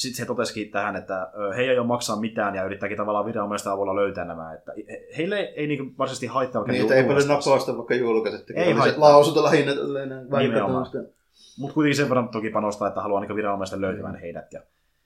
[0.01, 3.95] Sitten se totesikin tähän, että he ei ole maksaa mitään ja yrittääkin tavallaan viranomaisten avulla
[3.95, 4.53] löytää nämä.
[4.53, 8.63] Että he- heille ei niinku varsinaisesti haittaa vaikka niin, että ei paljon napausta vaikka julkaisettekin.
[8.63, 9.09] Ei se haittaa.
[9.09, 9.71] lausunto lähinnä.
[11.57, 14.61] Mutta kuitenkin sen verran toki panostaa, että haluaa niinku viranomaisten löytämään heidät ja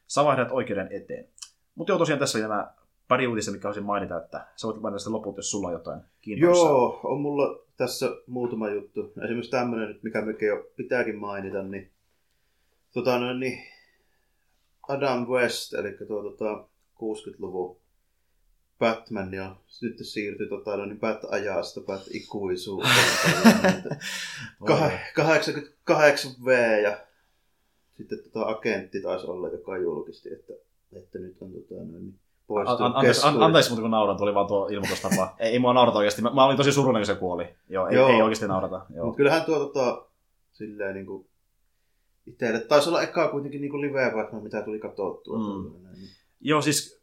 [0.08, 1.28] saa heidät oikeuden eteen.
[1.76, 2.72] Mutta joo, tosiaan tässä oli nämä
[3.08, 6.02] pari uutista, mikä haluaisin mainita, että sä voit mainita sitten loput, jos sulla on jotain
[6.22, 6.70] kiinnostavaa.
[6.72, 9.14] Joo, on mulla tässä muutama juttu.
[9.24, 11.92] Esimerkiksi tämmöinen, mikä mikä jo pitääkin mainita, niin,
[12.94, 13.60] tota, no, niin
[14.88, 17.78] Adam West, eli tuo tota, 60-luvun
[18.80, 22.96] Batman, ja nyt siirtyi tota, no, niin Bat-ajasta Bat-ikuisuuteen.
[24.70, 26.50] Kah- 88V
[26.84, 26.98] ja
[27.98, 30.54] sitten tota agentti taisi olla, joka julkisti, että,
[30.96, 34.34] että nyt on tota, no, niin poistunut an- anteeksi, an- anteeksi, mutta kun nauran, tuli
[34.34, 35.36] vaan tuo ilmoitustapa.
[35.40, 36.22] ei, ei mua naurata oikeasti.
[36.22, 37.56] Mä, mä olin tosi surullinen, kun se kuoli.
[37.70, 38.10] Joo, ei, Joo.
[38.10, 38.86] ei oikeasti naurata.
[38.96, 39.06] Joo.
[39.06, 40.06] Mutta kyllähän tuo tota,
[40.54, 41.28] silleen niinku,
[42.28, 45.38] itselle taisi olla ekaa kuitenkin niinku liveä Batman, mitä tuli katsottua.
[45.38, 45.72] Mm.
[46.42, 47.02] Joo, siis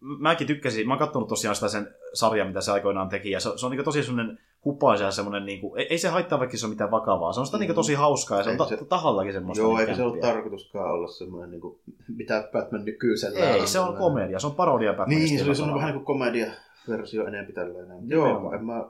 [0.00, 0.86] mäkin tykkäsin.
[0.88, 3.30] Mä oon katsonut tosiaan sitä sen sarjan, mitä se aikoinaan teki.
[3.30, 6.08] Ja se, se on niin tosi semmoinen hupaisa ja semmoinen, niin kuin, ei, ei, se
[6.08, 7.32] haittaa, vaikka se on mitään vakavaa.
[7.32, 7.60] Se on sitä Mm.
[7.60, 9.62] niin tosi hauskaa ja se on ta- se- tahallakin semmoista.
[9.62, 10.22] Joo, niin eikä se kämppiä.
[10.22, 11.80] tarkoituskaan olla semmoinen, niinku,
[12.16, 14.38] mitä Batman nykyisellä Ei, se on komedia.
[14.38, 15.18] Se on parodia Batmanista.
[15.20, 17.88] Niin, se oli jollain semmoinen vähän niin kuin komedia-versio enemmän tälleen.
[17.88, 18.08] näin.
[18.08, 18.42] Nimenomaan.
[18.42, 18.84] Joo, en mä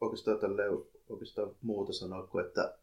[0.00, 0.70] oikeastaan tälleen
[1.08, 2.74] oikeastaan muuta sanoa kuin, että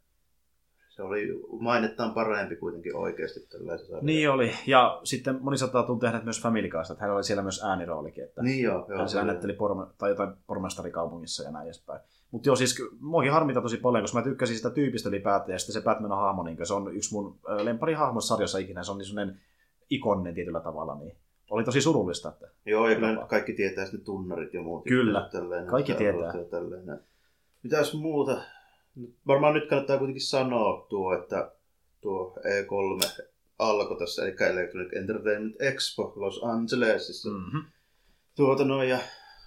[0.99, 4.05] se oli mainettaan parempi kuitenkin oikeasti tällaisen sarjan.
[4.05, 4.51] Niin oli.
[4.67, 8.23] Ja sitten moni saattaa hänet myös Family Guysta, että hänellä oli siellä myös ääniroolikin.
[8.23, 8.97] Että Niin joo, joo.
[8.97, 12.01] hän se siellä äänetteli porme- tai jotain pormestarikaupungissa ja näin edespäin.
[12.31, 15.73] Mutta joo, siis muakin harmita tosi paljon, koska mä tykkäsin sitä tyypistä ylipäätään, ja sitten
[15.73, 19.39] se Batman-hahmo, niin se on yksi mun lempari sarjassa ikinä, se on niin sellainen
[19.89, 21.15] ikoninen tietyllä tavalla, niin
[21.49, 22.29] oli tosi surullista.
[22.29, 22.47] Että...
[22.65, 24.83] Joo, ja kyllä kaikki tietää sitten tunnarit ja muut.
[24.83, 25.29] Kyllä.
[25.31, 26.33] Tälleen, Kaikki tietää.
[26.49, 26.99] Tälleen.
[27.63, 28.41] Mitäs muuta?
[29.27, 31.51] Varmaan nyt kannattaa kuitenkin sanoa tuo, että
[32.01, 33.23] tuo E3
[33.59, 37.29] alkoi tässä, eli Electronic Entertainment Expo Los Angelesissa.
[37.29, 37.35] Mm.
[37.35, 37.71] Mm-hmm.
[38.35, 38.99] Tuota no, ja,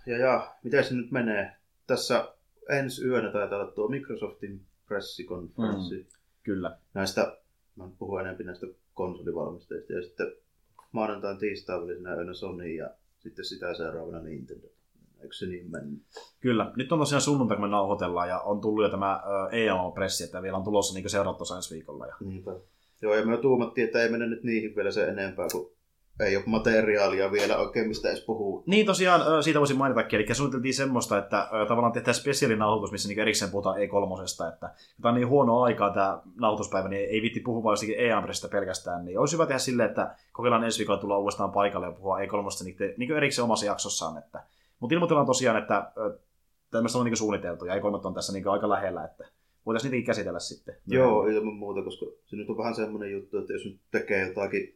[0.07, 1.57] ja, ja miten se nyt menee?
[1.87, 2.35] Tässä
[2.69, 5.97] ensi yönä taitaa olla tuo Microsoftin pressikonferenssi.
[5.97, 6.07] Mm.
[6.43, 6.79] Kyllä.
[6.95, 7.37] Näistä,
[7.77, 10.33] mä nyt puhun enemmän näistä konsolivalmistajista, ja sitten
[10.93, 14.69] maanantain tiistain välisenä yönä Sony, ja sitten sitä seuraavana Nintendo.
[15.23, 16.03] Eikö se niin mennyt?
[16.41, 16.73] Kyllä.
[16.77, 20.57] Nyt on tosiaan sunnuntai, kun me nauhoitellaan, ja on tullut jo tämä EAMO-pressi, että vielä
[20.57, 22.07] on tulossa niin seurattu ensi viikolla.
[22.07, 22.15] Ja...
[22.21, 22.51] Niinpä.
[23.03, 25.71] Joo, ja me tuumattiin, että ei mennä nyt niihin vielä se enempää, kun
[26.21, 28.65] ei ole materiaalia vielä oikein mistä edes puhuu.
[28.67, 33.51] Niin tosiaan, siitä voisin mainitakin, eli suunniteltiin semmoista, että tavallaan tehdään spesiaalinauhoitus, missä niin erikseen
[33.51, 37.99] puhutaan E3, että tämä on niin huono aikaa tämä nauhoituspäivä, niin ei vitti puhua jostakin
[37.99, 38.09] e
[38.51, 42.19] pelkästään, niin olisi hyvä tehdä silleen, että kokeillaan ensi viikolla tulla uudestaan paikalle ja puhua
[42.19, 44.43] E3 niin, niin erikseen omassa jaksossaan, että
[44.83, 45.93] mutta ilmoitellaan tosiaan, että
[46.71, 49.25] tämmöistä on niin suunniteltu ja E3 on tässä niin aika lähellä, että
[49.67, 50.77] voitaisiin niitäkin käsitellä sitten.
[50.87, 54.75] Joo, ilman muuta, koska se nyt on vähän semmoinen juttu, että jos nyt tekee jotakin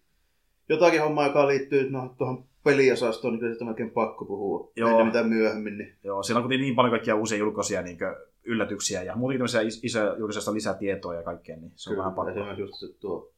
[0.69, 4.91] jotakin hommaa, joka liittyy no, tuohon peliosastoon, niin kyllä on oikein pakko puhua Joo.
[4.91, 5.79] ennen mitä myöhemmin.
[5.79, 5.97] Niin...
[6.05, 7.99] Joo, siellä on niin paljon kaikkia uusia julkaisia niin
[8.45, 12.31] yllätyksiä ja muutenkin tämmöisiä isoja julkaisista lisätietoa ja kaikkea, niin se kyllä, on vähän pakko.
[12.31, 13.33] Esimerkiksi just se tuo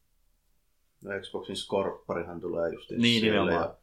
[1.05, 3.75] no Xboxin Scorparihan tulee just niin, nimenomaan.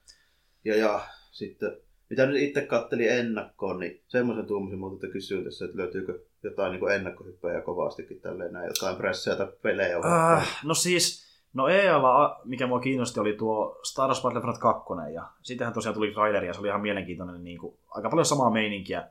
[0.66, 1.78] Ja, ja, ja, sitten
[2.10, 6.72] mitä nyt itse kattelin ennakkoon, niin semmoisen tuumisin muuta, että kysyin tässä, että löytyykö jotain
[6.72, 9.98] niin ennakkohyppejä kovastikin tälleen näin, jotain pressejä tai pelejä.
[9.98, 11.26] Äh, no siis,
[11.56, 14.84] No EAlla, mikä mua kiinnosti, oli tuo Star Wars Battlefront 2,
[15.14, 18.50] ja siitähän tosiaan tuli traileri, ja se oli ihan mielenkiintoinen, niin kuin, aika paljon samaa
[18.52, 19.10] meininkiä,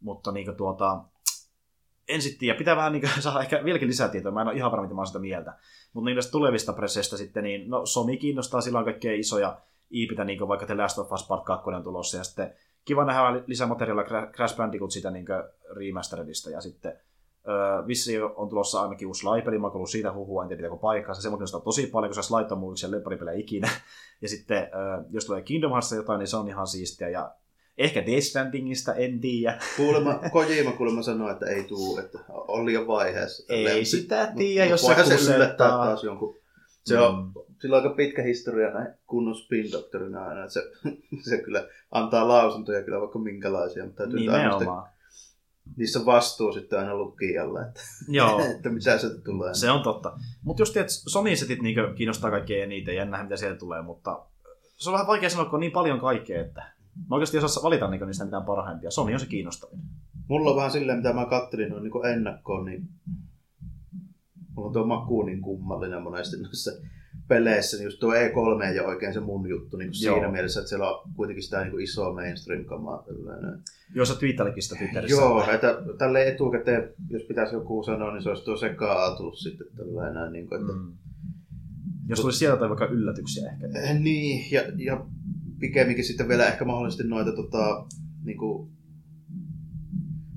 [0.00, 1.04] mutta niin kuin, tuota,
[2.08, 4.70] en sitten ja pitää vähän niin kuin, saada ehkä vieläkin lisätietoa, mä en ole ihan
[4.70, 5.54] varma, mitä mä sitä mieltä.
[5.92, 9.60] Mutta niistä tulevista presseistä sitten, niin no Sony kiinnostaa silloin kaikkea isoja
[9.90, 13.04] IPitä, niin kuin vaikka The Last of Us Part 2 on tulossa, ja sitten kiva
[13.04, 15.26] nähdä lisämateriaalia Crash Bandicoot sitä niin
[15.76, 17.00] remasteredista, ja sitten
[17.48, 21.22] Öö, vissi on tulossa ainakin uusi laipeli, mä oon siitä huhua, en tiedä pitääkö paikkaansa.
[21.22, 23.68] Se on tosi paljon, kun se laittaa mulle lepparipelejä ikinä.
[24.22, 27.08] Ja sitten, öö, jos tulee Kingdom Hearts jotain, niin se on ihan siistiä.
[27.08, 27.34] Ja
[27.78, 29.58] ehkä Death Strandingista, en tiedä.
[29.76, 33.44] Kuulemma, Kojima kuulemma sanoi, että ei tuu, että on liian vaiheessa.
[33.48, 33.84] Ei Lempi.
[33.84, 35.68] sitä tiedä, jos se kusettaa.
[35.68, 36.39] taas jonkun.
[36.84, 37.32] Se on, mm.
[37.60, 40.62] sillä on aika pitkä historia näin kunnon spin doctorina aina, että se,
[41.30, 44.88] se kyllä antaa lausuntoja kyllä vaikka minkälaisia, mutta täytyy Nimenomaan
[45.76, 48.40] niissä on vastuu sitten aina lukijalle, että, Joo.
[48.40, 49.54] että mitä se tulee.
[49.54, 50.12] Se on totta.
[50.44, 54.26] Mutta just että Sony-setit niin kiinnostaa kaikkea eniten, jännä mitä sieltä tulee, mutta
[54.76, 56.72] se on vähän vaikea sanoa, kun on niin paljon kaikkea, että
[57.10, 58.90] mä oikeasti osaa valita niin niistä mitään parhaimpia.
[58.90, 59.78] Sony on se kiinnostavin.
[60.28, 62.88] Mulla on vähän silleen, mitä mä kattelin noin niin ennakkoon, niin
[64.54, 66.70] mulla on tuo maku niin kummallinen monesti noissa
[67.28, 70.60] peleissä, niin just tuo E3 ei ole oikein se mun juttu niin kuin siinä mielessä,
[70.60, 73.04] että siellä on kuitenkin sitä niin kuin isoa mainstream-kamaa.
[73.94, 75.16] Joo, sä twiittailikin sitä Twitterissä.
[75.16, 79.66] Joo, että tälle etukäteen, jos pitäisi joku sanoa, niin se olisi tuo Sega Atlus sitten
[79.76, 80.32] tällainen.
[80.32, 80.72] Niin kuin, että...
[80.72, 80.92] mm.
[82.08, 83.66] Jos tulisi sieltä vaikka yllätyksiä ehkä.
[83.78, 85.06] Eh, niin, ja, ja
[85.60, 87.86] pikemminkin sitten vielä ehkä mahdollisesti noita tota,
[88.24, 88.70] niin kuin,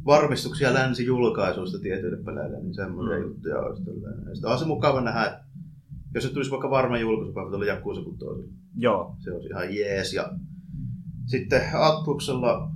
[0.05, 3.23] varmistuksia länsijulkaisuista tietyille peleille, niin semmoisia mm.
[3.23, 4.35] juttuja olisi tällainen.
[4.35, 5.39] Sitten on se mukava nähdä,
[6.13, 8.01] jos se tulisi vaikka varma julkaisupäivä tuolla Jakuusa
[8.77, 9.15] Joo.
[9.19, 10.13] Se olisi ihan jees.
[10.13, 10.29] Ja
[11.25, 12.71] sitten Atluksella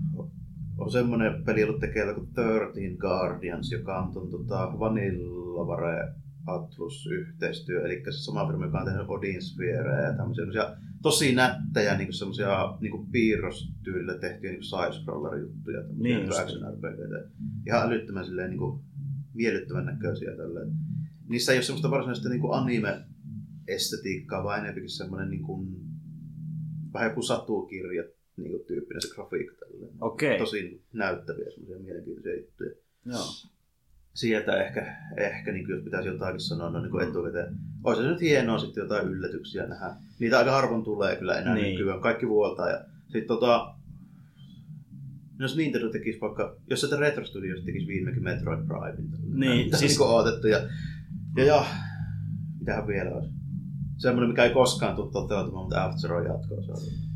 [0.77, 6.13] on semmoinen peli ollut tekeillä kuin 13 Guardians, joka on tuon tota, Vanillavare
[6.47, 12.13] Atlus-yhteistyö, eli se sama firma, joka on tehnyt Odin Sphere ja tämmöisiä tosi nättejä niin
[12.13, 17.29] semmoisia niin piirrostyylillä tehtyjä niin side-scroller-juttuja, niin, action RPGtä.
[17.67, 18.81] Ihan älyttömän silleen, niin kuin,
[19.33, 20.35] miellyttävän näköisiä.
[20.37, 20.71] Tälleen.
[21.29, 23.05] Niissä ei ole semmoista varsinaista niin anime
[23.67, 25.67] estetiikkaa, vaan enemmänkin semmoinen niin kuin,
[26.93, 28.03] vähän joku satukirja
[28.37, 29.55] niin kuin tyyppinen se grafiikka.
[29.55, 29.93] Tälleen.
[30.01, 30.37] Okay.
[30.37, 32.71] Tosi näyttäviä semmoisia mielenkiintoisia juttuja.
[33.05, 33.25] Joo.
[34.17, 37.55] Sieltä ehkä, ehkä niin kuin, jos pitäisi jotakin sanoa no, niin kuin etukäteen.
[37.83, 39.95] Olisi se nyt hienoa sitten jotain yllätyksiä nähdä.
[40.19, 41.79] Niitä aika harvoin tulee kyllä enää niin.
[41.79, 42.01] nykyään.
[42.01, 42.69] Kaikki vuotaa.
[42.69, 43.75] Ja sitten tota,
[45.39, 49.99] jos Nintendo tekisi vaikka, jos se Retro Studios tekisi viimekin Metroid Prime, niin, siis...
[49.99, 50.47] niin odotettu.
[50.47, 50.57] Ja,
[51.37, 51.65] ja, ja
[52.59, 53.33] mitähän vielä olisi?
[53.97, 57.06] semmoinen, mikä ei koskaan tule toteutumaan, mutta After on jatkoa se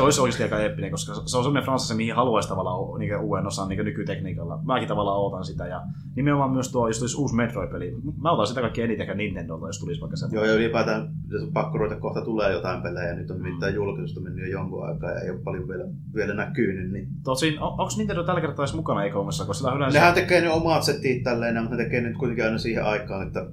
[0.00, 3.68] olisi oikeasti aika eeppinen, koska se on semmoinen franssissa, mihin haluaisi tavallaan niin uuden osan
[3.68, 4.58] niin nykytekniikalla.
[4.62, 5.66] Mäkin tavallaan ootan sitä.
[5.66, 5.82] Ja
[6.16, 7.96] nimenomaan myös tuo, jos tulisi uusi Metroid-peli.
[8.22, 10.48] Mä otan sitä kaikki eniten ehkä Nintendolta, jos tulisi vaikka semmoinen.
[10.48, 13.14] Joo, ja ylipäätään, jos on pakko ruveta, kohta tulee jotain pelejä.
[13.14, 16.92] Nyt on nimittäin julkaisusta mennyt jo jonkun aikaa ja ei ole paljon vielä, vielä näkynyt.
[16.92, 17.08] Niin...
[17.24, 19.98] Tosin, on, onko Nintendo tällä kertaa edes mukana e koska sillä yleensä...
[19.98, 23.46] Nehän tekee ne omat setit tälleen, mutta ne tekee nyt kuitenkin aina siihen aikaan, että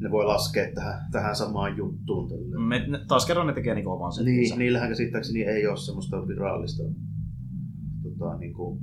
[0.00, 2.30] ne voi laskea tähän, tähän samaan juttuun.
[2.68, 4.24] Me, ne, taas kerran ne tekee niin oman sen.
[4.24, 6.82] Niin, niillähän käsittääkseni ei ole semmoista virallista
[8.02, 8.80] tota, niin kuin,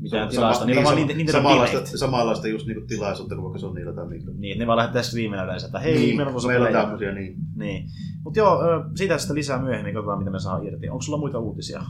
[0.00, 0.64] mitään tilasta.
[0.64, 4.30] Niin, sama, niin, niitä, samanlaista, samanlaista just niin kuin tilaisuutta kuin vaikka Sonylla tai mikä.
[4.38, 7.36] Niin, ne vaan lähettää streaminä yleensä, että hei, niin, meillä on, meillä on tämmöisiä, niin.
[7.56, 7.88] niin.
[8.24, 8.60] Mutta joo,
[8.94, 10.88] siitä sitten lisää myöhemmin, katsotaan mitä me saa irti.
[10.88, 11.82] Onko sulla muita uutisia?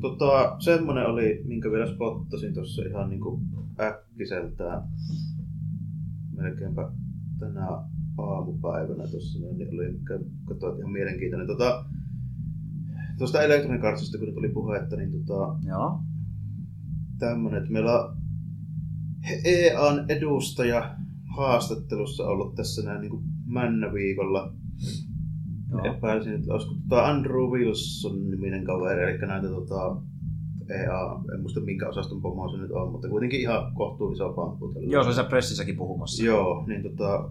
[0.00, 3.42] Tota, semmonen oli, minkä vielä spottasin tuossa ihan niin kuin
[3.80, 4.82] äkkiseltään.
[6.36, 6.90] Melkeinpä
[7.38, 7.66] tänä
[8.18, 10.00] aamupäivänä tuossa, niin oli,
[10.44, 11.46] katsoin, ihan mielenkiintoinen.
[11.46, 11.84] Tota,
[13.18, 16.00] tuosta Electronic Artsista, kun tuli puhetta, niin tota, Joo.
[17.18, 18.16] tämmönen, että meillä on
[19.44, 20.96] EAN edustaja
[21.36, 24.54] haastattelussa ollut tässä näin niin männäviikolla.
[25.70, 25.96] Joo.
[25.96, 30.02] Epäilisin, että olisiko tota Andrew Wilson niminen kaveri, eli näitä tota,
[30.70, 34.68] EA, en muista minkä osaston pomoa se nyt on, mutta kuitenkin ihan kohtuu iso pamppu.
[34.72, 34.88] tällä.
[34.92, 36.24] Joo, se on siellä pressissäkin puhumassa.
[36.24, 37.30] Joo, niin tota,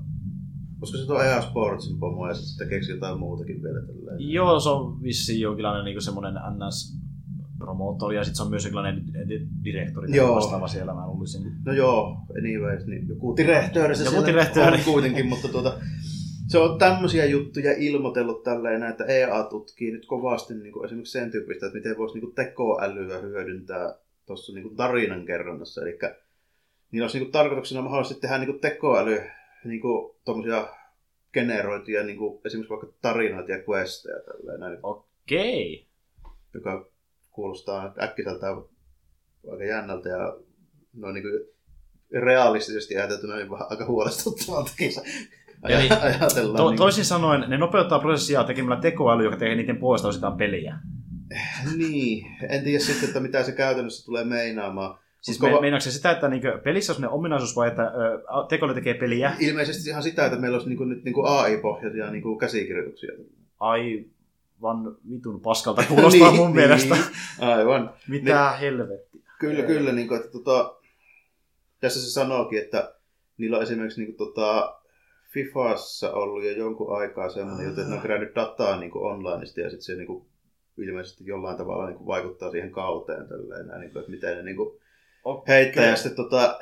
[0.80, 4.30] koska se on EA Sportsin pomo ja sitten keksi jotain muutakin vielä tälleen.
[4.32, 7.02] Joo, se on vissiin jonkinlainen niin semmoinen NS
[7.58, 10.36] promoottori ja sitten se on myös jonkinlainen di- di- direktori tai Joo.
[10.36, 11.52] vastaava siellä, mä luulisin.
[11.66, 14.78] No joo, anyways, niin joku direhtööri se Joku siellä direhtööri.
[14.78, 15.74] on kuitenkin, mutta tuota,
[16.52, 21.32] se on tämmöisiä juttuja ilmoitellut tälleen, että EA tutkii nyt kovasti niin kuin esimerkiksi sen
[21.32, 23.96] tyyppistä, että miten voisi niin kuin tekoälyä hyödyntää
[24.26, 25.82] tuossa niin kuin tarinan kerronnassa.
[25.82, 26.00] Eli
[26.92, 29.22] niillä olisi niin kuin tarkoituksena mahdollisesti tehdä niin kuin tekoäly
[29.66, 30.68] niin kuin tommosia
[31.34, 35.88] generoituja niin kuin esimerkiksi vaikka tarinoita ja questeja tälleen, Okei.
[36.54, 36.92] joka
[37.32, 38.56] kuulostaa äkkiseltään
[39.52, 40.38] aika jännältä ja
[40.94, 41.48] no niin kuin
[42.22, 44.92] realistisesti ajateltuna niin aika huolestuttavaltakin
[45.70, 45.90] Eli.
[46.58, 50.76] To- niin toisin sanoen, ne nopeuttaa prosessia tekemällä tekoäly, joka tekee niiden puolesta osittain peliä.
[51.78, 55.00] Niin, en tiedä sitten, että mitä se käytännössä tulee meinaamaan.
[55.22, 58.74] Siis Mut me, se sitä, että niinku pelissä on sellainen ominaisuus vai että ö, tekoäly
[58.74, 59.36] tekee peliä?
[59.40, 63.12] Ilmeisesti ihan sitä, että meillä olisi niinku, nyt niinku AI-pohjaisia niinku käsikirjoituksia.
[63.60, 66.96] Aivan vitun paskalta kuulostaa Niin, mun mielestä.
[66.96, 67.50] niin.
[67.50, 67.94] Aivan.
[68.08, 69.22] Mitä helvettiä.
[69.40, 69.92] Kyllä, kyllä.
[69.92, 70.76] Niin kuin, että, tota,
[71.80, 72.94] tässä se sanookin, että
[73.38, 74.81] niillä on esimerkiksi niin kuin, tota,
[75.34, 79.70] Fifassa ollut jo jonkun aikaa semmoinen että ne on kerännyt dataa niin kuin onlineista ja
[79.70, 80.26] sitten se niin kuin,
[80.78, 83.28] ilmeisesti jollain tavalla niin kuin, vaikuttaa siihen kauteen.
[83.28, 84.80] Tälleen, näin, niin kuin, että miten ne niin kuin,
[85.24, 85.56] Okei.
[85.56, 86.60] heittää ja sitten tota,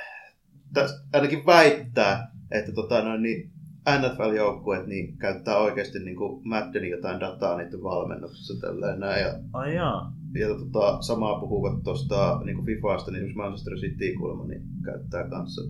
[0.74, 3.52] täs, ainakin väittää, että tota, noin, niin
[3.90, 9.22] NFL-joukkueet niin käyttää oikeasti niin kuin Maddenin jotain dataa niiden valmennuksessa tälleen näin.
[9.22, 10.14] Ja Ai jaa.
[10.34, 15.62] ja tota, samaa puhuvat tuosta niin Fifasta, niin esimerkiksi Manchester City kuulemma niin käyttää kanssa.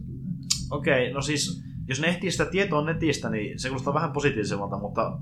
[0.71, 5.17] Okei, no siis jos ne ehtii sitä tietoa netistä, niin se kuulostaa vähän positiivisemmalta, mutta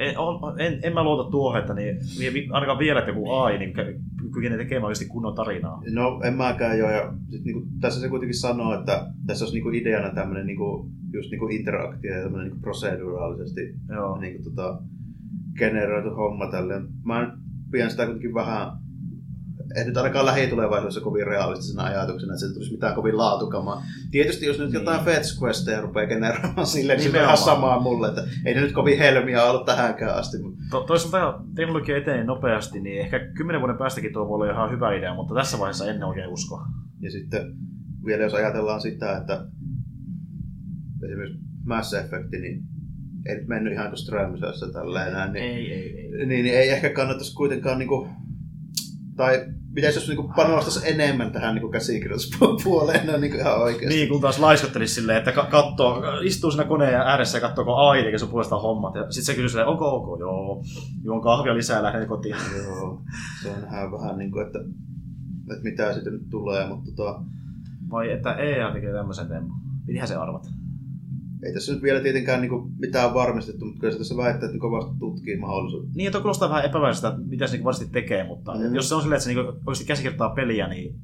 [0.00, 1.96] en, on, en, en mä luota tuohon, että niin,
[2.34, 4.00] vi- ainakaan vielä, että joku AI niin ky-
[4.32, 5.82] kykenee tekemään oikeasti kunnon tarinaa.
[5.92, 9.56] No en mäkään jo, ja sit, niin kuin, tässä se kuitenkin sanoo, että tässä olisi
[9.56, 13.60] niin kuin ideana tämmöinen niin kuin, just niin kuin interaktio ja tämmöinen niin kuin proceduraalisesti
[13.88, 14.18] Joo.
[14.20, 14.82] niin kuin, tota,
[15.58, 16.88] generoitu homma tälleen.
[17.04, 17.36] Mä
[17.70, 18.72] pidän sitä kuitenkin vähän,
[19.76, 23.82] ei nyt ainakaan lähitulevaisuudessa kovin realistisena ajatuksena, että se tulisi mitään kovin laatukamaa.
[24.10, 24.74] Tietysti jos nyt Niin.
[24.80, 28.60] jotain fetch questeja rupeaa generoimaan silleen, niin se on ihan samaa mulle, että ei ne
[28.60, 30.36] nyt kovin helmiä ollut tähänkään asti.
[30.70, 34.94] To, toisaalta teknologia etenee nopeasti, niin ehkä kymmenen vuoden päästäkin tuo voi olla ihan hyvä
[34.94, 36.60] idea, mutta tässä vaiheessa en oikein usko.
[37.00, 37.54] Ja sitten
[38.06, 39.44] vielä jos ajatellaan sitä, että
[41.04, 42.62] esimerkiksi Mass Effect, niin
[43.26, 46.26] ei nyt mennyt ihan kuin Strömsössä tälleen näin, niin, Ei, ei, ei.
[46.26, 48.08] niin, niin, ei ehkä kannattaisi kuitenkaan niinku,
[49.16, 49.44] tai
[49.74, 53.96] pitäisi jos niinku panostaisi enemmän tähän niinku käsikirjoituspuoleen no, niinku ihan oikeasti.
[53.96, 57.78] Niin, kun taas laiskottelisi silleen, että ka- katsoo, istuu siinä koneen ääressä ja katsoo, kun
[57.78, 58.94] AI tekee sun puolesta hommat.
[58.94, 60.20] Ja sitten se kysyy silleen, onko ok?
[60.20, 60.64] Joo.
[61.04, 62.36] Juon kahvia lisää ja lähden kotiin.
[62.64, 63.02] Joo,
[63.42, 64.58] se on vähän, vähän niin kuin, että,
[65.52, 67.22] että mitä sitten nyt tulee, mutta tota,
[67.90, 69.56] Vai että EA tekee tämmöisen tempun.
[69.86, 70.48] Pitihän se arvata.
[71.46, 74.58] Ei tässä nyt vielä tietenkään niin kuin mitään varmistettu, mutta kyllä se tässä väittää, että
[74.58, 75.90] kovasti tutkii mahdollisuutta.
[75.94, 78.74] Niin, että kuulostaa vähän epäväisestä, että mitä se niinku varsinaisesti tekee, mutta Mm.
[78.74, 80.94] jos se on silleen, että se niinku oikeasti käsikirjoittaa peliä, niin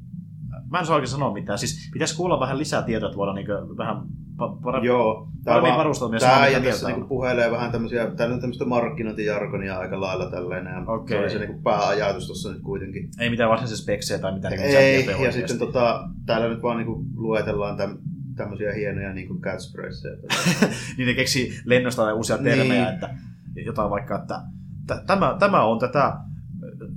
[0.70, 1.58] mä en saa oikein sanoa mitään.
[1.58, 3.96] Siis pitäisi kuulla vähän lisää tietoa, että voidaan niinku vähän
[4.40, 8.40] pa- para- Joo, paremmin varustautua ja Tämä mitä tässä niinku puhelee vähän tämmöisiä, täällä on
[8.40, 10.66] tämmöistä markkinointijargonia aika lailla tälleen.
[10.66, 11.16] ja Okei.
[11.16, 13.08] Se oli se niinku pääajatus tuossa nyt kuitenkin.
[13.20, 15.40] Ei mitään varsinaisia speksejä tai mitään niinku Ei, ja oikeasti.
[15.40, 17.98] sitten tota, täällä nyt vaan niinku luetellaan täm,
[18.38, 20.16] tämmöisiä hienoja niinku catchphraseja.
[20.96, 22.94] niin ne keksii lennosta tai uusia termejä, Niin.
[22.94, 23.14] että
[23.66, 24.42] jotain vaikka, että
[25.06, 26.16] tämä, tämä on tätä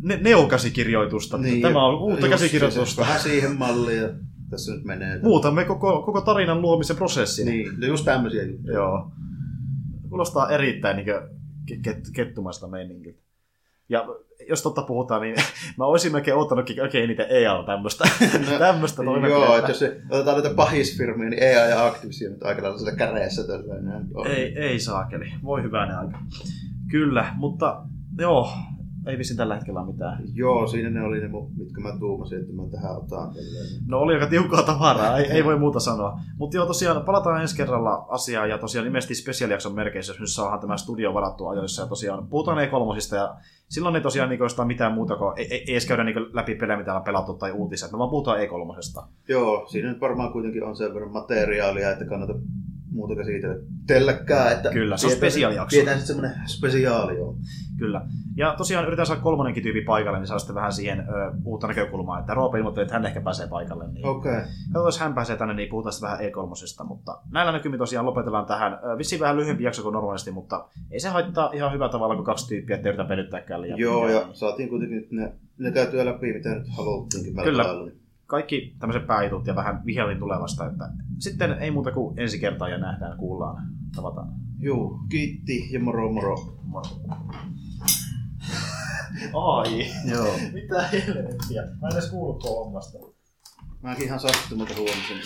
[0.02, 3.02] ne- neokäsikirjoitusta, niin, tämä on uutta just käsikirjoitusta.
[3.02, 4.10] Vähän siihen malliin ja
[4.50, 5.20] tässä nyt menee.
[5.24, 7.46] Muutamme koko, koko tarinan luomisen prosessin.
[7.48, 8.74] Niin, no just tämmöisiä juttuja.
[8.74, 9.12] Joo.
[10.10, 11.08] Kuulostaa erittäin niin
[11.82, 13.22] ket, kettumaista meiningiltä.
[13.90, 14.06] Ja
[14.50, 15.36] jos totta puhutaan, niin
[15.78, 18.04] mä olisin melkein odottanutkin oikein eniten EA tämmöistä,
[18.60, 22.98] tämmöistä Joo, että jos otetaan näitä pahisfirmoja, niin EA ja Activision nyt aika lailla siellä
[22.98, 24.08] käreessä tällainen.
[24.26, 25.34] Ei, ei saakeli.
[25.44, 26.20] Voi hyvänen aika.
[26.92, 27.84] Kyllä, mutta
[28.18, 28.50] joo,
[29.08, 30.24] ei vissiin tällä hetkellä mitään.
[30.34, 33.34] Joo, siinä ne oli ne, mitkä mä tuumasin, että mä tähän otan.
[33.88, 36.20] No oli aika tiukkaa tavaraa, ei, ei voi muuta sanoa.
[36.38, 40.60] Mutta joo, tosiaan palataan ensi kerralla asiaan ja tosiaan ilmeisesti spesiaalijakson merkeissä, jos nyt saadaan
[40.60, 43.36] tämä studio varattua ajoissa ja tosiaan puhutaan E3 ja
[43.70, 46.56] silloin ei tosiaan niin sitä mitään muuta kuin ei, ei, ei edes käydä niin läpi
[46.56, 49.06] pelejä, mitä on pelattu tai uutisia, me vaan puhutaan E3.
[49.28, 52.34] Joo, siinä nyt varmaan kuitenkin on sen verran materiaalia, että kannata
[52.92, 54.52] muuta käsitelläkään.
[54.52, 55.76] Että Kyllä, se on spesiaalijakso.
[55.76, 57.36] Pidetään sitten semmoinen spesiaali, joo.
[57.82, 58.02] Kyllä.
[58.38, 61.04] Ja tosiaan yritän saada kolmonenkin tyyppi paikalle, niin saa sitten vähän siihen ö,
[61.46, 62.20] uutta näkökulmaa.
[62.20, 63.88] Että Roope ilmoitteli, että hän ehkä pääsee paikalle.
[63.88, 64.32] Niin Okei.
[64.32, 64.42] Okay.
[64.44, 66.84] Katsotaan, jos hän pääsee tänne, niin puhutaan sitten vähän E3.
[66.88, 68.74] Mutta näillä näkymin tosiaan lopetellaan tähän.
[68.74, 72.26] Ö, Vissiin vähän lyhyempi jakso kuin normaalisti, mutta ei se haittaa ihan hyvä tavalla, kun
[72.26, 74.28] kaksi tyyppiä, ettei yritä venyttääkään liian Joo, pitkään.
[74.28, 77.64] ja saatiin kuitenkin ne, ne käytyä läpi, mitä nyt haluttiinkin Kyllä.
[77.64, 80.66] niin- Kaikki tämmöiset pääjutut ja vähän vihelin tulevasta.
[80.68, 80.90] Että
[81.20, 83.64] sitten ei muuta kuin ensi kertaa ja nähdään, kuullaan,
[83.96, 84.28] tavataan.
[84.60, 86.36] Juu, kiitti ja moro moro.
[89.34, 90.38] Ai, Joo.
[90.54, 91.62] mitä helvettiä.
[91.82, 92.98] Mä en edes kuullut hommasta.
[93.82, 95.22] Mäkin ihan sattumalta huomasin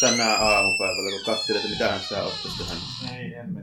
[0.00, 2.78] tänään aamupäivällä, kun katselin, että mitähän sitä ottaisi tähän.
[3.18, 3.60] Ei, emme.